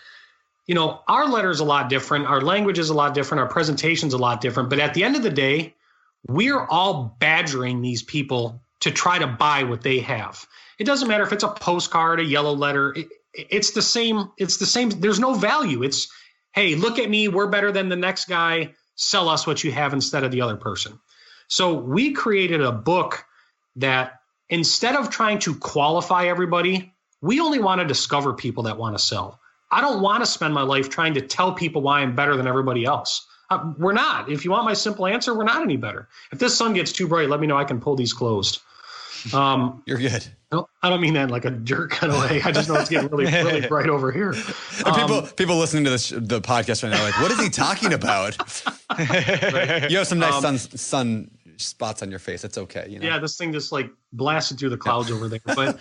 you 0.67 0.75
know, 0.75 1.01
our 1.09 1.29
letter 1.29 1.51
is 1.51 1.61
a 1.61 1.65
lot 1.65 1.91
different. 1.91 2.27
Our 2.27 2.41
language 2.41 2.79
is 2.79 2.89
a 2.89 2.95
lot 2.95 3.13
different. 3.13 3.41
Our 3.41 3.49
presentation 3.49 4.09
is 4.09 4.15
a 4.15 4.19
lot 4.19 4.41
different. 4.41 4.71
But 4.71 4.79
at 4.79 4.95
the 4.95 5.05
end 5.05 5.17
of 5.17 5.23
the 5.23 5.31
day, 5.31 5.75
we're 6.27 6.65
all 6.67 7.17
badgering 7.19 7.83
these 7.83 8.03
people 8.03 8.63
to 8.81 8.91
try 8.91 9.19
to 9.19 9.27
buy 9.27 9.65
what 9.65 9.83
they 9.83 10.01
have. 10.01 10.47
It 10.79 10.85
doesn't 10.85 11.09
matter 11.09 11.25
if 11.25 11.33
it's 11.33 11.45
a 11.45 11.49
postcard, 11.49 12.21
a 12.21 12.25
yellow 12.25 12.55
letter. 12.55 12.93
It, 12.95 13.09
it's 13.35 13.73
the 13.73 13.83
same. 13.83 14.31
It's 14.39 14.57
the 14.57 14.67
same. 14.67 14.91
There's 14.91 15.21
no 15.21 15.35
value. 15.35 15.83
It's, 15.83 16.09
hey, 16.53 16.75
look 16.75 16.99
at 16.99 17.09
me. 17.09 17.29
We're 17.29 17.49
better 17.49 17.73
than 17.73 17.89
the 17.89 17.97
next 17.97 18.27
guy. 18.29 18.75
Sell 18.97 19.29
us 19.29 19.47
what 19.47 19.63
you 19.63 19.73
have 19.73 19.93
instead 19.93 20.25
of 20.25 20.31
the 20.31 20.41
other 20.43 20.57
person. 20.57 20.99
So 21.49 21.75
we 21.75 22.13
created 22.13 22.61
a 22.61 22.73
book 22.73 23.25
that 23.77 24.21
instead 24.49 24.97
of 24.97 25.11
trying 25.11 25.39
to 25.41 25.55
qualify 25.55 26.27
everybody, 26.27 26.93
we 27.21 27.41
only 27.41 27.59
want 27.59 27.81
to 27.81 27.87
discover 27.87 28.35
people 28.35 28.65
that 28.65 28.79
want 28.79 28.97
to 28.97 29.03
sell. 29.03 29.41
I 29.71 29.81
don't 29.81 30.03
want 30.03 30.23
to 30.23 30.31
spend 30.31 30.55
my 30.55 30.63
life 30.63 30.89
trying 30.89 31.15
to 31.15 31.21
tell 31.21 31.53
people 31.53 31.83
why 31.83 32.01
I'm 32.01 32.17
better 32.17 32.37
than 32.37 32.47
everybody 32.47 32.85
else. 32.85 33.27
Uh, 33.51 33.73
we're 33.79 33.93
not. 33.93 34.31
If 34.31 34.45
you 34.45 34.53
want 34.53 34.65
my 34.65 34.75
simple 34.75 35.07
answer, 35.07 35.35
we're 35.37 35.45
not 35.45 35.63
any 35.63 35.77
better. 35.77 36.09
If 36.33 36.39
this 36.39 36.57
sun 36.57 36.75
gets 36.75 36.93
too 36.93 37.09
bright, 37.09 37.29
let 37.29 37.41
me 37.41 37.47
know. 37.47 37.59
I 37.59 37.65
can 37.65 37.81
pull 37.81 37.97
these 37.97 38.13
closed. 38.13 38.61
Um, 39.35 39.83
You're 39.87 39.99
good. 39.99 40.27
No, 40.53 40.69
I 40.83 40.89
don't 40.89 41.01
mean 41.01 41.15
that 41.15 41.25
in 41.25 41.29
like 41.29 41.45
a 41.45 41.51
jerk 41.51 41.91
kind 41.91 42.13
of 42.13 42.21
way. 42.21 42.41
I 42.43 42.53
just 42.53 42.69
know 42.69 42.77
it's 42.77 42.89
getting 42.89 43.09
really, 43.11 43.31
really 43.31 43.67
bright 43.69 43.89
over 43.89 44.11
here. 44.11 44.35
Um, 44.85 44.95
people, 44.95 45.23
people 45.37 45.57
listening 45.59 45.85
to 45.85 45.91
this 45.91 46.09
the 46.09 46.41
podcast 46.41 46.83
right 46.83 46.91
now, 46.91 47.03
like, 47.03 47.21
what 47.21 47.31
is 47.31 47.41
he 47.41 47.51
talking 47.51 47.93
about? 47.93 48.37
you 49.91 49.99
have 49.99 50.07
some 50.07 50.19
nice 50.19 50.43
um, 50.45 50.57
sun 50.57 50.79
sun 50.79 51.31
spots 51.61 52.03
on 52.03 52.11
your 52.11 52.19
face. 52.19 52.45
It's 52.45 52.59
okay. 52.59 52.87
You 52.89 52.99
know? 52.99 53.07
Yeah, 53.07 53.19
this 53.19 53.37
thing 53.37 53.53
just 53.53 53.71
like 53.71 53.91
blasted 54.13 54.59
through 54.59 54.71
the 54.71 54.77
clouds 54.77 55.11
over 55.11 55.29
there. 55.29 55.41
But 55.45 55.79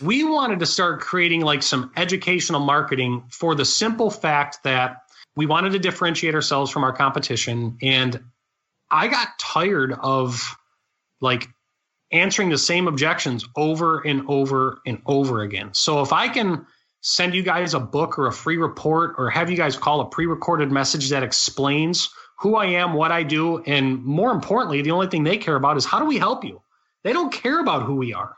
we 0.00 0.24
wanted 0.24 0.60
to 0.60 0.66
start 0.66 1.00
creating 1.00 1.40
like 1.40 1.62
some 1.62 1.90
educational 1.96 2.60
marketing 2.60 3.24
for 3.30 3.54
the 3.54 3.64
simple 3.64 4.10
fact 4.10 4.62
that 4.64 5.01
we 5.36 5.46
wanted 5.46 5.72
to 5.72 5.78
differentiate 5.78 6.34
ourselves 6.34 6.70
from 6.70 6.84
our 6.84 6.92
competition. 6.92 7.78
And 7.82 8.22
I 8.90 9.08
got 9.08 9.28
tired 9.38 9.92
of 9.92 10.56
like 11.20 11.48
answering 12.10 12.50
the 12.50 12.58
same 12.58 12.88
objections 12.88 13.46
over 13.56 14.00
and 14.00 14.28
over 14.28 14.80
and 14.86 15.00
over 15.06 15.42
again. 15.42 15.72
So 15.72 16.02
if 16.02 16.12
I 16.12 16.28
can 16.28 16.66
send 17.00 17.34
you 17.34 17.42
guys 17.42 17.74
a 17.74 17.80
book 17.80 18.18
or 18.18 18.26
a 18.26 18.32
free 18.32 18.58
report 18.58 19.14
or 19.18 19.30
have 19.30 19.50
you 19.50 19.56
guys 19.56 19.76
call 19.76 20.00
a 20.00 20.06
pre-recorded 20.06 20.70
message 20.70 21.10
that 21.10 21.22
explains 21.22 22.10
who 22.38 22.56
I 22.56 22.66
am, 22.66 22.92
what 22.92 23.10
I 23.10 23.22
do, 23.22 23.58
and 23.64 24.02
more 24.04 24.30
importantly, 24.30 24.82
the 24.82 24.90
only 24.90 25.06
thing 25.06 25.24
they 25.24 25.38
care 25.38 25.56
about 25.56 25.76
is 25.76 25.84
how 25.84 25.98
do 25.98 26.04
we 26.04 26.18
help 26.18 26.44
you? 26.44 26.60
They 27.02 27.12
don't 27.12 27.32
care 27.32 27.60
about 27.60 27.82
who 27.82 27.96
we 27.96 28.12
are. 28.12 28.36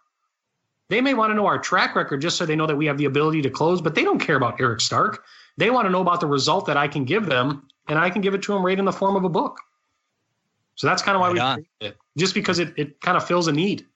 They 0.88 1.00
may 1.00 1.14
want 1.14 1.30
to 1.30 1.34
know 1.34 1.46
our 1.46 1.58
track 1.58 1.96
record 1.96 2.20
just 2.20 2.36
so 2.36 2.46
they 2.46 2.56
know 2.56 2.66
that 2.66 2.76
we 2.76 2.86
have 2.86 2.98
the 2.98 3.06
ability 3.06 3.42
to 3.42 3.50
close, 3.50 3.80
but 3.80 3.94
they 3.94 4.04
don't 4.04 4.18
care 4.18 4.36
about 4.36 4.60
Eric 4.60 4.80
Stark. 4.80 5.24
They 5.56 5.70
want 5.70 5.86
to 5.86 5.90
know 5.90 6.00
about 6.00 6.20
the 6.20 6.26
result 6.26 6.66
that 6.66 6.76
I 6.76 6.88
can 6.88 7.04
give 7.04 7.26
them, 7.26 7.68
and 7.88 7.98
I 7.98 8.10
can 8.10 8.22
give 8.22 8.34
it 8.34 8.42
to 8.42 8.52
them 8.52 8.64
right 8.64 8.78
in 8.78 8.84
the 8.84 8.92
form 8.92 9.16
of 9.16 9.24
a 9.24 9.28
book. 9.28 9.58
So 10.74 10.86
that's 10.86 11.02
kind 11.02 11.16
of 11.16 11.20
why 11.20 11.32
right 11.32 11.64
we 11.80 11.86
it, 11.86 11.96
just 12.16 12.34
because 12.34 12.58
it, 12.58 12.74
it 12.76 13.00
kind 13.00 13.16
of 13.16 13.26
fills 13.26 13.46
a 13.46 13.52
need. 13.52 13.86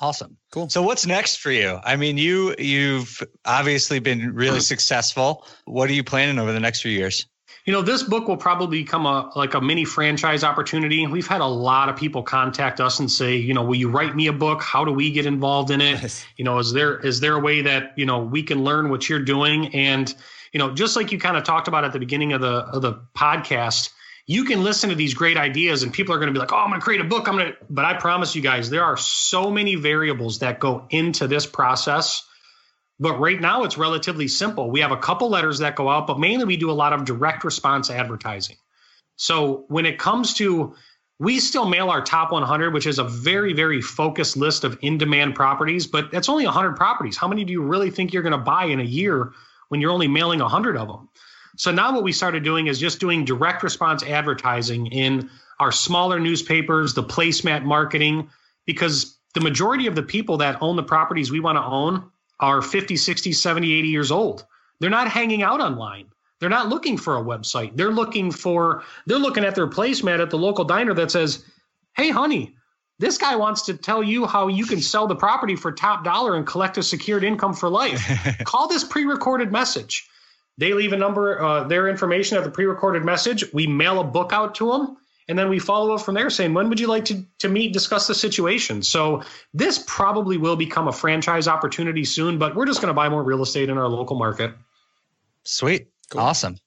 Awesome. 0.00 0.36
Cool. 0.50 0.68
So 0.68 0.82
what's 0.82 1.06
next 1.06 1.36
for 1.36 1.52
you? 1.52 1.78
I 1.84 1.96
mean, 1.96 2.18
you 2.18 2.54
you've 2.58 3.22
obviously 3.44 4.00
been 4.00 4.34
really 4.34 4.60
successful. 4.60 5.46
What 5.66 5.88
are 5.88 5.92
you 5.92 6.02
planning 6.02 6.38
over 6.38 6.52
the 6.52 6.60
next 6.60 6.82
few 6.82 6.90
years? 6.90 7.26
You 7.64 7.72
know, 7.72 7.80
this 7.80 8.02
book 8.02 8.28
will 8.28 8.36
probably 8.36 8.82
become 8.82 9.06
a 9.06 9.32
like 9.34 9.54
a 9.54 9.60
mini 9.60 9.86
franchise 9.86 10.44
opportunity. 10.44 11.06
We've 11.06 11.26
had 11.26 11.40
a 11.40 11.46
lot 11.46 11.88
of 11.88 11.96
people 11.96 12.22
contact 12.22 12.78
us 12.78 13.00
and 13.00 13.10
say, 13.10 13.36
you 13.36 13.54
know, 13.54 13.64
will 13.64 13.76
you 13.76 13.88
write 13.88 14.14
me 14.14 14.26
a 14.26 14.34
book? 14.34 14.62
How 14.62 14.84
do 14.84 14.92
we 14.92 15.10
get 15.10 15.24
involved 15.24 15.70
in 15.70 15.80
it? 15.80 16.02
Nice. 16.02 16.26
You 16.36 16.44
know, 16.44 16.58
is 16.58 16.72
there 16.72 16.98
is 16.98 17.20
there 17.20 17.34
a 17.34 17.40
way 17.40 17.62
that, 17.62 17.94
you 17.96 18.04
know, 18.04 18.20
we 18.20 18.42
can 18.42 18.64
learn 18.64 18.90
what 18.90 19.08
you're 19.08 19.24
doing 19.24 19.74
and 19.74 20.14
you 20.52 20.58
know, 20.58 20.72
just 20.72 20.94
like 20.94 21.10
you 21.10 21.18
kind 21.18 21.36
of 21.36 21.42
talked 21.42 21.66
about 21.66 21.84
at 21.84 21.92
the 21.92 21.98
beginning 21.98 22.32
of 22.32 22.40
the 22.40 22.64
of 22.66 22.80
the 22.80 23.00
podcast, 23.14 23.90
you 24.26 24.44
can 24.44 24.62
listen 24.62 24.88
to 24.90 24.94
these 24.94 25.12
great 25.12 25.36
ideas 25.36 25.82
and 25.82 25.92
people 25.92 26.14
are 26.14 26.18
going 26.18 26.28
to 26.28 26.32
be 26.32 26.38
like, 26.38 26.52
oh, 26.52 26.56
I'm 26.56 26.68
going 26.68 26.80
to 26.80 26.84
create 26.84 27.00
a 27.00 27.04
book. 27.04 27.28
I'm 27.28 27.36
going 27.36 27.52
to, 27.52 27.56
but 27.68 27.84
I 27.84 27.94
promise 27.94 28.34
you 28.34 28.40
guys, 28.40 28.70
there 28.70 28.84
are 28.84 28.96
so 28.96 29.50
many 29.50 29.74
variables 29.74 30.38
that 30.38 30.60
go 30.60 30.86
into 30.90 31.26
this 31.26 31.44
process. 31.44 32.24
But 33.00 33.18
right 33.18 33.40
now, 33.40 33.64
it's 33.64 33.76
relatively 33.76 34.28
simple. 34.28 34.70
We 34.70 34.80
have 34.80 34.92
a 34.92 34.96
couple 34.96 35.28
letters 35.28 35.58
that 35.58 35.74
go 35.74 35.88
out, 35.88 36.06
but 36.06 36.20
mainly 36.20 36.44
we 36.44 36.56
do 36.56 36.70
a 36.70 36.72
lot 36.72 36.92
of 36.92 37.04
direct 37.04 37.44
response 37.44 37.90
advertising. 37.90 38.56
So 39.16 39.64
when 39.68 39.86
it 39.86 39.98
comes 39.98 40.34
to, 40.34 40.74
we 41.18 41.40
still 41.40 41.68
mail 41.68 41.90
our 41.90 42.02
top 42.02 42.32
100, 42.32 42.72
which 42.72 42.86
is 42.86 42.98
a 42.98 43.04
very, 43.04 43.52
very 43.52 43.80
focused 43.80 44.36
list 44.36 44.64
of 44.64 44.78
in 44.80 44.98
demand 44.98 45.34
properties, 45.34 45.86
but 45.86 46.10
that's 46.10 46.28
only 46.28 46.44
100 46.44 46.76
properties. 46.76 47.16
How 47.16 47.28
many 47.28 47.44
do 47.44 47.52
you 47.52 47.62
really 47.62 47.90
think 47.90 48.12
you're 48.12 48.22
going 48.22 48.32
to 48.32 48.38
buy 48.38 48.66
in 48.66 48.80
a 48.80 48.84
year 48.84 49.32
when 49.68 49.80
you're 49.80 49.92
only 49.92 50.08
mailing 50.08 50.40
100 50.40 50.76
of 50.76 50.88
them? 50.88 51.08
So 51.56 51.70
now 51.70 51.92
what 51.92 52.02
we 52.02 52.12
started 52.12 52.42
doing 52.42 52.66
is 52.66 52.80
just 52.80 52.98
doing 52.98 53.24
direct 53.24 53.62
response 53.62 54.02
advertising 54.02 54.86
in 54.88 55.30
our 55.60 55.70
smaller 55.70 56.18
newspapers, 56.18 56.94
the 56.94 57.04
placemat 57.04 57.62
marketing, 57.62 58.30
because 58.66 59.16
the 59.34 59.40
majority 59.40 59.86
of 59.86 59.94
the 59.94 60.02
people 60.02 60.38
that 60.38 60.58
own 60.60 60.74
the 60.74 60.82
properties 60.82 61.30
we 61.30 61.38
want 61.40 61.56
to 61.56 61.62
own 61.62 62.10
are 62.40 62.62
50, 62.62 62.96
60, 62.96 63.32
70, 63.32 63.72
80 63.72 63.88
years 63.88 64.10
old. 64.10 64.46
They're 64.80 64.90
not 64.90 65.08
hanging 65.08 65.42
out 65.42 65.60
online. 65.60 66.06
They're 66.40 66.50
not 66.50 66.68
looking 66.68 66.98
for 66.98 67.16
a 67.16 67.22
website. 67.22 67.76
They're 67.76 67.92
looking 67.92 68.30
for, 68.30 68.82
they're 69.06 69.18
looking 69.18 69.44
at 69.44 69.54
their 69.54 69.68
placemat 69.68 70.20
at 70.20 70.30
the 70.30 70.38
local 70.38 70.64
diner 70.64 70.94
that 70.94 71.10
says, 71.10 71.44
Hey, 71.96 72.10
honey, 72.10 72.56
this 72.98 73.18
guy 73.18 73.36
wants 73.36 73.62
to 73.62 73.74
tell 73.74 74.02
you 74.02 74.26
how 74.26 74.48
you 74.48 74.66
can 74.66 74.80
sell 74.80 75.06
the 75.06 75.14
property 75.16 75.56
for 75.56 75.72
top 75.72 76.04
dollar 76.04 76.36
and 76.36 76.46
collect 76.46 76.76
a 76.76 76.82
secured 76.82 77.24
income 77.24 77.54
for 77.54 77.68
life. 77.68 78.02
Call 78.44 78.68
this 78.68 78.84
pre 78.84 79.04
recorded 79.04 79.52
message. 79.52 80.08
They 80.56 80.72
leave 80.72 80.92
a 80.92 80.96
number, 80.96 81.42
uh, 81.42 81.64
their 81.64 81.88
information 81.88 82.38
at 82.38 82.44
the 82.44 82.50
pre-recorded 82.50 83.04
message. 83.04 83.44
We 83.52 83.66
mail 83.66 84.00
a 84.00 84.04
book 84.04 84.32
out 84.32 84.54
to 84.56 84.70
them, 84.70 84.96
and 85.28 85.38
then 85.38 85.48
we 85.48 85.58
follow 85.58 85.94
up 85.94 86.02
from 86.02 86.14
there, 86.14 86.30
saying, 86.30 86.54
"When 86.54 86.68
would 86.68 86.80
you 86.80 86.86
like 86.86 87.04
to 87.06 87.24
to 87.38 87.48
meet, 87.48 87.72
discuss 87.72 88.06
the 88.06 88.14
situation?" 88.14 88.82
So 88.82 89.22
this 89.52 89.82
probably 89.86 90.36
will 90.36 90.56
become 90.56 90.88
a 90.88 90.92
franchise 90.92 91.48
opportunity 91.48 92.04
soon, 92.04 92.38
but 92.38 92.54
we're 92.54 92.66
just 92.66 92.80
going 92.80 92.90
to 92.90 92.94
buy 92.94 93.08
more 93.08 93.22
real 93.22 93.42
estate 93.42 93.68
in 93.68 93.78
our 93.78 93.88
local 93.88 94.16
market. 94.16 94.52
Sweet, 95.44 95.88
cool. 96.10 96.20
awesome. 96.20 96.58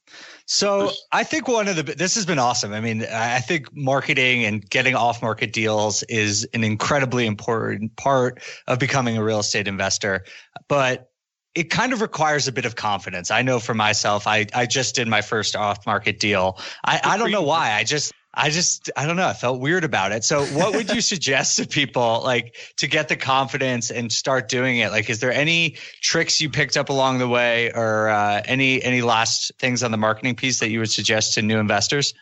So 0.50 0.92
I 1.12 1.26
think 1.26 1.50
one 1.50 1.68
of 1.68 1.76
the 1.76 1.84
this 1.84 2.16
has 2.16 2.26
been 2.26 2.40
awesome. 2.40 2.72
I 2.72 2.80
mean, 2.80 3.04
I 3.04 3.40
think 3.40 3.76
marketing 3.76 4.46
and 4.46 4.68
getting 4.68 4.96
off 4.96 5.22
market 5.22 5.52
deals 5.52 6.04
is 6.04 6.48
an 6.54 6.64
incredibly 6.64 7.26
important 7.26 7.98
part 7.98 8.42
of 8.66 8.80
becoming 8.80 9.18
a 9.18 9.24
real 9.24 9.40
estate 9.40 9.68
investor. 9.68 10.24
But 10.70 11.10
it 11.54 11.70
kind 11.70 11.92
of 11.92 12.02
requires 12.02 12.48
a 12.48 12.52
bit 12.52 12.66
of 12.66 12.76
confidence. 12.76 13.30
I 13.30 13.42
know 13.42 13.60
for 13.60 13.74
myself, 13.74 14.28
I, 14.28 14.46
I 14.54 14.68
just 14.68 14.96
did 14.96 15.08
my 15.08 15.22
first 15.22 15.56
off 15.56 15.86
market 15.88 16.20
deal. 16.20 16.60
I, 16.86 17.02
I 17.04 17.18
don't 17.18 17.32
know 17.32 17.42
why. 17.42 17.74
I 17.74 17.84
just, 17.84 18.14
I 18.38 18.52
just, 18.52 18.92
I 18.96 19.08
don't 19.08 19.16
know. 19.16 19.28
I 19.28 19.34
felt 19.34 19.60
weird 19.60 19.84
about 19.84 20.12
it. 20.12 20.24
So 20.24 20.46
what 20.46 20.76
would 20.76 20.94
you 20.94 21.02
suggest 21.14 21.58
to 21.58 21.68
people 21.68 22.22
like 22.24 22.56
to 22.78 22.88
get 22.88 23.08
the 23.08 23.16
confidence 23.16 23.90
and 23.90 24.12
start 24.12 24.48
doing 24.48 24.78
it? 24.78 24.92
Like, 24.92 25.10
is 25.10 25.20
there 25.20 25.34
any 25.34 25.72
tricks 26.02 26.40
you 26.40 26.50
picked 26.50 26.78
up 26.78 26.90
along 26.90 27.18
the 27.18 27.28
way 27.28 27.72
or 27.74 28.10
uh, 28.10 28.42
any, 28.46 28.82
any 28.82 29.02
last 29.02 29.52
things 29.58 29.82
on 29.82 29.92
the 29.92 29.98
marketing 29.98 30.36
piece 30.36 30.60
that 30.60 30.70
you 30.70 30.80
would 30.80 30.92
suggest 30.92 31.34
to 31.34 31.42
new 31.42 31.58
investors? 31.58 32.14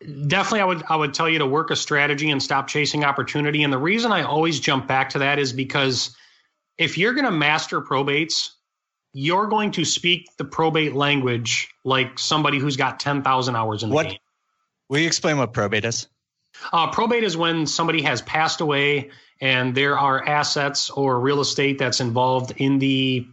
Definitely, 0.00 0.60
I 0.60 0.64
would 0.64 0.82
I 0.88 0.96
would 0.96 1.12
tell 1.12 1.28
you 1.28 1.40
to 1.40 1.46
work 1.46 1.70
a 1.70 1.76
strategy 1.76 2.30
and 2.30 2.42
stop 2.42 2.68
chasing 2.68 3.04
opportunity. 3.04 3.62
And 3.62 3.72
the 3.72 3.78
reason 3.78 4.12
I 4.12 4.22
always 4.22 4.58
jump 4.58 4.88
back 4.88 5.10
to 5.10 5.18
that 5.18 5.38
is 5.38 5.52
because 5.52 6.16
if 6.78 6.96
you're 6.96 7.12
going 7.12 7.26
to 7.26 7.30
master 7.30 7.82
probates, 7.82 8.48
you're 9.12 9.46
going 9.48 9.72
to 9.72 9.84
speak 9.84 10.34
the 10.38 10.44
probate 10.44 10.94
language 10.94 11.68
like 11.84 12.18
somebody 12.18 12.58
who's 12.58 12.78
got 12.78 12.98
10,000 12.98 13.56
hours 13.56 13.82
in 13.82 13.90
the 13.90 13.94
what, 13.94 14.06
game. 14.06 14.18
Will 14.90 14.98
you 14.98 15.06
explain 15.06 15.38
what 15.38 15.52
probate 15.52 15.84
is? 15.84 16.08
Uh, 16.72 16.90
probate 16.90 17.22
is 17.22 17.36
when 17.36 17.66
somebody 17.66 18.02
has 18.02 18.20
passed 18.22 18.60
away 18.60 19.10
and 19.40 19.72
there 19.72 19.96
are 19.96 20.26
assets 20.26 20.90
or 20.90 21.20
real 21.20 21.40
estate 21.40 21.78
that's 21.78 22.00
involved 22.00 22.54
in 22.56 22.80
the 22.80 23.24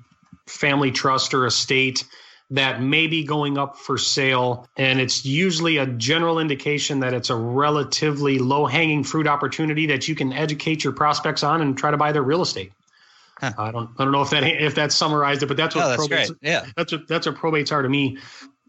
family 0.46 0.92
trust 0.92 1.34
or 1.34 1.48
estate 1.48 2.06
that 2.52 2.82
may 2.82 3.08
be 3.08 3.24
going 3.24 3.58
up 3.58 3.76
for 3.76 3.98
sale. 3.98 4.68
And 4.78 5.02
it's 5.02 5.26
usually 5.26 5.78
a 5.78 5.88
general 5.88 6.38
indication 6.40 7.00
that 7.00 7.16
it's 7.16 7.32
a 7.32 7.36
relatively 7.36 8.38
low 8.38 8.68
hanging 8.68 9.04
fruit 9.04 9.28
opportunity 9.28 9.88
that 9.88 10.08
you 10.08 10.14
can 10.14 10.32
educate 10.32 10.84
your 10.84 10.94
prospects 10.94 11.42
on 11.42 11.62
and 11.62 11.76
try 11.76 11.90
to 11.90 11.98
buy 11.98 12.12
their 12.12 12.22
real 12.22 12.44
estate. 12.44 12.72
Huh. 13.40 13.54
I 13.58 13.72
don't 13.72 13.90
I 13.98 14.04
don't 14.04 14.14
know 14.14 14.22
if 14.22 14.30
that 14.30 14.44
if 14.44 14.76
that 14.76 14.92
summarized 14.92 15.42
it, 15.42 15.48
but 15.48 15.58
that's 15.58 15.76
what 15.76 15.82
no, 15.82 15.90
that's 15.90 16.08
probates, 16.08 16.28
great. 16.28 16.38
yeah 16.42 16.66
that's 16.76 16.92
what 16.92 17.08
that's 17.08 17.28
what 17.28 17.36
probates 17.36 17.72
are 17.72 17.82
to 17.82 17.90
me. 17.90 18.18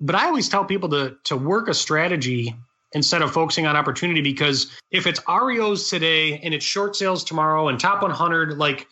But 0.01 0.14
I 0.14 0.26
always 0.26 0.49
tell 0.49 0.64
people 0.64 0.91
to 0.91 1.16
to 1.24 1.36
work 1.36 1.68
a 1.68 1.74
strategy 1.74 2.55
instead 2.93 3.22
of 3.22 3.32
focusing 3.32 3.66
on 3.66 3.76
opportunity 3.76 4.20
because 4.20 4.70
if 4.91 5.07
it's 5.07 5.20
REOs 5.28 5.91
today 5.91 6.39
and 6.39 6.55
it's 6.55 6.64
short 6.64 6.97
sales 6.97 7.22
tomorrow 7.24 7.68
and 7.68 7.78
top 7.78 8.03
100, 8.03 8.57
like 8.59 8.86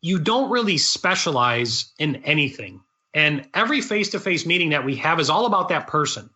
you 0.00 0.18
don't 0.18 0.50
really 0.50 0.78
specialize 0.78 1.92
in 1.98 2.16
anything. 2.24 2.80
And 3.14 3.48
every 3.54 3.80
face 3.80 4.10
to 4.10 4.20
face 4.20 4.44
meeting 4.44 4.70
that 4.70 4.84
we 4.84 4.96
have 4.96 5.20
is 5.20 5.30
all 5.30 5.46
about 5.46 5.68
that 5.68 5.86
person. 5.86 6.30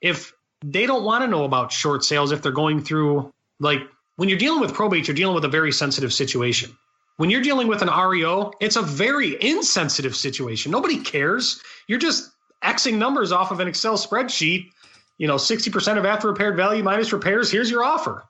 If 0.00 0.32
they 0.64 0.86
don't 0.86 1.04
want 1.04 1.22
to 1.22 1.28
know 1.28 1.44
about 1.44 1.72
short 1.72 2.04
sales, 2.04 2.32
if 2.32 2.42
they're 2.42 2.52
going 2.52 2.82
through, 2.82 3.32
like 3.60 3.80
when 4.16 4.28
you're 4.28 4.38
dealing 4.38 4.60
with 4.60 4.74
probate, 4.74 5.06
you're 5.06 5.14
dealing 5.14 5.34
with 5.34 5.44
a 5.44 5.48
very 5.48 5.72
sensitive 5.72 6.12
situation. 6.12 6.76
When 7.16 7.30
you're 7.30 7.42
dealing 7.42 7.66
with 7.66 7.82
an 7.82 7.90
REO, 7.90 8.52
it's 8.60 8.76
a 8.76 8.82
very 8.82 9.36
insensitive 9.42 10.14
situation. 10.14 10.70
Nobody 10.70 10.98
cares. 11.00 11.60
You're 11.88 11.98
just 11.98 12.30
Xing 12.62 12.94
numbers 12.94 13.32
off 13.32 13.50
of 13.50 13.60
an 13.60 13.68
Excel 13.68 13.96
spreadsheet. 13.96 14.70
You 15.18 15.26
know, 15.26 15.34
60% 15.34 15.98
of 15.98 16.04
after 16.04 16.28
repaired 16.28 16.56
value 16.56 16.82
minus 16.82 17.12
repairs. 17.12 17.50
Here's 17.50 17.70
your 17.70 17.84
offer. 17.84 18.24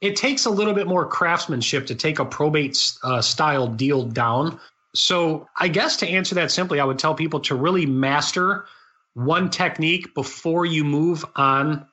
It 0.00 0.16
takes 0.16 0.44
a 0.44 0.50
little 0.50 0.74
bit 0.74 0.86
more 0.86 1.06
craftsmanship 1.06 1.86
to 1.86 1.94
take 1.94 2.18
a 2.18 2.24
probate 2.24 2.92
uh, 3.02 3.22
style 3.22 3.66
deal 3.66 4.04
down. 4.04 4.60
So, 4.94 5.48
I 5.58 5.68
guess 5.68 5.96
to 5.98 6.06
answer 6.06 6.36
that 6.36 6.50
simply, 6.50 6.78
I 6.78 6.84
would 6.84 6.98
tell 6.98 7.14
people 7.14 7.40
to 7.40 7.54
really 7.54 7.86
master 7.86 8.66
one 9.14 9.50
technique 9.50 10.14
before 10.14 10.66
you 10.66 10.84
move 10.84 11.24
on 11.34 11.86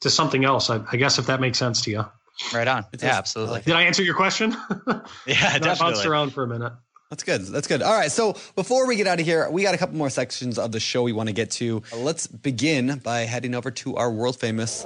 to 0.00 0.10
something 0.10 0.44
else. 0.44 0.68
I, 0.68 0.82
I 0.90 0.96
guess 0.96 1.18
if 1.18 1.26
that 1.26 1.40
makes 1.40 1.58
sense 1.58 1.82
to 1.82 1.90
you. 1.90 2.04
Right 2.52 2.68
on. 2.68 2.84
yeah, 3.00 3.16
absolutely. 3.16 3.62
Did 3.62 3.74
I 3.74 3.82
answer 3.82 4.02
your 4.02 4.14
question? 4.14 4.50
yeah, 5.26 5.58
definitely. 5.58 5.76
Bounced 5.78 6.06
around 6.06 6.30
for 6.30 6.42
a 6.42 6.46
minute. 6.46 6.72
That's 7.10 7.22
good. 7.22 7.42
That's 7.42 7.68
good. 7.68 7.82
All 7.82 7.96
right. 7.96 8.10
So 8.10 8.36
before 8.56 8.86
we 8.88 8.96
get 8.96 9.06
out 9.06 9.20
of 9.20 9.26
here, 9.26 9.48
we 9.48 9.62
got 9.62 9.74
a 9.74 9.78
couple 9.78 9.96
more 9.96 10.10
sections 10.10 10.58
of 10.58 10.72
the 10.72 10.80
show 10.80 11.04
we 11.04 11.12
want 11.12 11.28
to 11.28 11.32
get 11.32 11.52
to. 11.52 11.82
Let's 11.94 12.26
begin 12.26 13.00
by 13.04 13.20
heading 13.20 13.54
over 13.54 13.70
to 13.70 13.94
our 13.94 14.10
world 14.10 14.40
famous 14.40 14.84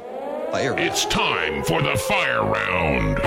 fire. 0.50 0.74
Round. 0.74 0.80
It's 0.80 1.06
time 1.06 1.64
for 1.64 1.80
the 1.80 1.96
fire 1.96 2.44
round. 2.44 3.20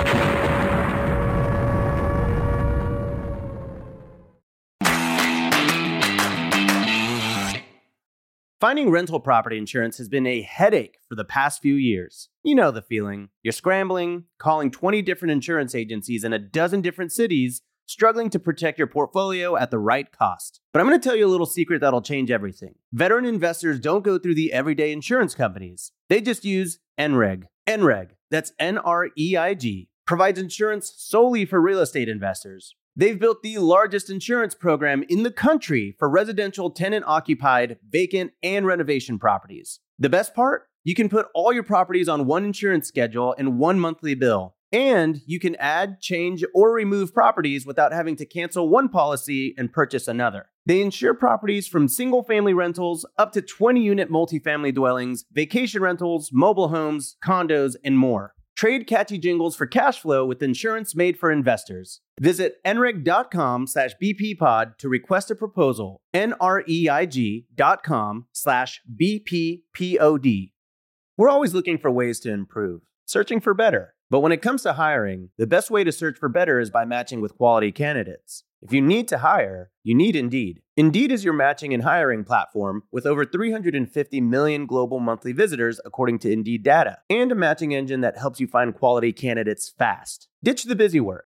Finding 8.61 8.91
rental 8.91 9.19
property 9.19 9.57
insurance 9.57 9.97
has 9.97 10.07
been 10.07 10.25
a 10.25 10.41
headache 10.41 10.99
for 11.09 11.15
the 11.15 11.25
past 11.25 11.61
few 11.61 11.73
years. 11.73 12.29
You 12.43 12.55
know 12.55 12.71
the 12.71 12.81
feeling. 12.81 13.29
You're 13.41 13.51
scrambling, 13.51 14.25
calling 14.37 14.71
20 14.71 15.01
different 15.01 15.33
insurance 15.33 15.75
agencies 15.75 16.23
in 16.23 16.31
a 16.31 16.39
dozen 16.39 16.81
different 16.81 17.11
cities 17.11 17.61
struggling 17.85 18.29
to 18.29 18.39
protect 18.39 18.77
your 18.77 18.87
portfolio 18.87 19.55
at 19.55 19.71
the 19.71 19.79
right 19.79 20.11
cost. 20.11 20.61
But 20.71 20.79
I'm 20.79 20.87
going 20.87 20.99
to 20.99 21.07
tell 21.07 21.17
you 21.17 21.25
a 21.25 21.27
little 21.27 21.45
secret 21.45 21.81
that'll 21.81 22.01
change 22.01 22.31
everything. 22.31 22.75
Veteran 22.91 23.25
investors 23.25 23.79
don't 23.79 24.03
go 24.03 24.17
through 24.17 24.35
the 24.35 24.53
everyday 24.53 24.91
insurance 24.91 25.35
companies, 25.35 25.91
they 26.09 26.21
just 26.21 26.45
use 26.45 26.79
NREIG. 26.99 27.43
NREIG, 27.67 28.11
that's 28.29 28.53
N 28.59 28.77
R 28.77 29.09
E 29.17 29.37
I 29.37 29.53
G, 29.53 29.89
provides 30.05 30.39
insurance 30.39 30.93
solely 30.97 31.45
for 31.45 31.61
real 31.61 31.79
estate 31.79 32.09
investors. 32.09 32.75
They've 32.95 33.19
built 33.19 33.41
the 33.41 33.57
largest 33.57 34.11
insurance 34.11 34.53
program 34.53 35.03
in 35.09 35.23
the 35.23 35.31
country 35.31 35.95
for 35.97 36.07
residential 36.07 36.69
tenant 36.69 37.05
occupied, 37.07 37.79
vacant, 37.89 38.33
and 38.43 38.67
renovation 38.67 39.17
properties. 39.17 39.79
The 39.97 40.09
best 40.09 40.35
part? 40.35 40.67
You 40.83 40.93
can 40.93 41.09
put 41.09 41.27
all 41.33 41.53
your 41.53 41.63
properties 41.63 42.09
on 42.09 42.27
one 42.27 42.45
insurance 42.45 42.87
schedule 42.87 43.33
and 43.37 43.57
one 43.57 43.79
monthly 43.79 44.13
bill. 44.13 44.55
And 44.73 45.21
you 45.27 45.39
can 45.39 45.55
add, 45.57 46.01
change, 46.01 46.43
or 46.53 46.73
remove 46.73 47.13
properties 47.13 47.63
without 47.63 47.93
having 47.93 48.15
to 48.15 48.25
cancel 48.25 48.67
one 48.67 48.89
policy 48.89 49.53
and 49.55 49.71
purchase 49.71 50.07
another. 50.07 50.47
They 50.65 50.81
insure 50.81 51.13
properties 51.13 51.67
from 51.67 51.87
single 51.87 52.23
family 52.23 52.53
rentals 52.53 53.05
up 53.19 53.33
to 53.33 53.41
20 53.41 53.81
unit 53.81 54.09
multifamily 54.09 54.73
dwellings, 54.73 55.25
vacation 55.31 55.83
rentals, 55.83 56.31
mobile 56.33 56.69
homes, 56.69 57.17
condos, 57.23 57.75
and 57.83 57.99
more. 57.99 58.33
Trade 58.55 58.87
catchy 58.87 59.17
jingles 59.17 59.55
for 59.55 59.65
cash 59.65 59.99
flow 59.99 60.25
with 60.25 60.41
insurance 60.41 60.95
made 60.95 61.19
for 61.19 61.31
investors. 61.31 62.01
Visit 62.19 62.55
nreig.com 62.65 63.67
slash 63.67 63.91
bppod 64.01 64.77
to 64.77 64.89
request 64.89 65.31
a 65.31 65.35
proposal. 65.35 66.01
N-R-E-I-G 66.13 67.47
dot 67.53 67.83
com 67.83 68.27
slash 68.31 68.81
bppod. 68.99 70.51
We're 71.17 71.29
always 71.29 71.53
looking 71.53 71.77
for 71.77 71.91
ways 71.91 72.19
to 72.21 72.31
improve, 72.31 72.81
searching 73.05 73.39
for 73.39 73.53
better. 73.53 73.92
But 74.09 74.19
when 74.19 74.31
it 74.31 74.41
comes 74.41 74.63
to 74.63 74.73
hiring, 74.73 75.29
the 75.37 75.47
best 75.47 75.71
way 75.71 75.83
to 75.83 75.91
search 75.91 76.17
for 76.17 76.29
better 76.29 76.59
is 76.59 76.69
by 76.69 76.85
matching 76.85 77.21
with 77.21 77.37
quality 77.37 77.71
candidates. 77.71 78.43
If 78.61 78.71
you 78.71 78.81
need 78.81 79.07
to 79.09 79.17
hire, 79.17 79.71
you 79.83 79.93
need 79.93 80.15
Indeed. 80.15 80.61
Indeed 80.77 81.11
is 81.11 81.25
your 81.25 81.33
matching 81.33 81.73
and 81.73 81.83
hiring 81.83 82.23
platform 82.23 82.83
with 82.91 83.05
over 83.05 83.25
350 83.25 84.21
million 84.21 84.65
global 84.65 84.99
monthly 84.99 85.33
visitors, 85.33 85.81
according 85.83 86.19
to 86.19 86.31
Indeed 86.31 86.63
data, 86.63 86.99
and 87.09 87.31
a 87.31 87.35
matching 87.35 87.73
engine 87.73 88.01
that 88.01 88.17
helps 88.17 88.39
you 88.39 88.47
find 88.47 88.73
quality 88.73 89.11
candidates 89.11 89.67
fast. 89.67 90.29
Ditch 90.41 90.63
the 90.63 90.75
busy 90.75 90.99
work. 91.01 91.25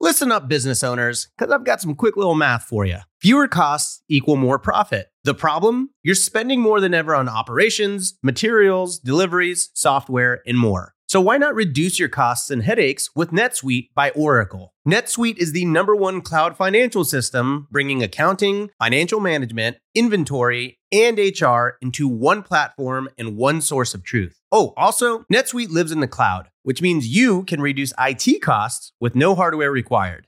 Listen 0.00 0.30
up, 0.30 0.46
business 0.46 0.84
owners, 0.84 1.28
because 1.36 1.52
I've 1.52 1.64
got 1.64 1.80
some 1.80 1.96
quick 1.96 2.16
little 2.16 2.36
math 2.36 2.62
for 2.62 2.84
you. 2.84 2.98
Fewer 3.20 3.48
costs 3.48 4.00
equal 4.08 4.36
more 4.36 4.56
profit. 4.56 5.08
The 5.24 5.34
problem? 5.34 5.90
You're 6.04 6.14
spending 6.14 6.60
more 6.60 6.80
than 6.80 6.94
ever 6.94 7.16
on 7.16 7.28
operations, 7.28 8.16
materials, 8.22 9.00
deliveries, 9.00 9.70
software, 9.74 10.40
and 10.46 10.56
more. 10.56 10.94
So 11.08 11.20
why 11.20 11.36
not 11.38 11.54
reduce 11.54 11.98
your 11.98 12.10
costs 12.10 12.48
and 12.48 12.62
headaches 12.62 13.08
with 13.16 13.30
NetSuite 13.30 13.88
by 13.94 14.10
Oracle? 14.10 14.74
NetSuite 14.86 15.38
is 15.38 15.52
the 15.52 15.64
number 15.64 15.96
one 15.96 16.20
cloud 16.20 16.56
financial 16.56 17.02
system, 17.02 17.66
bringing 17.70 18.02
accounting, 18.02 18.70
financial 18.78 19.18
management, 19.18 19.78
inventory, 19.94 20.78
and 20.92 21.18
HR 21.18 21.78
into 21.80 22.06
one 22.06 22.42
platform 22.42 23.08
and 23.18 23.36
one 23.36 23.62
source 23.62 23.94
of 23.94 24.04
truth. 24.04 24.38
Oh, 24.52 24.74
also, 24.76 25.24
NetSuite 25.32 25.70
lives 25.70 25.92
in 25.92 26.00
the 26.00 26.06
cloud, 26.06 26.50
which 26.68 26.82
means 26.82 27.08
you 27.08 27.44
can 27.44 27.62
reduce 27.62 27.94
IT 27.98 28.42
costs 28.42 28.92
with 29.00 29.14
no 29.14 29.34
hardware 29.34 29.72
required. 29.72 30.27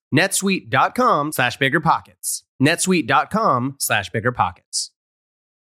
netsuite.com 0.13 1.31
slash 1.31 1.57
biggerpockets. 1.57 2.43
netsuite.com 2.61 3.75
slash 3.79 4.11
biggerpockets. 4.11 4.89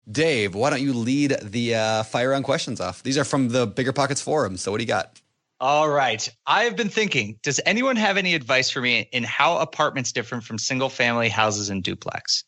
Dave, 0.10 0.56
why 0.56 0.72
don't 0.72 0.82
you 0.82 0.94
lead 0.94 1.38
the 1.44 1.76
uh, 1.76 2.04
fire 2.04 2.32
round 2.32 2.44
questions 2.44 2.82
off? 2.82 3.04
These 3.04 3.18
are 3.18 3.24
from 3.24 3.50
the 3.50 3.68
Bigger 3.68 3.94
Pockets 3.94 4.22
forum. 4.22 4.58
So 4.58 4.72
what 4.72 4.80
do 4.80 4.84
you 4.84 4.88
got? 4.88 5.22
All 5.60 5.90
right. 5.90 6.28
I've 6.48 6.76
been 6.76 6.90
thinking, 6.90 7.38
does 7.44 7.60
anyone 7.66 7.98
have 7.98 8.18
any 8.18 8.34
advice 8.34 8.70
for 8.70 8.82
me 8.82 9.10
in 9.12 9.24
how 9.24 9.58
apartments 9.58 10.12
different 10.12 10.46
from 10.46 10.58
single 10.58 10.90
family 10.90 11.30
houses 11.30 11.70
and 11.70 11.84
duplex? 11.84 12.44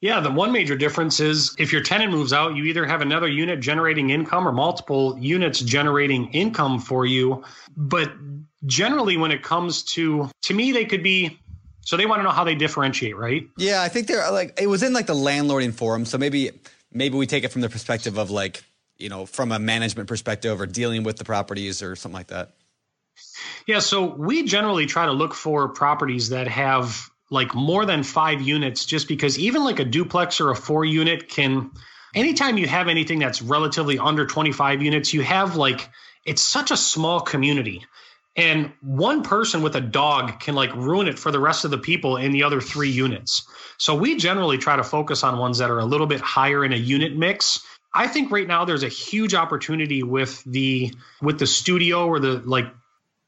Yeah, 0.00 0.20
the 0.20 0.30
one 0.30 0.52
major 0.52 0.76
difference 0.76 1.20
is 1.20 1.54
if 1.58 1.72
your 1.72 1.82
tenant 1.82 2.10
moves 2.10 2.32
out, 2.32 2.56
you 2.56 2.64
either 2.64 2.86
have 2.86 3.02
another 3.02 3.28
unit 3.28 3.60
generating 3.60 4.10
income 4.10 4.48
or 4.48 4.52
multiple 4.52 5.16
units 5.18 5.60
generating 5.60 6.28
income 6.30 6.80
for 6.80 7.04
you. 7.04 7.44
But 7.76 8.12
generally, 8.66 9.16
when 9.16 9.30
it 9.30 9.42
comes 9.42 9.82
to, 9.94 10.28
to 10.42 10.54
me, 10.54 10.72
they 10.72 10.84
could 10.84 11.02
be 11.02 11.38
so 11.84 11.96
they 11.96 12.06
want 12.06 12.20
to 12.20 12.22
know 12.22 12.30
how 12.30 12.44
they 12.44 12.54
differentiate, 12.54 13.16
right? 13.16 13.48
Yeah, 13.56 13.82
I 13.82 13.88
think 13.88 14.06
they're 14.06 14.30
like 14.30 14.60
it 14.60 14.68
was 14.68 14.82
in 14.82 14.92
like 14.92 15.06
the 15.06 15.14
landlording 15.14 15.74
forum. 15.74 16.04
So 16.04 16.16
maybe 16.16 16.50
maybe 16.92 17.16
we 17.16 17.26
take 17.26 17.44
it 17.44 17.48
from 17.48 17.60
the 17.60 17.68
perspective 17.68 18.18
of 18.18 18.30
like 18.30 18.64
you 18.98 19.08
know 19.08 19.26
from 19.26 19.52
a 19.52 19.58
management 19.58 20.08
perspective 20.08 20.60
or 20.60 20.66
dealing 20.66 21.02
with 21.02 21.16
the 21.16 21.24
properties 21.24 21.82
or 21.82 21.96
something 21.96 22.16
like 22.16 22.28
that. 22.28 22.52
Yeah, 23.66 23.80
so 23.80 24.06
we 24.06 24.44
generally 24.44 24.86
try 24.86 25.06
to 25.06 25.12
look 25.12 25.34
for 25.34 25.68
properties 25.68 26.30
that 26.30 26.48
have 26.48 27.10
like 27.30 27.54
more 27.54 27.84
than 27.84 28.02
five 28.02 28.40
units, 28.40 28.84
just 28.84 29.08
because 29.08 29.38
even 29.38 29.64
like 29.64 29.80
a 29.80 29.84
duplex 29.84 30.40
or 30.40 30.50
a 30.50 30.56
four 30.56 30.84
unit 30.84 31.28
can. 31.28 31.70
Anytime 32.14 32.58
you 32.58 32.68
have 32.68 32.88
anything 32.88 33.18
that's 33.18 33.40
relatively 33.40 33.98
under 33.98 34.26
25 34.26 34.82
units, 34.82 35.14
you 35.14 35.22
have 35.22 35.56
like 35.56 35.88
it's 36.26 36.42
such 36.42 36.70
a 36.70 36.76
small 36.76 37.20
community 37.20 37.86
and 38.36 38.72
one 38.80 39.22
person 39.22 39.62
with 39.62 39.76
a 39.76 39.80
dog 39.80 40.40
can 40.40 40.54
like 40.54 40.74
ruin 40.74 41.06
it 41.06 41.18
for 41.18 41.30
the 41.30 41.40
rest 41.40 41.64
of 41.64 41.70
the 41.70 41.78
people 41.78 42.16
in 42.16 42.32
the 42.32 42.42
other 42.42 42.60
three 42.60 42.88
units. 42.88 43.46
So 43.76 43.94
we 43.94 44.16
generally 44.16 44.58
try 44.58 44.76
to 44.76 44.84
focus 44.84 45.22
on 45.22 45.38
ones 45.38 45.58
that 45.58 45.70
are 45.70 45.78
a 45.78 45.84
little 45.84 46.06
bit 46.06 46.20
higher 46.20 46.64
in 46.64 46.72
a 46.72 46.76
unit 46.76 47.16
mix. 47.16 47.64
I 47.94 48.06
think 48.06 48.30
right 48.30 48.46
now 48.46 48.64
there's 48.64 48.84
a 48.84 48.88
huge 48.88 49.34
opportunity 49.34 50.02
with 50.02 50.42
the 50.44 50.94
with 51.20 51.38
the 51.38 51.46
studio 51.46 52.06
or 52.06 52.20
the 52.20 52.38
like 52.44 52.66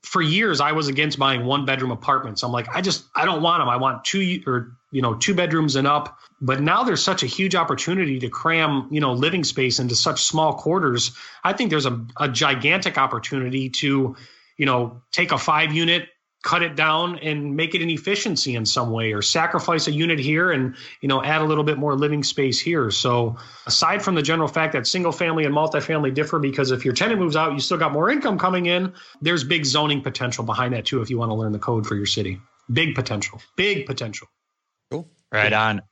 for 0.03 0.23
years 0.23 0.61
I 0.61 0.73
was 0.73 0.89
against 0.89 1.19
buying 1.19 1.45
one 1.45 1.67
bedroom 1.67 1.91
apartments. 1.91 2.43
I'm 2.43 2.53
like 2.53 2.69
I 2.75 2.81
just 2.81 3.05
I 3.15 3.27
don't 3.27 3.43
want 3.43 3.61
them. 3.61 3.69
I 3.69 3.77
want 3.77 4.05
two 4.05 4.43
or 4.47 4.75
you 4.91 5.03
know 5.03 5.15
two 5.15 5.35
bedrooms 5.35 5.77
and 5.77 5.87
up. 5.87 6.19
But 6.41 6.63
now 6.63 6.83
there's 6.83 7.03
such 7.03 7.23
a 7.23 7.27
huge 7.27 7.55
opportunity 7.55 8.19
to 8.21 8.31
cram 8.31 8.89
you 8.91 9.01
know 9.01 9.13
living 9.13 9.45
space 9.45 9.81
into 9.81 9.95
such 9.95 10.23
small 10.23 10.55
quarters. 10.55 11.13
I 11.43 11.53
think 11.53 11.69
there's 11.69 11.87
a, 11.87 12.03
a 12.19 12.31
gigantic 12.31 12.97
opportunity 12.97 13.69
to 13.69 14.17
you 14.57 14.67
know, 14.67 15.03
take 15.13 15.33
a 15.33 15.39
five 15.39 15.73
unit, 15.73 16.09
cut 16.45 16.63
it 16.63 16.77
down 16.77 17.19
and 17.21 17.57
make 17.57 17.75
it 17.75 17.81
an 17.83 17.89
efficiency 17.89 18.55
in 18.55 18.67
some 18.67 18.91
way 18.91 19.13
or 19.13 19.23
sacrifice 19.23 19.89
a 19.89 19.93
unit 19.93 20.19
here 20.19 20.53
and 20.53 20.77
you 21.01 21.09
know 21.09 21.25
add 21.25 21.41
a 21.41 21.45
little 21.45 21.65
bit 21.65 21.79
more 21.79 21.97
living 21.97 22.23
space 22.23 22.61
here. 22.61 22.91
So 22.91 23.37
aside 23.67 24.03
from 24.03 24.15
the 24.15 24.23
general 24.23 24.47
fact 24.47 24.75
that 24.75 24.87
single 24.87 25.11
family 25.11 25.47
and 25.47 25.55
multifamily 25.55 26.13
differ 26.13 26.39
because 26.39 26.71
if 26.71 26.85
your 26.85 26.93
tenant 26.93 27.19
moves 27.19 27.35
out 27.35 27.55
you 27.55 27.61
still 27.61 27.79
got 27.79 27.93
more 27.93 28.11
income 28.11 28.39
coming 28.39 28.67
in 28.67 28.93
there's 29.23 29.43
big 29.43 29.65
zoning 29.65 30.03
potential 30.03 30.45
behind 30.45 30.75
that 30.75 30.85
too 30.85 31.01
if 31.01 31.09
you 31.09 31.19
want 31.19 31.31
to 31.31 31.35
learn 31.35 31.53
the 31.53 31.59
code 31.59 31.87
for 31.87 31.97
your 31.97 32.07
city. 32.07 32.39
Big 32.71 32.95
potential 32.95 33.41
big 33.57 33.87
potential. 33.87 34.29
Cool. 34.91 35.09
Right 35.33 35.53
on. 35.53 35.81
All 35.81 35.87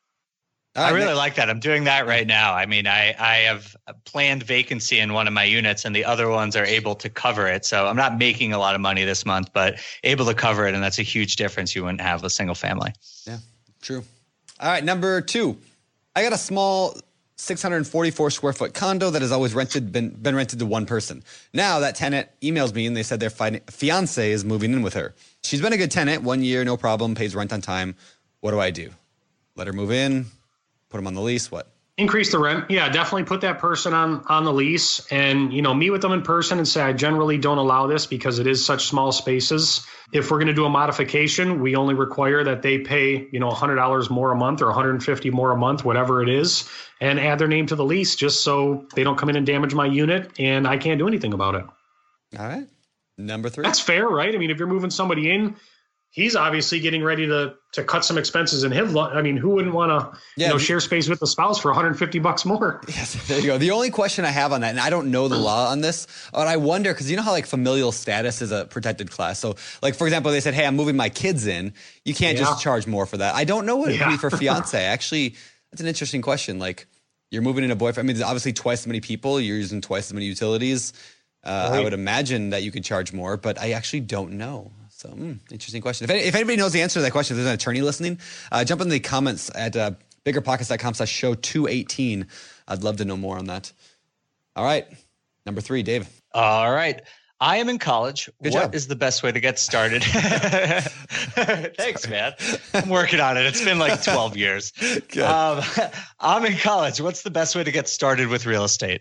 I 0.75 0.91
uh, 0.91 0.95
really 0.95 1.07
next- 1.07 1.17
like 1.19 1.35
that. 1.35 1.51
I'm 1.51 1.61
doing 1.61 1.85
that 1.85 2.07
right 2.07 2.27
now. 2.27 2.55
I 2.55 2.67
mean, 2.67 2.87
I, 2.87 3.15
I 3.19 3.37
have 3.47 3.77
a 3.87 3.95
planned 3.95 4.43
vacancy 4.43 4.99
in 4.99 5.13
one 5.13 5.27
of 5.27 5.35
my 5.35 5.45
units, 5.45 5.85
and 5.85 5.95
the 5.95 6.05
other 6.05 6.29
ones 6.29 6.57
are 6.57 6.65
able 6.65 6.95
to 6.97 7.11
cover 7.11 7.47
it. 7.47 7.65
So 7.67 7.87
I'm 7.87 7.97
not 7.97 8.19
making 8.19 8.53
a 8.53 8.59
lot 8.59 8.75
of 8.75 8.81
money 8.81 9.05
this 9.05 9.27
month, 9.27 9.53
but 9.53 9.79
able 10.03 10.25
to 10.27 10.35
cover 10.35 10.67
it, 10.67 10.75
and 10.75 10.83
that's 10.83 10.99
a 10.99 11.03
huge 11.03 11.37
difference 11.37 11.75
you 11.75 11.83
wouldn't 11.85 12.01
have 12.01 12.23
with 12.23 12.33
single 12.33 12.55
family. 12.55 12.93
Yeah, 13.27 13.39
true. 13.83 14.03
All 14.61 14.69
right, 14.69 14.85
number 14.85 15.21
two. 15.21 15.59
I 16.15 16.23
got 16.23 16.33
a 16.33 16.39
small 16.39 16.95
644 17.37 18.31
square 18.31 18.53
foot 18.53 18.75
condo 18.75 19.11
that 19.11 19.21
has 19.23 19.33
always 19.33 19.55
rented 19.55 19.91
been 19.91 20.11
been 20.11 20.37
rented 20.37 20.59
to 20.61 20.67
one 20.67 20.87
person. 20.87 21.25
Now 21.53 21.81
that 21.81 21.97
tenant 21.97 22.29
emails 22.41 22.73
me 22.75 22.87
and 22.87 22.97
they 22.97 23.03
said 23.03 23.19
their 23.19 23.31
fi- 23.31 23.61
fiance 23.69 24.31
is 24.31 24.45
moving 24.45 24.73
in 24.73 24.83
with 24.83 24.95
her. 24.95 25.15
She's 25.43 25.61
been 25.61 25.73
a 25.73 25.77
good 25.77 25.91
tenant, 25.91 26.23
one 26.23 26.43
year, 26.43 26.65
no 26.65 26.77
problem, 26.77 27.15
pays 27.15 27.35
rent 27.35 27.53
on 27.53 27.61
time. 27.61 27.97
What 28.41 28.53
do 28.53 28.61
I 28.61 28.71
do? 28.71 28.91
Let 29.57 29.67
her 29.67 29.73
move 29.73 29.91
in, 29.91 30.27
put 30.93 30.99
them 30.99 31.09
on 31.09 31.15
the 31.15 31.21
lease. 31.23 31.51
What? 31.51 31.69
increase 31.99 32.33
the 32.33 32.39
rent 32.39 32.65
yeah 32.71 32.89
definitely 32.89 33.23
put 33.23 33.43
that 33.43 33.59
person 33.59 33.93
on 33.93 34.25
on 34.27 34.45
the 34.45 34.53
lease 34.53 35.07
and 35.13 35.53
you 35.53 35.61
know 35.61 35.75
meet 35.75 35.91
with 35.91 36.01
them 36.01 36.13
in 36.13 36.23
person 36.23 36.57
and 36.57 36.67
say 36.67 36.81
i 36.81 36.91
generally 36.91 37.37
don't 37.37 37.59
allow 37.59 37.87
this 37.87 38.07
because 38.07 38.39
it 38.39 38.47
is 38.47 38.65
such 38.65 38.87
small 38.87 39.13
spaces 39.13 39.87
if 40.11 40.31
we're 40.31 40.39
going 40.39 40.47
to 40.47 40.55
do 40.55 40.65
a 40.65 40.71
modification 40.71 41.61
we 41.61 41.77
only 41.77 41.93
require 41.93 42.43
that 42.45 42.63
they 42.63 42.79
pay 42.79 43.29
you 43.31 43.39
know 43.39 43.51
$100 43.51 44.11
more 44.11 44.33
a 44.33 44.35
month 44.35 44.63
or 44.63 44.67
150 44.69 45.31
more 45.31 45.51
a 45.53 45.57
month 45.57 45.85
whatever 45.85 46.23
it 46.23 46.31
is 46.31 46.67
and 47.03 47.21
add 47.21 47.39
their 47.39 47.47
name 47.47 47.67
to 47.67 47.77
the 47.77 47.85
lease 47.85 48.17
just 48.17 48.43
so 48.43 48.87
they 48.95 49.05
don't 49.05 49.19
come 49.19 49.29
in 49.29 49.37
and 49.37 49.45
damage 49.45 49.75
my 49.75 49.87
unit 49.87 50.31
and 50.39 50.67
i 50.67 50.79
can't 50.79 50.99
do 50.99 51.07
anything 51.07 51.35
about 51.35 51.55
it 51.57 51.65
All 52.39 52.47
right. 52.49 52.67
Number 53.19 53.51
three. 53.51 53.65
that's 53.65 53.81
fair 53.81 54.09
right 54.09 54.35
i 54.35 54.39
mean 54.39 54.51
if 54.51 54.59
you're 54.59 54.67
moving 54.67 54.91
somebody 54.91 55.31
in 55.31 55.57
he's 56.13 56.37
obviously 56.37 56.79
getting 56.79 57.03
ready 57.03 57.27
to 57.27 57.55
to 57.73 57.83
cut 57.83 58.05
some 58.05 58.19
expenses 58.19 58.65
in 58.65 58.71
his 58.71 58.93
lo- 58.93 59.09
i 59.11 59.21
mean 59.23 59.37
who 59.37 59.51
wouldn't 59.51 59.75
want 59.75 59.91
to 59.91 60.21
Yeah, 60.37 60.47
you 60.49 60.53
know 60.53 60.59
share 60.59 60.79
space 60.79 61.09
with 61.09 61.21
the 61.21 61.27
spouse 61.27 61.59
for 61.59 61.69
150 61.71 62.19
bucks 62.21 62.45
more 62.45 62.81
Yes, 62.89 63.15
there 63.29 63.41
you 63.41 63.47
go. 63.47 63.59
The 63.59 63.71
only 63.71 63.91
question 63.91 64.25
I 64.25 64.29
have 64.31 64.53
on 64.53 64.61
that, 64.61 64.71
and 64.71 64.79
I 64.81 64.91
don't 64.91 65.11
know 65.11 65.27
the 65.29 65.37
law 65.39 65.71
on 65.71 65.81
this, 65.81 66.07
but 66.33 66.47
I 66.47 66.57
wonder 66.59 66.93
because 66.93 67.11
you 67.11 67.17
know 67.17 67.23
how 67.23 67.33
like 67.33 67.47
familial 67.47 67.91
status 67.93 68.43
is 68.43 68.53
a 68.53 68.67
protected 68.67 69.11
class. 69.11 69.39
So, 69.39 69.57
like 69.83 69.95
for 69.95 70.07
example, 70.07 70.31
they 70.33 70.41
said, 70.41 70.55
"Hey, 70.55 70.67
I'm 70.67 70.77
moving 70.77 70.97
my 70.97 71.09
kids 71.09 71.47
in. 71.47 71.73
You 72.05 72.15
can't 72.15 72.37
Yeah. 72.39 72.45
just 72.45 72.63
charge 72.63 72.87
more 72.87 73.07
for 73.07 73.17
that." 73.17 73.35
I 73.35 73.45
don't 73.45 73.65
know 73.67 73.77
what 73.77 73.91
it 73.91 73.99
would 74.01 74.09
be 74.09 74.17
for 74.19 74.31
fiance. 74.43 74.79
Actually, 74.85 75.35
that's 75.71 75.81
an 75.81 75.87
interesting 75.89 76.21
question. 76.23 76.59
Like, 76.59 76.87
you're 77.31 77.43
moving 77.43 77.65
in 77.65 77.71
a 77.71 77.77
boyfriend. 77.77 78.05
I 78.05 78.09
mean, 78.09 78.17
there's 78.17 78.27
obviously 78.29 78.53
twice 78.53 78.81
as 78.83 78.87
many 78.87 79.01
people. 79.01 79.41
You're 79.41 79.57
using 79.57 79.81
twice 79.81 80.07
as 80.09 80.13
many 80.13 80.27
utilities. 80.27 80.93
Uh, 81.45 81.71
I 81.73 81.81
would 81.83 81.95
imagine 81.95 82.51
that 82.51 82.63
you 82.63 82.71
could 82.71 82.85
charge 82.85 83.13
more, 83.15 83.37
but 83.39 83.59
I 83.59 83.73
actually 83.73 84.01
don't 84.01 84.33
know. 84.33 84.71
So, 85.03 85.09
mm, 85.09 85.41
interesting 85.51 85.83
question. 85.83 86.05
If, 86.05 86.11
any, 86.11 86.21
if 86.21 86.35
anybody 86.37 86.57
knows 86.57 86.73
the 86.73 86.81
answer 86.81 87.01
to 87.01 87.03
that 87.03 87.11
question, 87.11 87.35
if 87.35 87.39
there's 87.39 87.49
an 87.49 87.55
attorney 87.55 87.81
listening, 87.81 88.21
uh, 88.53 88.63
jump 88.63 88.81
in 88.83 88.89
the 88.89 89.01
comments 89.01 89.51
at 89.53 89.77
uh, 89.77 89.91
biggerpockets.com 90.25 90.95
slash 90.95 91.11
show 91.11 91.35
218. 91.35 92.25
I'd 92.69 92.85
love 92.85 92.99
to 92.99 93.05
know 93.05 93.17
more 93.17 93.37
on 93.37 93.47
that. 93.47 93.73
All 94.55 94.65
right. 94.65 94.87
Number 95.45 95.61
three, 95.61 95.83
Dave. 95.83 96.09
All 96.33 96.73
right. 96.73 97.03
I 97.41 97.57
am 97.57 97.69
in 97.69 97.81
college. 97.81 98.31
Good 98.45 98.53
What 98.53 98.63
job. 98.63 98.75
is 98.77 98.87
the 98.87 98.95
best 98.95 99.25
way 99.25 99.33
to 99.33 99.41
get 99.41 99.59
started? 99.59 100.05
Thanks, 101.75 102.09
man. 102.09 102.35
I'm 102.73 102.89
working 102.89 103.19
on 103.19 103.37
it. 103.37 103.45
It's 103.45 103.65
been 103.65 103.81
like 103.81 104.05
12 104.05 104.37
years. 104.37 104.73
Um, 105.21 105.63
I'm 106.21 106.45
in 106.45 106.57
college. 106.57 107.01
What's 107.01 107.23
the 107.23 107.31
best 107.31 107.57
way 107.57 107.65
to 107.65 107.73
get 107.73 107.89
started 107.89 108.29
with 108.29 108.47
real 108.47 108.63
estate? 108.63 109.01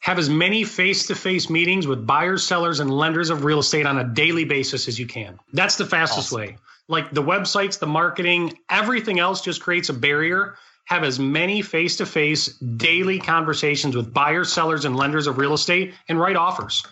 Have 0.00 0.18
as 0.18 0.30
many 0.30 0.64
face-to-face 0.64 1.50
meetings 1.50 1.86
with 1.86 2.06
buyers, 2.06 2.44
sellers, 2.46 2.80
and 2.80 2.90
lenders 2.90 3.30
of 3.30 3.44
real 3.44 3.58
estate 3.58 3.84
on 3.86 3.98
a 3.98 4.04
daily 4.04 4.44
basis 4.44 4.88
as 4.88 4.98
you 4.98 5.06
can. 5.06 5.38
That's 5.52 5.76
the 5.76 5.84
fastest 5.86 6.30
way. 6.32 6.56
Like 6.86 7.10
the 7.12 7.22
websites, 7.22 7.78
the 7.78 7.86
marketing, 7.86 8.58
everything 8.70 9.18
else 9.18 9.40
just 9.40 9.60
creates 9.60 9.88
a 9.88 9.92
barrier. 9.92 10.56
Have 10.86 11.04
as 11.04 11.18
many 11.18 11.60
face-to-face 11.60 12.46
daily 12.76 13.18
conversations 13.18 13.94
with 13.96 14.14
buyers, 14.14 14.50
sellers, 14.52 14.84
and 14.86 14.96
lenders 14.96 15.26
of 15.26 15.36
real 15.36 15.52
estate 15.52 15.92
and 16.08 16.18
write 16.18 16.36
offers. 16.36 16.82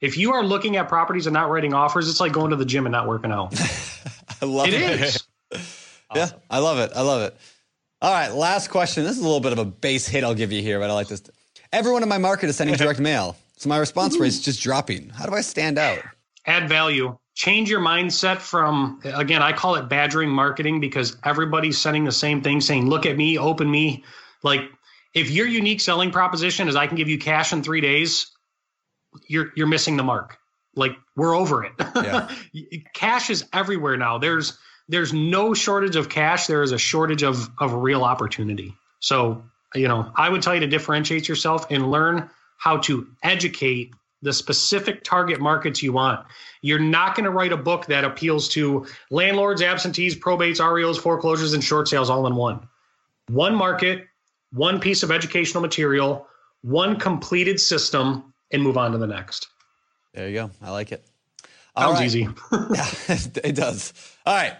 If 0.00 0.16
you 0.18 0.32
are 0.32 0.42
looking 0.44 0.76
at 0.76 0.88
properties 0.88 1.26
and 1.26 1.34
not 1.34 1.50
writing 1.50 1.72
offers, 1.72 2.08
it's 2.10 2.18
like 2.20 2.32
going 2.32 2.50
to 2.50 2.56
the 2.56 2.64
gym 2.64 2.84
and 2.86 2.92
not 2.92 3.06
working 3.06 3.30
out. 3.30 3.54
I 4.42 4.44
love 4.46 4.66
It 4.68 4.74
it. 4.74 5.00
is. 5.00 5.24
Yeah, 6.14 6.28
I 6.48 6.58
love 6.60 6.78
it. 6.78 6.92
I 6.94 7.00
love 7.00 7.22
it. 7.22 7.36
All 8.00 8.12
right, 8.12 8.32
last 8.32 8.68
question. 8.70 9.02
This 9.02 9.14
is 9.16 9.20
a 9.20 9.24
little 9.24 9.40
bit 9.40 9.52
of 9.52 9.58
a 9.58 9.64
base 9.64 10.06
hit 10.06 10.22
I'll 10.22 10.34
give 10.34 10.52
you 10.52 10.62
here, 10.62 10.78
but 10.78 10.88
I 10.88 10.92
like 10.92 11.08
this. 11.08 11.22
Everyone 11.74 12.02
in 12.02 12.08
my 12.08 12.18
market 12.18 12.48
is 12.48 12.56
sending 12.56 12.76
direct 12.78 13.00
mail. 13.00 13.36
So 13.56 13.68
my 13.68 13.78
response 13.78 14.18
rate 14.18 14.28
is 14.28 14.40
just 14.40 14.62
dropping. 14.62 15.08
How 15.10 15.26
do 15.26 15.34
I 15.34 15.40
stand 15.40 15.78
out? 15.78 15.98
add 16.46 16.68
value 16.68 17.16
change 17.34 17.70
your 17.70 17.80
mindset 17.80 18.36
from 18.36 19.00
again 19.02 19.42
i 19.42 19.50
call 19.50 19.76
it 19.76 19.88
badgering 19.88 20.28
marketing 20.28 20.78
because 20.78 21.16
everybody's 21.24 21.78
sending 21.80 22.04
the 22.04 22.12
same 22.12 22.42
thing 22.42 22.60
saying 22.60 22.86
look 22.86 23.06
at 23.06 23.16
me 23.16 23.38
open 23.38 23.68
me 23.70 24.04
like 24.42 24.60
if 25.14 25.30
your 25.30 25.46
unique 25.46 25.80
selling 25.80 26.10
proposition 26.10 26.68
is 26.68 26.76
i 26.76 26.86
can 26.86 26.96
give 26.98 27.08
you 27.08 27.18
cash 27.18 27.52
in 27.54 27.62
three 27.62 27.80
days 27.80 28.30
you're 29.26 29.52
you're 29.56 29.66
missing 29.66 29.96
the 29.96 30.02
mark 30.02 30.36
like 30.76 30.92
we're 31.16 31.34
over 31.34 31.64
it 31.64 31.72
Yeah. 31.96 32.28
cash 32.92 33.30
is 33.30 33.46
everywhere 33.54 33.96
now 33.96 34.18
there's 34.18 34.58
there's 34.88 35.14
no 35.14 35.54
shortage 35.54 35.96
of 35.96 36.10
cash 36.10 36.46
there 36.46 36.62
is 36.62 36.72
a 36.72 36.78
shortage 36.78 37.22
of 37.22 37.48
of 37.58 37.72
real 37.72 38.04
opportunity 38.04 38.74
so 39.00 39.42
you 39.74 39.88
know 39.88 40.10
i 40.16 40.28
would 40.28 40.42
tell 40.42 40.54
you 40.54 40.60
to 40.60 40.66
differentiate 40.66 41.28
yourself 41.28 41.66
and 41.70 41.90
learn 41.90 42.28
how 42.58 42.78
to 42.78 43.06
educate 43.22 43.92
the 44.24 44.32
specific 44.32 45.04
target 45.04 45.38
markets 45.38 45.82
you 45.82 45.92
want. 45.92 46.26
You're 46.62 46.78
not 46.78 47.14
going 47.14 47.24
to 47.24 47.30
write 47.30 47.52
a 47.52 47.56
book 47.58 47.86
that 47.86 48.04
appeals 48.04 48.48
to 48.50 48.86
landlords, 49.10 49.60
absentees, 49.60 50.16
probates, 50.16 50.60
REOs, 50.60 50.98
foreclosures, 50.98 51.52
and 51.52 51.62
short 51.62 51.88
sales 51.88 52.08
all 52.08 52.26
in 52.26 52.34
one. 52.34 52.66
One 53.28 53.54
market, 53.54 54.06
one 54.52 54.80
piece 54.80 55.02
of 55.02 55.10
educational 55.10 55.60
material, 55.60 56.26
one 56.62 56.98
completed 56.98 57.60
system, 57.60 58.32
and 58.50 58.62
move 58.62 58.78
on 58.78 58.92
to 58.92 58.98
the 58.98 59.06
next. 59.06 59.48
There 60.14 60.28
you 60.28 60.34
go. 60.34 60.50
I 60.62 60.70
like 60.70 60.90
it. 60.90 61.04
All 61.76 61.94
Sounds 61.94 62.00
right. 62.00 62.06
easy. 62.06 62.20
Yeah, 62.52 62.88
it 63.44 63.54
does. 63.54 63.92
All 64.24 64.34
right. 64.34 64.56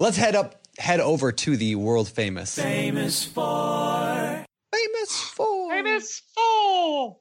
Let's 0.00 0.16
head 0.16 0.34
up, 0.34 0.62
head 0.78 1.00
over 1.00 1.32
to 1.32 1.56
the 1.56 1.74
world 1.74 2.08
famous. 2.08 2.54
Famous 2.54 3.24
for. 3.24 4.44
Famous 5.12 5.30
for. 5.34 5.70
Famous 5.70 6.22
for. 6.34 7.16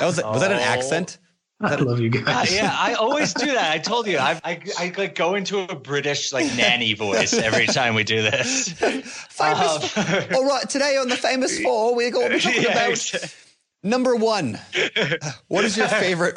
That 0.00 0.06
was, 0.06 0.22
was 0.22 0.40
that 0.40 0.52
an 0.52 0.58
accent? 0.58 1.18
I 1.60 1.76
love 1.76 2.00
you 2.00 2.10
Uh, 2.10 2.22
guys. 2.24 2.54
yeah, 2.54 2.74
I 2.78 2.94
always 2.94 3.32
do 3.32 3.46
that. 3.46 3.72
I 3.72 3.78
told 3.78 4.06
you, 4.06 4.18
I, 4.18 4.38
I, 4.44 4.60
I 4.78 4.92
like 4.98 5.14
go 5.14 5.36
into 5.36 5.60
a 5.60 5.74
British 5.74 6.30
like 6.32 6.44
nanny 6.54 6.92
voice 6.92 7.32
every 7.32 7.66
time 7.66 7.94
we 7.94 8.04
do 8.04 8.20
this. 8.20 8.68
Famous. 8.72 9.96
Um, 9.96 10.34
All 10.34 10.44
right. 10.46 10.68
Today 10.68 10.98
on 10.98 11.08
the 11.08 11.16
famous 11.16 11.58
four, 11.60 11.94
we're 11.96 12.10
going 12.10 12.28
to 12.28 12.34
be 12.36 12.40
talking 12.40 12.62
Yeah, 12.62 12.72
about 12.72 12.90
ex- 12.90 13.46
number 13.82 14.14
one. 14.16 14.58
What 15.48 15.64
is 15.64 15.76
your 15.78 15.88
favorite? 15.88 16.34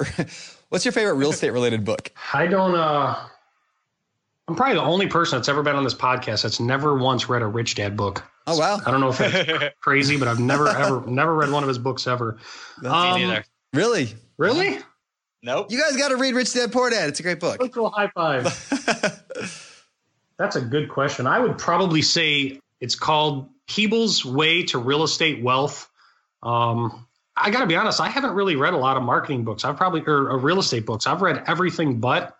What's 0.69 0.85
your 0.85 0.91
favorite 0.93 1.15
real 1.15 1.31
estate 1.31 1.49
related 1.51 1.83
book? 1.83 2.11
I 2.33 2.47
don't. 2.47 2.75
uh 2.75 3.15
I'm 4.47 4.55
probably 4.55 4.75
the 4.75 4.83
only 4.83 5.07
person 5.07 5.37
that's 5.37 5.49
ever 5.49 5.61
been 5.63 5.75
on 5.75 5.83
this 5.83 5.93
podcast 5.93 6.43
that's 6.43 6.59
never 6.61 6.95
once 6.97 7.27
read 7.29 7.41
a 7.41 7.45
Rich 7.47 7.75
Dad 7.75 7.97
book. 7.97 8.23
Oh 8.49 8.57
wow, 8.57 8.79
I 8.85 8.91
don't 8.91 8.99
know 9.01 9.09
if 9.09 9.17
that's 9.17 9.75
crazy, 9.81 10.17
but 10.17 10.27
I've 10.27 10.39
never 10.39 10.67
ever 10.67 11.03
never 11.07 11.33
read 11.35 11.51
one 11.51 11.63
of 11.63 11.67
his 11.69 11.77
books 11.77 12.07
ever. 12.07 12.37
Me 12.81 12.89
Um, 12.89 13.21
neither. 13.21 13.43
really? 13.73 14.13
Really? 14.37 14.79
Nope. 15.41 15.71
You 15.71 15.79
guys 15.79 15.95
got 15.95 16.09
to 16.09 16.17
read 16.17 16.35
Rich 16.35 16.53
Dad 16.53 16.71
Poor 16.71 16.89
Dad. 16.89 17.07
It's 17.09 17.19
a 17.19 17.23
great 17.23 17.39
book. 17.39 17.61
Virtual 17.61 17.89
high 17.89 18.09
five. 18.13 18.43
That's 20.37 20.55
a 20.55 20.61
good 20.61 20.89
question. 20.89 21.27
I 21.27 21.39
would 21.39 21.57
probably 21.57 22.01
say 22.01 22.59
it's 22.79 22.95
called 22.95 23.49
Keeble's 23.67 24.23
Way 24.25 24.63
to 24.63 24.77
Real 24.79 25.03
Estate 25.03 25.43
Wealth. 25.43 25.89
Um, 26.41 27.05
I 27.35 27.51
got 27.51 27.59
to 27.61 27.67
be 27.67 27.75
honest, 27.75 27.99
I 28.01 28.07
haven't 28.09 28.33
really 28.33 28.55
read 28.55 28.73
a 28.73 28.77
lot 28.77 28.97
of 28.97 29.03
marketing 29.03 29.43
books. 29.43 29.63
I've 29.65 29.77
probably 29.77 30.01
or, 30.07 30.29
or 30.29 30.37
real 30.37 30.59
estate 30.59 30.85
books. 30.85 31.07
I've 31.07 31.21
read 31.21 31.43
everything 31.47 31.99
but 31.99 32.35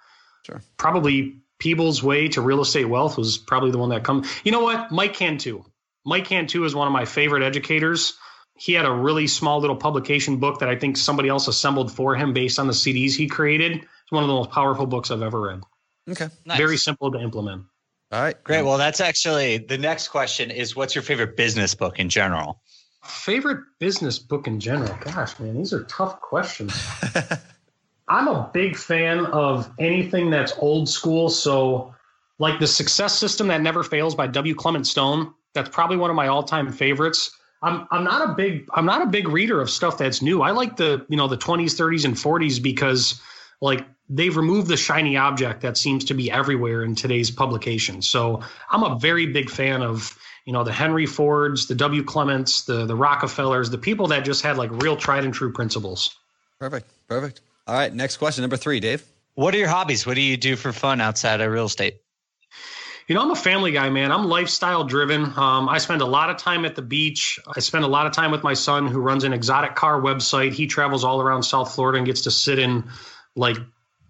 Sure. 0.45 0.61
probably 0.77 1.37
Peebles' 1.59 2.01
Way 2.01 2.29
to 2.29 2.41
Real 2.41 2.61
Estate 2.61 2.85
Wealth 2.85 3.17
was 3.17 3.37
probably 3.37 3.71
the 3.71 3.77
one 3.77 3.89
that 3.89 4.03
come. 4.05 4.23
You 4.45 4.51
know 4.53 4.61
what? 4.61 4.91
Mike 4.91 5.13
Cantu. 5.13 5.63
Mike 6.05 6.25
Cantu 6.25 6.63
is 6.63 6.75
one 6.75 6.87
of 6.87 6.93
my 6.93 7.05
favorite 7.05 7.43
educators. 7.43 8.13
He 8.55 8.73
had 8.73 8.85
a 8.85 8.91
really 8.91 9.27
small 9.27 9.59
little 9.59 9.75
publication 9.75 10.37
book 10.37 10.59
that 10.59 10.69
I 10.69 10.75
think 10.75 10.97
somebody 10.97 11.29
else 11.29 11.47
assembled 11.47 11.91
for 11.91 12.15
him 12.15 12.33
based 12.33 12.59
on 12.59 12.67
the 12.67 12.73
CDs 12.73 13.15
he 13.15 13.27
created. 13.27 13.73
It's 13.73 14.11
one 14.11 14.23
of 14.23 14.27
the 14.27 14.33
most 14.33 14.51
powerful 14.51 14.85
books 14.85 15.11
I've 15.11 15.21
ever 15.21 15.39
read. 15.39 15.61
Okay. 16.09 16.27
Nice. 16.45 16.57
Very 16.57 16.77
simple 16.77 17.11
to 17.11 17.19
implement. 17.19 17.63
All 18.11 18.21
right. 18.21 18.43
Great. 18.43 18.63
Well, 18.63 18.77
that's 18.77 19.01
actually 19.01 19.59
the 19.59 19.77
next 19.77 20.07
question 20.07 20.49
is 20.49 20.75
what's 20.75 20.95
your 20.95 21.03
favorite 21.03 21.37
business 21.37 21.75
book 21.75 21.99
in 21.99 22.09
general? 22.09 22.61
Favorite 23.03 23.63
business 23.79 24.19
book 24.19 24.47
in 24.47 24.59
general? 24.59 24.93
Gosh, 25.01 25.39
man, 25.39 25.57
these 25.57 25.73
are 25.73 25.83
tough 25.85 26.19
questions. 26.19 26.73
I'm 28.09 28.27
a 28.27 28.49
big 28.51 28.75
fan 28.75 29.27
of 29.27 29.69
anything 29.77 30.31
that's 30.31 30.53
old 30.57 30.89
school. 30.89 31.29
So, 31.29 31.93
like 32.39 32.59
the 32.59 32.67
Success 32.67 33.17
System 33.17 33.47
That 33.47 33.61
Never 33.61 33.83
Fails 33.83 34.15
by 34.15 34.27
W. 34.27 34.55
Clement 34.55 34.87
Stone. 34.87 35.33
That's 35.53 35.69
probably 35.69 35.97
one 35.97 36.09
of 36.09 36.15
my 36.15 36.27
all-time 36.27 36.71
favorites. 36.71 37.31
I'm 37.61 37.87
I'm 37.91 38.03
not 38.03 38.29
a 38.29 38.33
big 38.33 38.67
I'm 38.73 38.85
not 38.85 39.01
a 39.01 39.07
big 39.07 39.27
reader 39.27 39.61
of 39.61 39.69
stuff 39.69 39.97
that's 39.97 40.21
new. 40.21 40.41
I 40.41 40.51
like 40.51 40.77
the 40.77 41.05
you 41.09 41.17
know 41.17 41.27
the 41.27 41.37
20s, 41.37 41.75
30s, 41.75 42.05
and 42.05 42.15
40s 42.15 42.61
because 42.63 43.21
like 43.61 43.85
they've 44.07 44.35
removed 44.35 44.69
the 44.69 44.77
shiny 44.77 45.17
object 45.17 45.61
that 45.61 45.77
seems 45.77 46.05
to 46.05 46.13
be 46.13 46.31
everywhere 46.31 46.83
in 46.83 46.95
today's 46.95 47.29
publication. 47.29 48.01
So 48.01 48.41
I'm 48.71 48.83
a 48.83 48.97
very 48.97 49.25
big 49.25 49.49
fan 49.49 49.83
of 49.83 50.17
you 50.49 50.53
know, 50.53 50.63
the 50.63 50.71
Henry 50.71 51.05
Fords, 51.05 51.67
the 51.67 51.75
W. 51.75 52.03
Clements, 52.03 52.63
the 52.63 52.85
the 52.87 52.95
Rockefellers, 52.95 53.69
the 53.69 53.77
people 53.77 54.07
that 54.07 54.25
just 54.25 54.41
had 54.41 54.57
like 54.57 54.71
real 54.81 54.97
tried 54.97 55.23
and 55.23 55.31
true 55.31 55.53
principles. 55.53 56.15
Perfect. 56.59 56.89
Perfect. 57.07 57.41
All 57.67 57.75
right. 57.75 57.93
Next 57.93 58.17
question, 58.17 58.41
number 58.41 58.57
three, 58.57 58.79
Dave. 58.79 59.03
What 59.35 59.53
are 59.53 59.59
your 59.59 59.67
hobbies? 59.67 60.07
What 60.07 60.15
do 60.15 60.21
you 60.21 60.37
do 60.37 60.55
for 60.55 60.73
fun 60.73 61.01
outside 61.01 61.39
of 61.39 61.51
real 61.51 61.65
estate? 61.65 62.01
You 63.09 63.15
know, 63.15 63.23
I'm 63.23 63.31
a 63.31 63.35
family 63.35 63.71
guy, 63.71 63.89
man. 63.89 64.11
I'm 64.11 64.25
lifestyle 64.25 64.83
driven. 64.83 65.33
Um, 65.35 65.67
I 65.67 65.79
spend 65.79 66.03
a 66.03 66.05
lot 66.05 66.29
of 66.29 66.37
time 66.37 66.63
at 66.63 66.75
the 66.75 66.83
beach. 66.83 67.39
I 67.55 67.59
spend 67.59 67.83
a 67.83 67.87
lot 67.87 68.05
of 68.05 68.13
time 68.13 68.29
with 68.29 68.43
my 68.43 68.53
son, 68.53 68.85
who 68.85 68.99
runs 68.99 69.23
an 69.23 69.33
exotic 69.33 69.73
car 69.73 69.99
website. 69.99 70.53
He 70.53 70.67
travels 70.67 71.03
all 71.03 71.19
around 71.19 71.41
South 71.41 71.73
Florida 71.73 71.97
and 71.97 72.05
gets 72.05 72.21
to 72.21 72.31
sit 72.31 72.59
in, 72.59 72.87
like, 73.35 73.57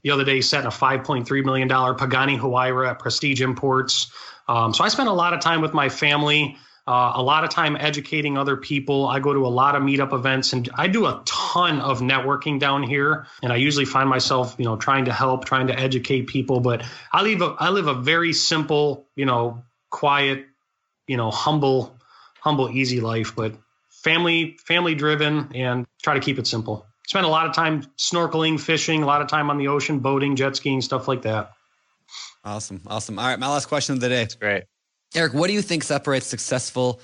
the 0.04 0.12
other 0.12 0.26
day, 0.26 0.42
sat 0.42 0.60
in 0.60 0.68
a 0.68 0.70
$5.3 0.70 1.46
million 1.46 1.70
Pagani 1.70 2.38
Huayra 2.38 2.90
at 2.90 3.00
Prestige 3.00 3.42
Imports. 3.42 4.12
Um, 4.50 4.74
so 4.74 4.84
I 4.84 4.90
spend 4.90 5.08
a 5.08 5.14
lot 5.14 5.34
of 5.34 5.40
time 5.40 5.62
with 5.62 5.74
my 5.74 5.88
family. 5.88 6.58
Uh, 6.90 7.12
a 7.18 7.22
lot 7.22 7.44
of 7.44 7.52
time 7.52 7.78
educating 7.80 8.36
other 8.36 8.58
people. 8.58 9.06
I 9.06 9.20
go 9.20 9.32
to 9.32 9.46
a 9.46 9.54
lot 9.62 9.76
of 9.76 9.84
meetup 9.84 10.12
events 10.12 10.54
and 10.54 10.68
I 10.74 10.88
do 10.88 11.06
a 11.06 11.22
ton 11.24 11.82
of 11.82 12.00
networking 12.00 12.60
down 12.60 12.82
here. 12.82 13.28
And 13.44 13.54
I 13.54 13.58
usually 13.58 13.86
find 13.86 14.10
myself, 14.10 14.56
you 14.58 14.66
know, 14.66 14.76
trying 14.76 15.06
to 15.06 15.14
help, 15.14 15.46
trying 15.46 15.68
to 15.68 15.80
educate 15.80 16.26
people. 16.26 16.62
But 16.62 16.84
I 17.14 17.22
live 17.22 17.44
a, 17.44 17.56
I 17.60 17.70
live 17.70 17.86
a 17.86 17.94
very 17.94 18.34
simple, 18.34 19.06
you 19.16 19.28
know, 19.28 19.62
quiet, 19.92 20.48
you 21.06 21.16
know, 21.16 21.30
humble, 21.30 21.96
humble, 22.40 22.72
easy 22.72 23.02
life. 23.02 23.36
But 23.36 23.54
family, 23.92 24.58
family 24.66 24.96
driven, 24.96 25.52
and 25.54 25.86
try 26.02 26.16
to 26.16 26.22
keep 26.22 26.40
it 26.40 26.48
simple. 26.48 26.88
Spend 27.06 27.24
a 27.24 27.30
lot 27.30 27.46
of 27.46 27.54
time 27.54 27.84
snorkeling, 28.00 28.60
fishing, 28.60 29.04
a 29.04 29.06
lot 29.06 29.22
of 29.22 29.28
time 29.28 29.52
on 29.52 29.60
the 29.60 29.68
ocean, 29.68 30.00
boating, 30.00 30.36
jet 30.36 30.56
skiing, 30.56 30.82
stuff 30.82 31.08
like 31.08 31.22
that. 31.22 31.52
Awesome. 32.44 32.82
Awesome. 32.88 33.20
All 33.20 33.28
right. 33.28 33.38
My 33.38 33.48
last 33.48 33.68
question 33.68 33.94
of 33.94 34.02
the 34.02 34.10
day. 34.10 34.24
It's 34.24 34.34
great. 34.34 34.64
Eric, 35.16 35.34
what 35.34 35.48
do 35.48 35.54
you 35.54 35.62
think 35.62 35.84
separates 35.84 36.28
successful 36.28 37.00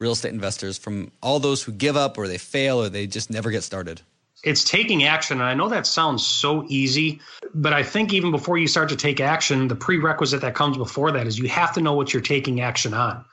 real 0.00 0.12
estate 0.12 0.32
investors 0.32 0.76
from 0.76 1.12
all 1.22 1.38
those 1.38 1.62
who 1.62 1.72
give 1.72 1.96
up 1.96 2.18
or 2.18 2.26
they 2.26 2.38
fail 2.38 2.80
or 2.80 2.88
they 2.88 3.06
just 3.06 3.30
never 3.30 3.50
get 3.50 3.62
started? 3.62 4.02
It's 4.42 4.64
taking 4.64 5.04
action. 5.04 5.38
And 5.38 5.46
I 5.46 5.54
know 5.54 5.68
that 5.68 5.86
sounds 5.86 6.26
so 6.26 6.66
easy, 6.68 7.20
but 7.54 7.72
I 7.72 7.82
think 7.82 8.12
even 8.12 8.30
before 8.30 8.58
you 8.58 8.66
start 8.66 8.88
to 8.90 8.96
take 8.96 9.20
action, 9.20 9.68
the 9.68 9.76
prerequisite 9.76 10.42
that 10.42 10.54
comes 10.54 10.76
before 10.76 11.12
that 11.12 11.26
is 11.26 11.38
you 11.38 11.48
have 11.48 11.72
to 11.74 11.80
know 11.80 11.94
what 11.94 12.12
you're 12.12 12.22
taking 12.22 12.60
action 12.60 12.92
on. 12.92 13.24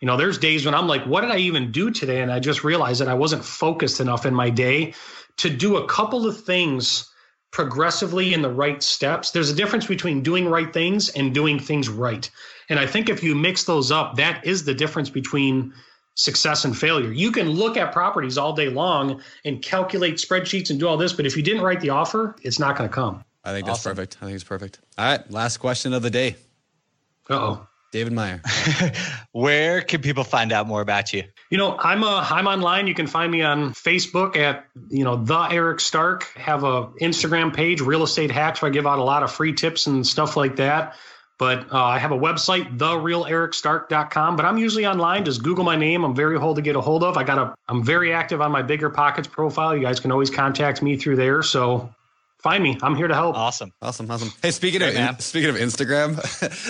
You 0.00 0.06
know, 0.06 0.16
there's 0.16 0.38
days 0.38 0.64
when 0.64 0.74
I'm 0.74 0.86
like, 0.86 1.04
what 1.04 1.22
did 1.22 1.30
I 1.30 1.38
even 1.38 1.72
do 1.72 1.90
today? 1.90 2.20
And 2.20 2.30
I 2.30 2.38
just 2.38 2.64
realized 2.64 3.00
that 3.00 3.08
I 3.08 3.14
wasn't 3.14 3.44
focused 3.44 4.00
enough 4.00 4.26
in 4.26 4.34
my 4.34 4.50
day 4.50 4.94
to 5.38 5.48
do 5.48 5.76
a 5.76 5.86
couple 5.86 6.26
of 6.26 6.40
things 6.40 7.10
progressively 7.50 8.34
in 8.34 8.42
the 8.42 8.50
right 8.50 8.82
steps. 8.82 9.30
There's 9.30 9.50
a 9.50 9.54
difference 9.54 9.86
between 9.86 10.22
doing 10.22 10.46
right 10.48 10.72
things 10.72 11.08
and 11.10 11.34
doing 11.34 11.58
things 11.58 11.88
right. 11.88 12.30
And 12.68 12.78
I 12.78 12.86
think 12.86 13.08
if 13.08 13.22
you 13.22 13.34
mix 13.34 13.64
those 13.64 13.90
up, 13.90 14.16
that 14.16 14.46
is 14.46 14.64
the 14.64 14.74
difference 14.74 15.08
between 15.10 15.72
success 16.14 16.64
and 16.64 16.76
failure. 16.76 17.12
You 17.12 17.30
can 17.32 17.48
look 17.48 17.76
at 17.76 17.92
properties 17.92 18.36
all 18.36 18.52
day 18.52 18.68
long 18.68 19.22
and 19.44 19.62
calculate 19.62 20.16
spreadsheets 20.16 20.70
and 20.70 20.78
do 20.78 20.88
all 20.88 20.96
this, 20.96 21.12
but 21.12 21.26
if 21.26 21.36
you 21.36 21.42
didn't 21.42 21.62
write 21.62 21.80
the 21.80 21.90
offer, 21.90 22.36
it's 22.42 22.58
not 22.58 22.76
going 22.76 22.88
to 22.88 22.94
come. 22.94 23.24
I 23.44 23.52
think 23.52 23.66
that's 23.66 23.82
perfect. 23.82 24.18
I 24.20 24.26
think 24.26 24.34
it's 24.34 24.44
perfect. 24.44 24.80
All 24.98 25.06
right. 25.06 25.30
Last 25.30 25.58
question 25.58 25.94
of 25.94 26.02
the 26.02 26.10
day. 26.10 26.36
Uh 27.30 27.34
oh. 27.34 27.67
David 27.90 28.12
Meyer. 28.12 28.42
Where 29.32 29.80
can 29.80 30.02
people 30.02 30.24
find 30.24 30.52
out 30.52 30.66
more 30.66 30.80
about 30.80 31.12
you? 31.12 31.24
You 31.50 31.58
know, 31.58 31.76
I'm 31.78 32.04
uh, 32.04 32.26
I'm 32.28 32.46
online. 32.46 32.86
You 32.86 32.94
can 32.94 33.06
find 33.06 33.30
me 33.32 33.42
on 33.42 33.72
Facebook 33.72 34.36
at 34.36 34.66
you 34.90 35.04
know 35.04 35.16
the 35.16 35.48
Eric 35.50 35.80
Stark. 35.80 36.32
Have 36.36 36.64
a 36.64 36.86
Instagram 37.00 37.54
page, 37.54 37.80
Real 37.80 38.02
Estate 38.02 38.30
Hacks, 38.30 38.60
where 38.60 38.70
I 38.70 38.72
give 38.72 38.86
out 38.86 38.98
a 38.98 39.04
lot 39.04 39.22
of 39.22 39.32
free 39.32 39.54
tips 39.54 39.86
and 39.86 40.06
stuff 40.06 40.36
like 40.36 40.56
that. 40.56 40.96
But 41.38 41.72
uh, 41.72 41.84
I 41.84 41.98
have 42.00 42.10
a 42.10 42.18
website, 42.18 42.78
therealericstark.com. 42.78 44.36
But 44.36 44.44
I'm 44.44 44.58
usually 44.58 44.86
online. 44.86 45.24
Just 45.24 45.42
Google 45.42 45.64
my 45.64 45.76
name. 45.76 46.04
I'm 46.04 46.14
very 46.14 46.36
hold 46.38 46.56
to 46.56 46.62
get 46.62 46.74
a 46.74 46.80
hold 46.80 47.04
of. 47.04 47.16
I 47.16 47.22
got 47.22 47.38
a. 47.38 47.54
I'm 47.68 47.84
very 47.84 48.12
active 48.12 48.40
on 48.40 48.50
my 48.50 48.62
Bigger 48.62 48.90
Pockets 48.90 49.28
profile. 49.28 49.74
You 49.74 49.82
guys 49.82 50.00
can 50.00 50.10
always 50.10 50.30
contact 50.30 50.82
me 50.82 50.96
through 50.96 51.16
there. 51.16 51.42
So 51.42 51.94
find 52.38 52.62
me. 52.62 52.78
I'm 52.82 52.94
here 52.96 53.08
to 53.08 53.14
help. 53.14 53.36
Awesome. 53.36 53.72
Awesome, 53.82 54.10
awesome. 54.10 54.32
Hey, 54.42 54.50
speaking 54.50 54.80
Great, 54.80 54.90
of 54.90 54.94
man. 54.94 55.18
speaking 55.20 55.50
of 55.50 55.56
Instagram, 55.56 56.16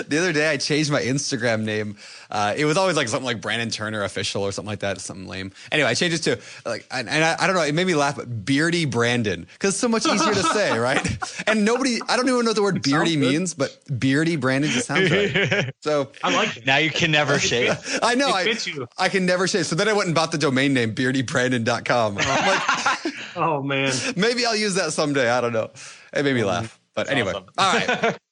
the 0.09 0.19
other 0.19 0.33
day 0.33 0.51
I 0.51 0.57
changed 0.57 0.91
my 0.91 1.03
Instagram 1.03 1.63
name. 1.65 1.97
Uh, 2.31 2.55
it 2.57 2.65
was 2.65 2.77
always 2.77 2.97
like 2.97 3.09
something 3.09 3.25
like 3.27 3.41
Brandon 3.41 3.71
Turner 3.71 4.03
official 4.05 4.43
or 4.43 4.53
something 4.53 4.69
like 4.69 4.81
that, 4.81 5.01
something 5.01 5.27
lame. 5.27 5.53
Anyway, 5.73 5.89
I 5.89 5.95
changed 5.95 6.27
it 6.27 6.37
to 6.37 6.69
like, 6.69 6.87
and, 6.91 7.09
and 7.09 7.25
I, 7.25 7.37
I 7.41 7.47
don't 7.47 7.57
know, 7.57 7.63
it 7.63 7.75
made 7.75 7.87
me 7.87 7.95
laugh, 7.95 8.17
but 8.17 8.45
Beardy 8.45 8.85
Brandon 8.85 9.47
because 9.53 9.71
it's 9.75 9.79
so 9.81 9.89
much 9.89 10.05
easier 10.07 10.35
to 10.35 10.43
say, 10.43 10.79
right? 10.79 11.01
And 11.47 11.65
nobody, 11.65 11.99
I 12.09 12.17
don't 12.17 12.29
even 12.29 12.41
know 12.41 12.51
what 12.51 12.57
the 12.57 12.63
word 12.63 12.83
beardy 12.83 13.17
means, 13.17 13.55
but 13.55 13.77
Beardy 13.99 14.37
Brandon 14.37 14.71
just 14.71 14.87
sounds 14.87 15.11
right. 15.11 15.73
So 15.81 16.11
I 16.23 16.35
like 16.35 16.57
it. 16.57 16.67
Now 16.67 16.77
you 16.79 16.91
can 16.91 17.11
never 17.11 17.39
shave. 17.39 17.77
I 18.03 18.15
know 18.15 18.29
It 18.37 18.67
I, 18.67 18.71
you. 18.71 18.89
I 18.99 19.09
can 19.09 19.25
never 19.27 19.47
say. 19.47 19.63
So 19.63 19.75
then 19.77 19.89
I 19.89 19.93
went 19.93 20.07
and 20.07 20.15
bought 20.15 20.33
the 20.33 20.39
domain 20.39 20.75
name 20.75 20.95
beardybrandon.com. 20.95 22.19
I'm 22.19 23.05
like, 23.05 23.15
Oh 23.39 23.63
man. 23.63 23.93
maybe 24.17 24.45
I'll 24.45 24.57
use 24.57 24.75
that 24.75 24.93
someday. 24.93 25.31
I 25.31 25.41
don't 25.41 25.53
know. 25.53 25.71
It 26.13 26.25
made 26.25 26.35
me 26.35 26.45
laugh. 26.45 26.79
But 26.95 27.11
anyway, 27.11 27.33
awesome. 27.33 27.47
all 27.59 27.73
right. 27.75 28.17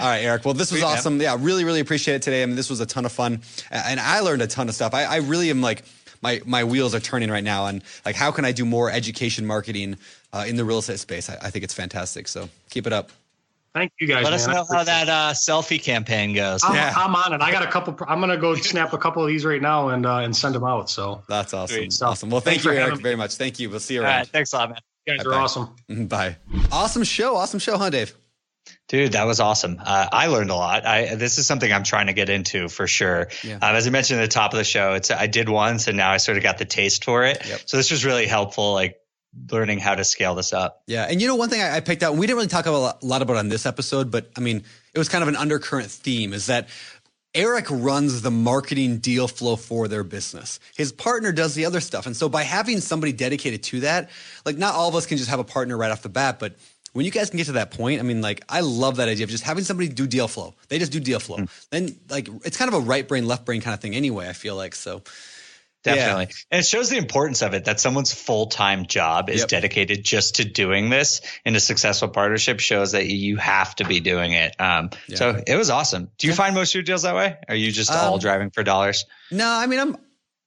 All 0.00 0.06
right, 0.06 0.24
Eric. 0.24 0.44
Well, 0.44 0.54
this 0.54 0.72
was 0.72 0.80
Sweet, 0.80 0.88
man. 0.88 0.98
awesome. 0.98 1.20
Yeah, 1.20 1.36
really, 1.38 1.62
really 1.64 1.78
appreciate 1.78 2.16
it 2.16 2.22
today. 2.22 2.42
I 2.42 2.46
mean, 2.46 2.56
this 2.56 2.68
was 2.68 2.80
a 2.80 2.86
ton 2.86 3.04
of 3.04 3.12
fun, 3.12 3.42
and 3.70 4.00
I 4.00 4.20
learned 4.20 4.42
a 4.42 4.48
ton 4.48 4.68
of 4.68 4.74
stuff. 4.74 4.92
I, 4.92 5.04
I 5.04 5.16
really 5.18 5.50
am 5.50 5.60
like 5.60 5.84
my 6.20 6.40
my 6.44 6.64
wheels 6.64 6.96
are 6.96 7.00
turning 7.00 7.30
right 7.30 7.44
now, 7.44 7.66
and 7.66 7.80
like, 8.04 8.16
how 8.16 8.32
can 8.32 8.44
I 8.44 8.50
do 8.50 8.64
more 8.64 8.90
education 8.90 9.46
marketing 9.46 9.96
uh, 10.32 10.46
in 10.48 10.56
the 10.56 10.64
real 10.64 10.78
estate 10.78 10.98
space? 10.98 11.30
I, 11.30 11.34
I 11.42 11.50
think 11.50 11.64
it's 11.64 11.74
fantastic. 11.74 12.26
So 12.26 12.48
keep 12.70 12.88
it 12.88 12.92
up. 12.92 13.12
Thank 13.74 13.92
you 14.00 14.06
guys. 14.06 14.22
Let 14.24 14.32
us 14.32 14.46
man. 14.46 14.56
I 14.56 14.60
know 14.60 14.66
how 14.70 14.84
that 14.84 15.08
uh, 15.08 15.32
selfie 15.32 15.82
campaign 15.82 16.32
goes. 16.32 16.60
I'm, 16.62 16.74
Yeah. 16.74 16.92
I'm 16.96 17.14
on 17.16 17.32
it. 17.32 17.40
I 17.42 17.50
got 17.50 17.64
a 17.64 17.66
couple. 17.66 17.96
I'm 18.06 18.20
gonna 18.20 18.36
go 18.36 18.54
snap 18.72 18.92
a 18.92 18.98
couple 18.98 19.22
of 19.22 19.28
these 19.28 19.44
right 19.44 19.60
now 19.60 19.88
and 19.88 20.06
uh, 20.06 20.18
and 20.18 20.34
send 20.36 20.54
them 20.54 20.64
out. 20.64 20.88
So 20.88 21.22
That's 21.28 21.52
awesome. 21.52 21.76
Sweet. 21.90 22.02
Awesome. 22.02 22.30
Well, 22.30 22.40
thank 22.40 22.62
Thanks 22.62 22.64
you, 22.76 22.82
Eric, 22.82 23.00
very 23.00 23.16
much. 23.16 23.34
Thank 23.34 23.58
you. 23.58 23.68
We'll 23.70 23.80
see 23.80 23.94
you 23.94 24.00
All 24.00 24.06
around. 24.06 24.18
right, 24.18 24.28
thanks 24.28 24.52
a 24.52 24.56
lot, 24.58 24.68
man. 24.70 24.78
you 25.06 25.16
guys 25.16 25.24
Bye-bye. 25.24 25.36
are 25.36 25.40
awesome. 25.40 25.74
Bye. 26.06 26.36
Awesome 26.70 27.02
show. 27.02 27.36
Awesome 27.36 27.58
show, 27.58 27.76
huh, 27.76 27.90
Dave? 27.90 28.14
Dude, 28.88 29.12
that 29.12 29.24
was 29.24 29.40
awesome. 29.40 29.78
Uh, 29.84 30.06
I 30.12 30.28
learned 30.28 30.50
a 30.50 30.54
lot. 30.54 30.86
I 30.86 31.14
this 31.16 31.38
is 31.38 31.46
something 31.46 31.70
I'm 31.72 31.82
trying 31.84 32.06
to 32.06 32.12
get 32.12 32.28
into 32.30 32.68
for 32.68 32.86
sure. 32.86 33.28
Yeah. 33.42 33.54
Um, 33.56 33.74
as 33.74 33.86
I 33.86 33.90
mentioned 33.90 34.20
at 34.20 34.22
the 34.22 34.28
top 34.34 34.52
of 34.52 34.58
the 34.58 34.64
show, 34.64 34.92
it's 34.94 35.10
I 35.10 35.26
did 35.26 35.48
once 35.48 35.88
and 35.88 35.96
now 35.96 36.10
I 36.12 36.18
sort 36.18 36.36
of 36.38 36.42
got 36.42 36.58
the 36.58 36.64
taste 36.64 37.04
for 37.04 37.24
it. 37.24 37.44
Yep. 37.46 37.60
So 37.66 37.76
this 37.76 37.90
was 37.90 38.04
really 38.04 38.26
helpful, 38.26 38.72
like 38.72 38.96
learning 39.50 39.78
how 39.78 39.94
to 39.94 40.04
scale 40.04 40.34
this 40.34 40.52
up. 40.52 40.82
Yeah, 40.86 41.06
and 41.08 41.20
you 41.20 41.28
know 41.28 41.36
one 41.36 41.48
thing 41.48 41.60
I, 41.60 41.76
I 41.76 41.80
picked 41.80 42.02
out, 42.02 42.16
we 42.16 42.26
didn't 42.26 42.36
really 42.36 42.48
talk 42.48 42.66
about, 42.66 43.02
a 43.02 43.06
lot 43.06 43.22
about 43.22 43.36
on 43.36 43.48
this 43.48 43.66
episode, 43.66 44.10
but 44.10 44.30
I 44.36 44.40
mean, 44.40 44.64
it 44.92 44.98
was 44.98 45.08
kind 45.08 45.22
of 45.22 45.28
an 45.28 45.36
undercurrent 45.36 45.90
theme, 45.90 46.32
is 46.32 46.46
that 46.46 46.68
Eric 47.34 47.66
runs 47.68 48.22
the 48.22 48.30
marketing 48.30 48.98
deal 48.98 49.26
flow 49.26 49.56
for 49.56 49.88
their 49.88 50.04
business. 50.04 50.60
His 50.76 50.92
partner 50.92 51.32
does 51.32 51.54
the 51.54 51.66
other 51.66 51.80
stuff, 51.80 52.06
and 52.06 52.16
so 52.16 52.28
by 52.28 52.42
having 52.42 52.80
somebody 52.80 53.12
dedicated 53.12 53.62
to 53.64 53.80
that, 53.80 54.10
like 54.46 54.56
not 54.56 54.74
all 54.74 54.88
of 54.88 54.94
us 54.94 55.06
can 55.06 55.18
just 55.18 55.30
have 55.30 55.40
a 55.40 55.44
partner 55.44 55.76
right 55.76 55.90
off 55.90 56.02
the 56.02 56.08
bat, 56.08 56.38
but 56.38 56.54
when 56.94 57.04
you 57.04 57.10
guys 57.10 57.28
can 57.28 57.38
get 57.38 57.46
to 57.46 57.52
that 57.52 57.72
point, 57.72 57.98
I 57.98 58.04
mean, 58.04 58.22
like 58.22 58.44
I 58.48 58.60
love 58.60 58.96
that 58.96 59.08
idea 59.08 59.24
of 59.24 59.30
just 59.30 59.42
having 59.42 59.64
somebody 59.64 59.88
do 59.88 60.06
deal 60.06 60.28
flow. 60.28 60.54
They 60.68 60.78
just 60.78 60.92
do 60.92 61.00
deal 61.00 61.18
flow. 61.18 61.38
Hmm. 61.38 61.44
Then, 61.70 61.96
like, 62.08 62.28
it's 62.44 62.56
kind 62.56 62.72
of 62.72 62.74
a 62.74 62.86
right 62.86 63.06
brain, 63.06 63.26
left 63.26 63.44
brain 63.44 63.60
kind 63.60 63.74
of 63.74 63.80
thing, 63.80 63.96
anyway. 63.96 64.28
I 64.28 64.32
feel 64.32 64.54
like 64.54 64.76
so. 64.76 65.02
Yeah. 65.86 65.94
Definitely. 65.96 66.34
And 66.50 66.60
it 66.60 66.66
shows 66.66 66.88
the 66.90 66.96
importance 66.96 67.42
of 67.42 67.54
it 67.54 67.66
that 67.66 67.80
someone's 67.80 68.12
full 68.12 68.46
time 68.46 68.86
job 68.86 69.28
is 69.30 69.40
Yep. 69.40 69.48
dedicated 69.48 70.04
just 70.04 70.36
to 70.36 70.44
doing 70.44 70.88
this 70.90 71.20
in 71.44 71.54
a 71.56 71.60
successful 71.60 72.08
partnership 72.08 72.60
shows 72.60 72.92
that 72.92 73.06
you 73.06 73.36
have 73.36 73.74
to 73.76 73.84
be 73.84 74.00
doing 74.00 74.32
it. 74.32 74.58
Um, 74.60 74.90
Yeah. 75.08 75.16
So 75.16 75.42
it 75.46 75.56
was 75.56 75.70
awesome. 75.70 76.10
Do 76.18 76.26
you 76.26 76.32
find 76.34 76.54
most 76.54 76.70
of 76.70 76.74
your 76.76 76.82
deals 76.84 77.02
that 77.02 77.14
way? 77.14 77.36
Are 77.48 77.54
you 77.54 77.70
just 77.72 77.90
all 77.90 78.14
Um, 78.14 78.20
driving 78.20 78.50
for 78.50 78.62
dollars? 78.62 79.04
No, 79.30 79.48
I 79.48 79.66
mean 79.66 79.80
I'm 79.80 79.96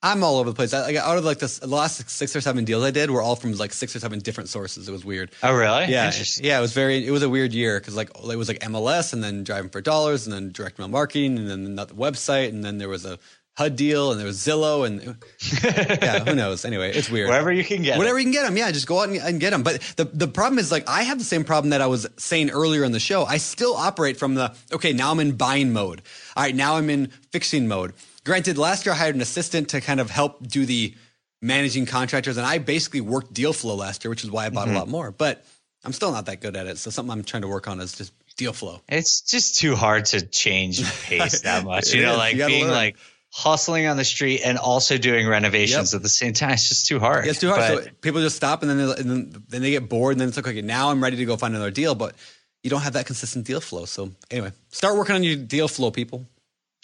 I'm 0.04 0.24
all 0.24 0.38
over 0.38 0.52
the 0.52 0.56
place. 0.56 0.76
I, 0.76 0.82
like 0.84 0.96
out 0.96 1.18
of 1.18 1.26
like 1.26 1.40
this, 1.40 1.58
the 1.58 1.66
last 1.66 2.08
six 2.08 2.36
or 2.36 2.40
seven 2.40 2.66
deals 2.66 2.84
I 2.84 2.92
did 2.92 3.10
were 3.10 3.22
all 3.22 3.36
from 3.36 3.54
like 3.58 3.74
six 3.74 3.96
or 3.96 4.00
seven 4.00 4.20
different 4.20 4.48
sources. 4.48 4.88
It 4.88 4.92
was 4.92 5.04
weird. 5.04 5.32
Oh, 5.42 5.52
really? 5.56 5.86
Yeah, 5.92 6.14
yeah, 6.40 6.60
it 6.60 6.62
was 6.62 6.72
very. 6.74 7.06
It 7.06 7.10
was 7.10 7.24
a 7.24 7.30
weird 7.30 7.52
year 7.52 7.80
because 7.80 7.96
like 7.96 8.12
it 8.16 8.36
was 8.38 8.48
like 8.48 8.60
MLS 8.60 9.14
and 9.14 9.24
then 9.24 9.44
driving 9.44 9.72
for 9.72 9.82
dollars 9.82 10.28
and 10.28 10.34
then 10.36 10.52
direct 10.52 10.78
mail 10.78 10.88
marketing 10.88 11.40
and 11.40 11.50
then 11.50 11.66
another 11.66 11.96
website 11.96 12.50
and 12.50 12.64
then 12.64 12.78
there 12.78 12.88
was 12.90 13.06
a 13.06 13.18
HUD 13.58 13.76
deal 13.76 14.12
and 14.12 14.20
there 14.20 14.28
was 14.28 14.38
Zillow 14.38 14.86
and 14.86 15.02
yeah, 16.04 16.24
who 16.24 16.36
knows? 16.36 16.64
Anyway, 16.64 16.92
it's 16.94 17.10
weird. 17.10 17.28
Wherever 17.28 17.52
you 17.52 17.64
can 17.64 17.82
get 17.82 17.98
Whatever 17.98 18.20
you 18.20 18.26
can 18.26 18.32
get 18.32 18.46
them, 18.46 18.56
yeah, 18.56 18.72
just 18.72 18.86
go 18.86 19.00
out 19.00 19.10
and, 19.10 19.18
and 19.18 19.40
get 19.40 19.50
them. 19.50 19.64
But 19.64 19.82
the 19.98 20.06
the 20.06 20.28
problem 20.28 20.60
is 20.60 20.72
like 20.72 20.88
I 20.88 21.02
have 21.04 21.18
the 21.18 21.24
same 21.24 21.44
problem 21.44 21.72
that 21.72 21.82
I 21.82 21.88
was 21.88 22.06
saying 22.18 22.52
earlier 22.52 22.84
in 22.84 22.92
the 22.92 23.00
show. 23.00 23.26
I 23.26 23.38
still 23.38 23.74
operate 23.74 24.18
from 24.18 24.36
the 24.36 24.56
okay. 24.72 24.94
Now 24.94 25.10
I'm 25.10 25.20
in 25.20 25.38
buying 25.38 25.74
mode. 25.74 26.04
All 26.36 26.44
right, 26.44 26.54
now 26.54 26.76
I'm 26.76 26.92
in 26.92 27.08
fixing 27.32 27.68
mode. 27.68 27.94
Granted, 28.24 28.60
last 28.60 28.86
year 28.86 28.94
I 28.94 28.98
hired 29.00 29.16
an 29.16 29.22
assistant 29.22 29.70
to 29.70 29.82
kind 29.82 30.00
of 30.00 30.12
help 30.12 30.46
do 30.48 30.68
the 30.68 30.94
managing 31.42 31.88
contractors, 31.88 32.38
and 32.38 32.46
I 32.46 32.60
basically 32.60 33.02
worked 33.02 33.34
deal 33.34 33.54
flow 33.54 33.74
last 33.74 34.04
year, 34.04 34.12
which 34.12 34.24
is 34.24 34.30
why 34.30 34.46
I 34.46 34.50
bought 34.50 34.68
a 34.68 34.70
mm-hmm. 34.70 34.78
lot 34.78 34.88
more. 34.88 35.10
But 35.10 35.44
I'm 35.84 35.94
still 35.94 36.12
not 36.12 36.28
that 36.28 36.42
good 36.42 36.56
at 36.56 36.68
it. 36.68 36.78
So 36.78 36.92
something 36.92 37.12
I'm 37.12 37.24
trying 37.24 37.42
to 37.42 37.48
work 37.48 37.68
on 37.68 37.80
is 37.80 37.94
just 37.94 38.14
deal 38.38 38.54
flow. 38.54 38.82
It's 38.88 39.22
just 39.22 39.58
too 39.58 39.76
hard 39.76 40.06
to 40.06 40.24
change 40.24 40.84
pace 41.04 41.42
that 41.42 41.66
much. 41.66 41.94
You 41.94 42.04
know, 42.04 42.12
is. 42.12 42.18
like 42.18 42.36
You 42.36 42.46
being 42.46 42.66
learn. 42.66 42.74
like 42.74 42.98
hustling 43.32 43.86
on 43.88 43.98
the 43.98 44.06
street 44.06 44.42
and 44.44 44.58
also 44.58 44.98
doing 44.98 45.28
renovations 45.28 45.94
Yep. 45.94 46.00
at 46.00 46.04
the 46.04 46.10
same 46.10 46.34
time. 46.34 46.52
It's 46.54 46.70
just 46.70 46.88
too 46.88 47.00
hard. 47.00 47.26
Yeah, 47.26 47.32
it's 47.32 47.40
too 47.40 47.50
hard. 47.50 47.60
But- 47.76 47.84
so 47.86 47.90
people 48.02 48.22
just 48.22 48.36
stop 48.36 48.62
and 48.64 48.70
then, 48.72 48.78
they, 48.78 48.84
and 48.96 49.10
then 49.12 49.44
then 49.50 49.62
they 49.62 49.72
get 49.72 49.90
bored 49.90 50.14
and 50.14 50.22
then 50.22 50.28
it's 50.30 50.38
like, 50.38 50.48
okay, 50.48 50.62
now 50.62 50.90
I'm 50.92 51.02
ready 51.04 51.18
to 51.18 51.26
go 51.26 51.38
find 51.38 51.54
another 51.56 51.72
deal, 51.72 51.94
but 51.96 52.16
you 52.64 52.70
don't 52.70 52.82
have 52.82 52.94
that 52.94 53.06
consistent 53.06 53.46
deal 53.46 53.62
flow. 53.62 53.86
So 53.86 54.12
anyway, 54.32 54.52
start 54.70 54.98
working 54.98 55.16
on 55.16 55.24
your 55.24 55.36
deal 55.36 55.68
flow, 55.68 55.92
people. 55.92 56.26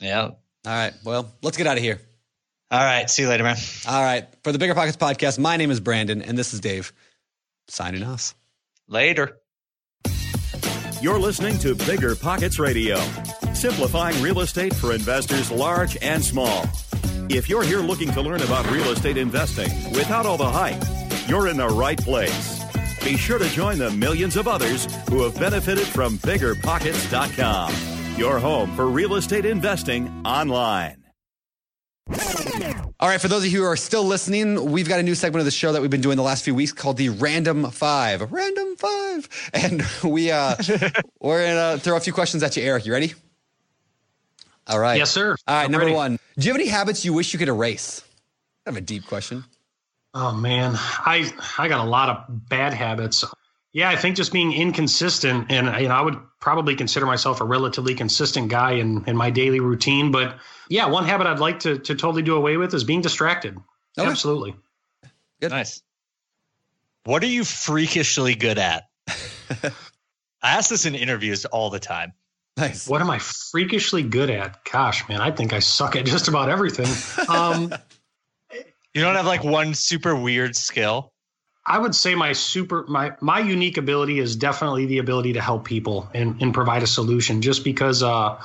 yeah. 0.01 0.21
All 0.65 0.71
right, 0.71 0.93
well, 1.03 1.29
let's 1.41 1.57
get 1.57 1.67
out 1.67 1.75
of 1.77 1.83
here. 1.83 1.99
All 2.71 2.79
right. 2.83 3.09
See 3.09 3.21
you 3.23 3.27
later, 3.29 3.43
man. 3.43 3.57
All 3.87 4.01
right. 4.01 4.27
For 4.43 4.51
the 4.53 4.57
Bigger 4.57 4.73
Pockets 4.73 4.95
podcast, 4.97 5.37
my 5.37 5.57
name 5.57 5.69
is 5.71 5.79
Brandon, 5.81 6.21
and 6.21 6.37
this 6.37 6.53
is 6.53 6.59
Dave 6.61 6.93
signing 7.67 8.01
off. 8.03 8.33
Later. 8.87 9.39
You're 11.01 11.19
listening 11.19 11.59
to 11.59 11.75
Bigger 11.75 12.15
Pockets 12.15 12.59
Radio, 12.59 12.95
simplifying 13.63 14.21
real 14.21 14.41
estate 14.41 14.75
for 14.75 14.91
investors 14.91 15.49
large 15.49 15.95
and 16.01 16.21
small. 16.21 16.65
If 17.29 17.47
you're 17.47 17.63
here 17.63 17.79
looking 17.79 18.11
to 18.11 18.21
learn 18.21 18.41
about 18.41 18.69
real 18.69 18.89
estate 18.89 19.15
investing 19.15 19.69
without 19.93 20.25
all 20.25 20.35
the 20.35 20.49
hype, 20.49 20.83
you're 21.29 21.47
in 21.47 21.55
the 21.55 21.69
right 21.69 21.97
place. 21.97 22.61
Be 23.05 23.15
sure 23.15 23.39
to 23.39 23.47
join 23.47 23.77
the 23.77 23.89
millions 23.91 24.35
of 24.35 24.49
others 24.49 24.93
who 25.07 25.23
have 25.23 25.39
benefited 25.39 25.87
from 25.87 26.17
biggerpockets.com, 26.17 27.73
your 28.17 28.37
home 28.37 28.75
for 28.75 28.87
real 28.87 29.15
estate 29.15 29.45
investing 29.45 30.09
online. 30.25 31.01
All 32.99 33.07
right, 33.07 33.21
for 33.21 33.29
those 33.29 33.45
of 33.45 33.51
you 33.51 33.59
who 33.59 33.65
are 33.65 33.77
still 33.77 34.03
listening, 34.03 34.73
we've 34.73 34.89
got 34.89 34.99
a 34.99 35.03
new 35.03 35.15
segment 35.15 35.39
of 35.39 35.45
the 35.45 35.51
show 35.51 35.71
that 35.71 35.81
we've 35.81 35.89
been 35.89 36.01
doing 36.01 36.17
the 36.17 36.23
last 36.23 36.43
few 36.43 36.53
weeks 36.53 36.73
called 36.73 36.97
the 36.97 37.07
Random 37.07 37.71
Five. 37.71 38.29
Random 38.29 38.75
Five, 38.75 39.29
and 39.53 39.85
we 40.03 40.31
uh, 40.31 40.57
we're 41.21 41.47
gonna 41.47 41.79
throw 41.79 41.95
a 41.95 42.01
few 42.01 42.11
questions 42.11 42.43
at 42.43 42.57
you, 42.57 42.63
Eric. 42.63 42.85
You 42.85 42.91
ready? 42.91 43.13
All 44.67 44.79
right. 44.79 44.97
Yes, 44.97 45.11
sir. 45.11 45.35
All 45.47 45.55
right, 45.55 45.65
I'm 45.65 45.71
number 45.71 45.85
ready. 45.85 45.95
one. 45.95 46.19
Do 46.37 46.47
you 46.47 46.53
have 46.53 46.59
any 46.59 46.69
habits 46.69 47.03
you 47.03 47.13
wish 47.13 47.33
you 47.33 47.39
could 47.39 47.49
erase? 47.49 48.01
Kind 48.65 48.77
of 48.77 48.83
a 48.83 48.85
deep 48.85 49.05
question. 49.05 49.43
Oh 50.13 50.33
man, 50.33 50.73
I 50.75 51.31
I 51.57 51.67
got 51.67 51.85
a 51.85 51.89
lot 51.89 52.09
of 52.09 52.49
bad 52.49 52.73
habits. 52.73 53.25
Yeah, 53.71 53.89
I 53.89 53.95
think 53.95 54.15
just 54.15 54.31
being 54.31 54.53
inconsistent, 54.53 55.51
and 55.51 55.81
you 55.81 55.87
know, 55.87 55.95
I 55.95 56.01
would 56.01 56.17
probably 56.39 56.75
consider 56.75 57.07
myself 57.07 57.41
a 57.41 57.45
relatively 57.45 57.95
consistent 57.95 58.49
guy 58.49 58.73
in 58.73 59.03
in 59.05 59.17
my 59.17 59.31
daily 59.31 59.59
routine. 59.59 60.11
But 60.11 60.37
yeah, 60.69 60.85
one 60.85 61.05
habit 61.05 61.27
I'd 61.27 61.39
like 61.39 61.61
to 61.61 61.79
to 61.79 61.95
totally 61.95 62.21
do 62.21 62.35
away 62.35 62.57
with 62.57 62.73
is 62.73 62.83
being 62.83 63.01
distracted. 63.01 63.57
Okay. 63.97 64.09
Absolutely. 64.09 64.55
Good. 65.41 65.51
Nice. 65.51 65.81
What 67.05 67.23
are 67.23 67.27
you 67.27 67.43
freakishly 67.43 68.35
good 68.35 68.59
at? 68.59 68.83
I 69.07 70.57
ask 70.57 70.69
this 70.69 70.85
in 70.85 70.95
interviews 70.95 71.45
all 71.45 71.69
the 71.69 71.79
time. 71.79 72.13
Nice. 72.55 72.87
What 72.87 73.01
am 73.01 73.09
I 73.09 73.19
freakishly 73.19 74.03
good 74.03 74.29
at? 74.29 74.63
Gosh, 74.63 75.07
man, 75.09 75.21
I 75.21 75.31
think 75.31 75.53
I 75.53 75.59
suck 75.59 75.95
at 75.95 76.05
just 76.05 76.27
about 76.27 76.49
everything. 76.49 76.87
Um, 77.27 77.73
You 78.93 79.01
don't 79.01 79.15
have 79.15 79.25
like 79.25 79.43
one 79.43 79.73
super 79.73 80.15
weird 80.15 80.55
skill. 80.55 81.11
I 81.65 81.79
would 81.79 81.95
say 81.95 82.13
my 82.13 82.33
super 82.33 82.85
my 82.87 83.13
my 83.21 83.39
unique 83.39 83.77
ability 83.77 84.19
is 84.19 84.35
definitely 84.35 84.85
the 84.85 84.99
ability 84.99 85.33
to 85.33 85.41
help 85.41 85.65
people 85.65 86.09
and 86.13 86.39
and 86.41 86.53
provide 86.53 86.83
a 86.83 86.87
solution. 86.87 87.41
Just 87.41 87.63
because, 87.63 88.03
uh, 88.03 88.39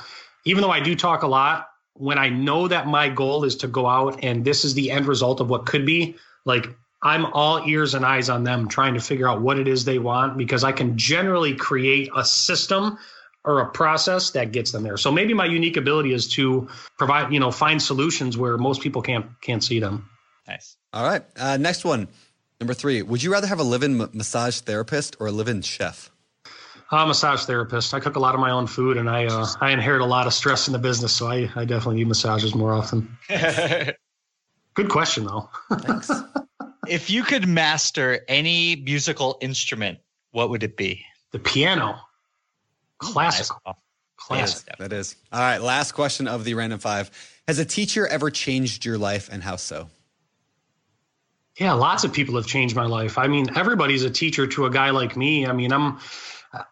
even 0.45 0.61
though 0.61 0.71
I 0.71 0.79
do 0.79 0.95
talk 0.95 1.23
a 1.23 1.27
lot, 1.27 1.67
when 1.93 2.17
I 2.17 2.29
know 2.29 2.67
that 2.67 2.87
my 2.87 3.09
goal 3.09 3.43
is 3.43 3.57
to 3.57 3.67
go 3.67 3.85
out 3.85 4.23
and 4.23 4.43
this 4.43 4.65
is 4.65 4.73
the 4.73 4.89
end 4.89 5.05
result 5.05 5.41
of 5.41 5.49
what 5.49 5.65
could 5.65 5.85
be, 5.85 6.15
like 6.45 6.67
I'm 7.03 7.25
all 7.27 7.67
ears 7.67 7.93
and 7.93 8.05
eyes 8.05 8.29
on 8.29 8.43
them, 8.43 8.67
trying 8.67 8.95
to 8.95 9.01
figure 9.01 9.27
out 9.27 9.41
what 9.41 9.59
it 9.59 9.67
is 9.67 9.85
they 9.85 9.99
want 9.99 10.37
because 10.37 10.63
I 10.63 10.71
can 10.71 10.97
generally 10.97 11.55
create 11.55 12.09
a 12.15 12.25
system 12.25 12.97
or 13.45 13.61
a 13.61 13.69
process 13.69 14.31
that 14.31 14.51
gets 14.51 14.71
them 14.71 14.83
there. 14.83 14.97
So 14.97 15.11
maybe 15.11 15.33
my 15.33 15.45
unique 15.45 15.77
ability 15.77 16.13
is 16.13 16.27
to 16.33 16.67
provide, 16.97 17.33
you 17.33 17.39
know, 17.39 17.51
find 17.51 17.81
solutions 17.81 18.37
where 18.37 18.57
most 18.57 18.81
people 18.81 19.01
can't 19.01 19.27
can't 19.41 19.63
see 19.63 19.79
them. 19.79 20.09
Nice. 20.47 20.77
All 20.93 21.03
right. 21.03 21.23
Uh, 21.37 21.57
next 21.57 21.85
one. 21.85 22.07
Number 22.59 22.73
three. 22.73 23.01
Would 23.01 23.23
you 23.23 23.31
rather 23.31 23.47
have 23.47 23.59
a 23.59 23.63
live-in 23.63 24.01
m- 24.01 24.09
massage 24.13 24.59
therapist 24.59 25.15
or 25.19 25.27
a 25.27 25.31
live-in 25.31 25.61
chef? 25.61 26.11
I'm 26.91 27.03
a 27.03 27.07
massage 27.07 27.45
therapist. 27.45 27.93
I 27.93 27.99
cook 27.99 28.15
a 28.15 28.19
lot 28.19 28.33
of 28.33 28.41
my 28.41 28.49
own 28.49 28.65
food, 28.65 28.97
and 28.97 29.09
I 29.09 29.25
uh, 29.25 29.45
I 29.61 29.71
inherit 29.71 30.01
a 30.01 30.05
lot 30.05 30.25
of 30.25 30.33
stress 30.33 30.67
in 30.67 30.73
the 30.73 30.79
business, 30.79 31.15
so 31.15 31.27
I, 31.27 31.49
I 31.55 31.65
definitely 31.65 31.97
need 31.97 32.07
massages 32.07 32.55
more 32.55 32.73
often. 32.73 33.15
Good 34.73 34.89
question 34.89 35.25
though. 35.25 35.49
Thanks. 35.71 36.09
if 36.87 37.09
you 37.09 37.23
could 37.23 37.47
master 37.47 38.21
any 38.27 38.75
musical 38.75 39.37
instrument, 39.39 39.99
what 40.31 40.49
would 40.49 40.63
it 40.63 40.77
be? 40.77 41.05
The 41.31 41.39
piano, 41.39 42.01
classical, 42.99 43.77
classic. 44.17 44.77
that 44.77 44.93
is. 44.93 45.15
All 45.31 45.39
right. 45.39 45.59
Last 45.59 45.93
question 45.93 46.27
of 46.27 46.43
the 46.43 46.53
random 46.53 46.79
five. 46.79 47.09
Has 47.47 47.57
a 47.59 47.65
teacher 47.65 48.05
ever 48.07 48.29
changed 48.29 48.85
your 48.85 48.97
life 48.97 49.29
and 49.31 49.41
how 49.41 49.55
so? 49.55 49.89
Yeah, 51.57 51.73
lots 51.73 52.03
of 52.03 52.13
people 52.13 52.35
have 52.35 52.45
changed 52.45 52.75
my 52.75 52.85
life. 52.85 53.17
I 53.17 53.27
mean, 53.27 53.57
everybody's 53.57 54.03
a 54.03 54.09
teacher 54.09 54.47
to 54.47 54.65
a 54.65 54.69
guy 54.69 54.91
like 54.91 55.17
me. 55.17 55.45
I 55.45 55.51
mean, 55.51 55.73
I'm. 55.73 55.99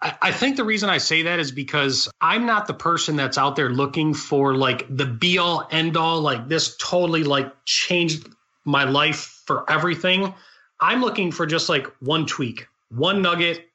I, 0.01 0.15
I 0.21 0.31
think 0.31 0.55
the 0.55 0.63
reason 0.63 0.89
I 0.89 0.97
say 0.97 1.23
that 1.23 1.39
is 1.39 1.51
because 1.51 2.09
I'm 2.21 2.45
not 2.45 2.67
the 2.67 2.73
person 2.73 3.15
that's 3.15 3.37
out 3.37 3.55
there 3.55 3.69
looking 3.69 4.13
for 4.13 4.55
like 4.55 4.85
the 4.89 5.05
be 5.05 5.37
all 5.37 5.67
end 5.71 5.97
all, 5.97 6.21
like 6.21 6.47
this 6.47 6.77
totally 6.77 7.23
like 7.23 7.53
changed 7.65 8.27
my 8.65 8.85
life 8.85 9.43
for 9.45 9.69
everything. 9.69 10.33
I'm 10.79 11.01
looking 11.01 11.31
for 11.31 11.45
just 11.45 11.69
like 11.69 11.87
one 11.99 12.25
tweak, 12.25 12.67
one 12.89 13.21
nugget, 13.21 13.67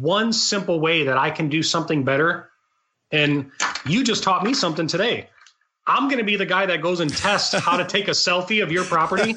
one 0.00 0.32
simple 0.32 0.80
way 0.80 1.04
that 1.04 1.16
I 1.18 1.30
can 1.30 1.48
do 1.48 1.62
something 1.62 2.04
better. 2.04 2.50
And 3.10 3.50
you 3.86 4.04
just 4.04 4.22
taught 4.22 4.42
me 4.42 4.54
something 4.54 4.86
today. 4.86 5.28
I'm 5.86 6.08
going 6.08 6.18
to 6.18 6.24
be 6.24 6.36
the 6.36 6.46
guy 6.46 6.66
that 6.66 6.80
goes 6.80 7.00
and 7.00 7.14
tests 7.14 7.54
how 7.54 7.76
to 7.76 7.84
take 7.84 8.08
a 8.08 8.12
selfie 8.12 8.62
of 8.62 8.70
your 8.70 8.84
property. 8.84 9.34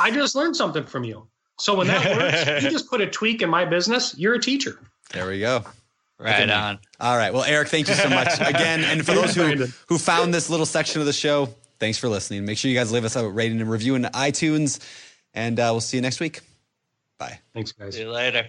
I 0.00 0.10
just 0.10 0.34
learned 0.34 0.56
something 0.56 0.84
from 0.84 1.04
you. 1.04 1.28
So 1.58 1.76
when 1.76 1.86
that 1.86 2.16
works, 2.16 2.64
you 2.64 2.70
just 2.70 2.90
put 2.90 3.00
a 3.00 3.06
tweak 3.06 3.42
in 3.42 3.48
my 3.48 3.64
business, 3.64 4.14
you're 4.18 4.34
a 4.34 4.40
teacher. 4.40 4.78
There 5.12 5.28
we 5.28 5.40
go. 5.40 5.64
Right 6.18 6.48
on. 6.50 6.78
All 7.00 7.16
right. 7.16 7.32
Well, 7.32 7.44
Eric, 7.44 7.68
thank 7.68 7.88
you 7.88 7.94
so 7.94 8.08
much 8.08 8.40
again. 8.40 8.82
And 8.84 9.04
for 9.04 9.14
those 9.14 9.34
who, 9.34 9.66
who 9.88 9.98
found 9.98 10.34
this 10.34 10.50
little 10.50 10.66
section 10.66 11.00
of 11.00 11.06
the 11.06 11.12
show, 11.12 11.46
thanks 11.78 11.98
for 11.98 12.08
listening. 12.08 12.44
Make 12.44 12.58
sure 12.58 12.70
you 12.70 12.76
guys 12.76 12.92
leave 12.92 13.04
us 13.04 13.16
a 13.16 13.28
rating 13.28 13.60
and 13.60 13.70
review 13.70 13.94
in 13.94 14.02
iTunes. 14.02 14.80
And 15.32 15.58
uh, 15.58 15.68
we'll 15.72 15.80
see 15.80 15.96
you 15.96 16.02
next 16.02 16.20
week. 16.20 16.40
Bye. 17.18 17.38
Thanks, 17.52 17.72
guys. 17.72 17.94
See 17.94 18.02
you 18.02 18.10
later. 18.10 18.48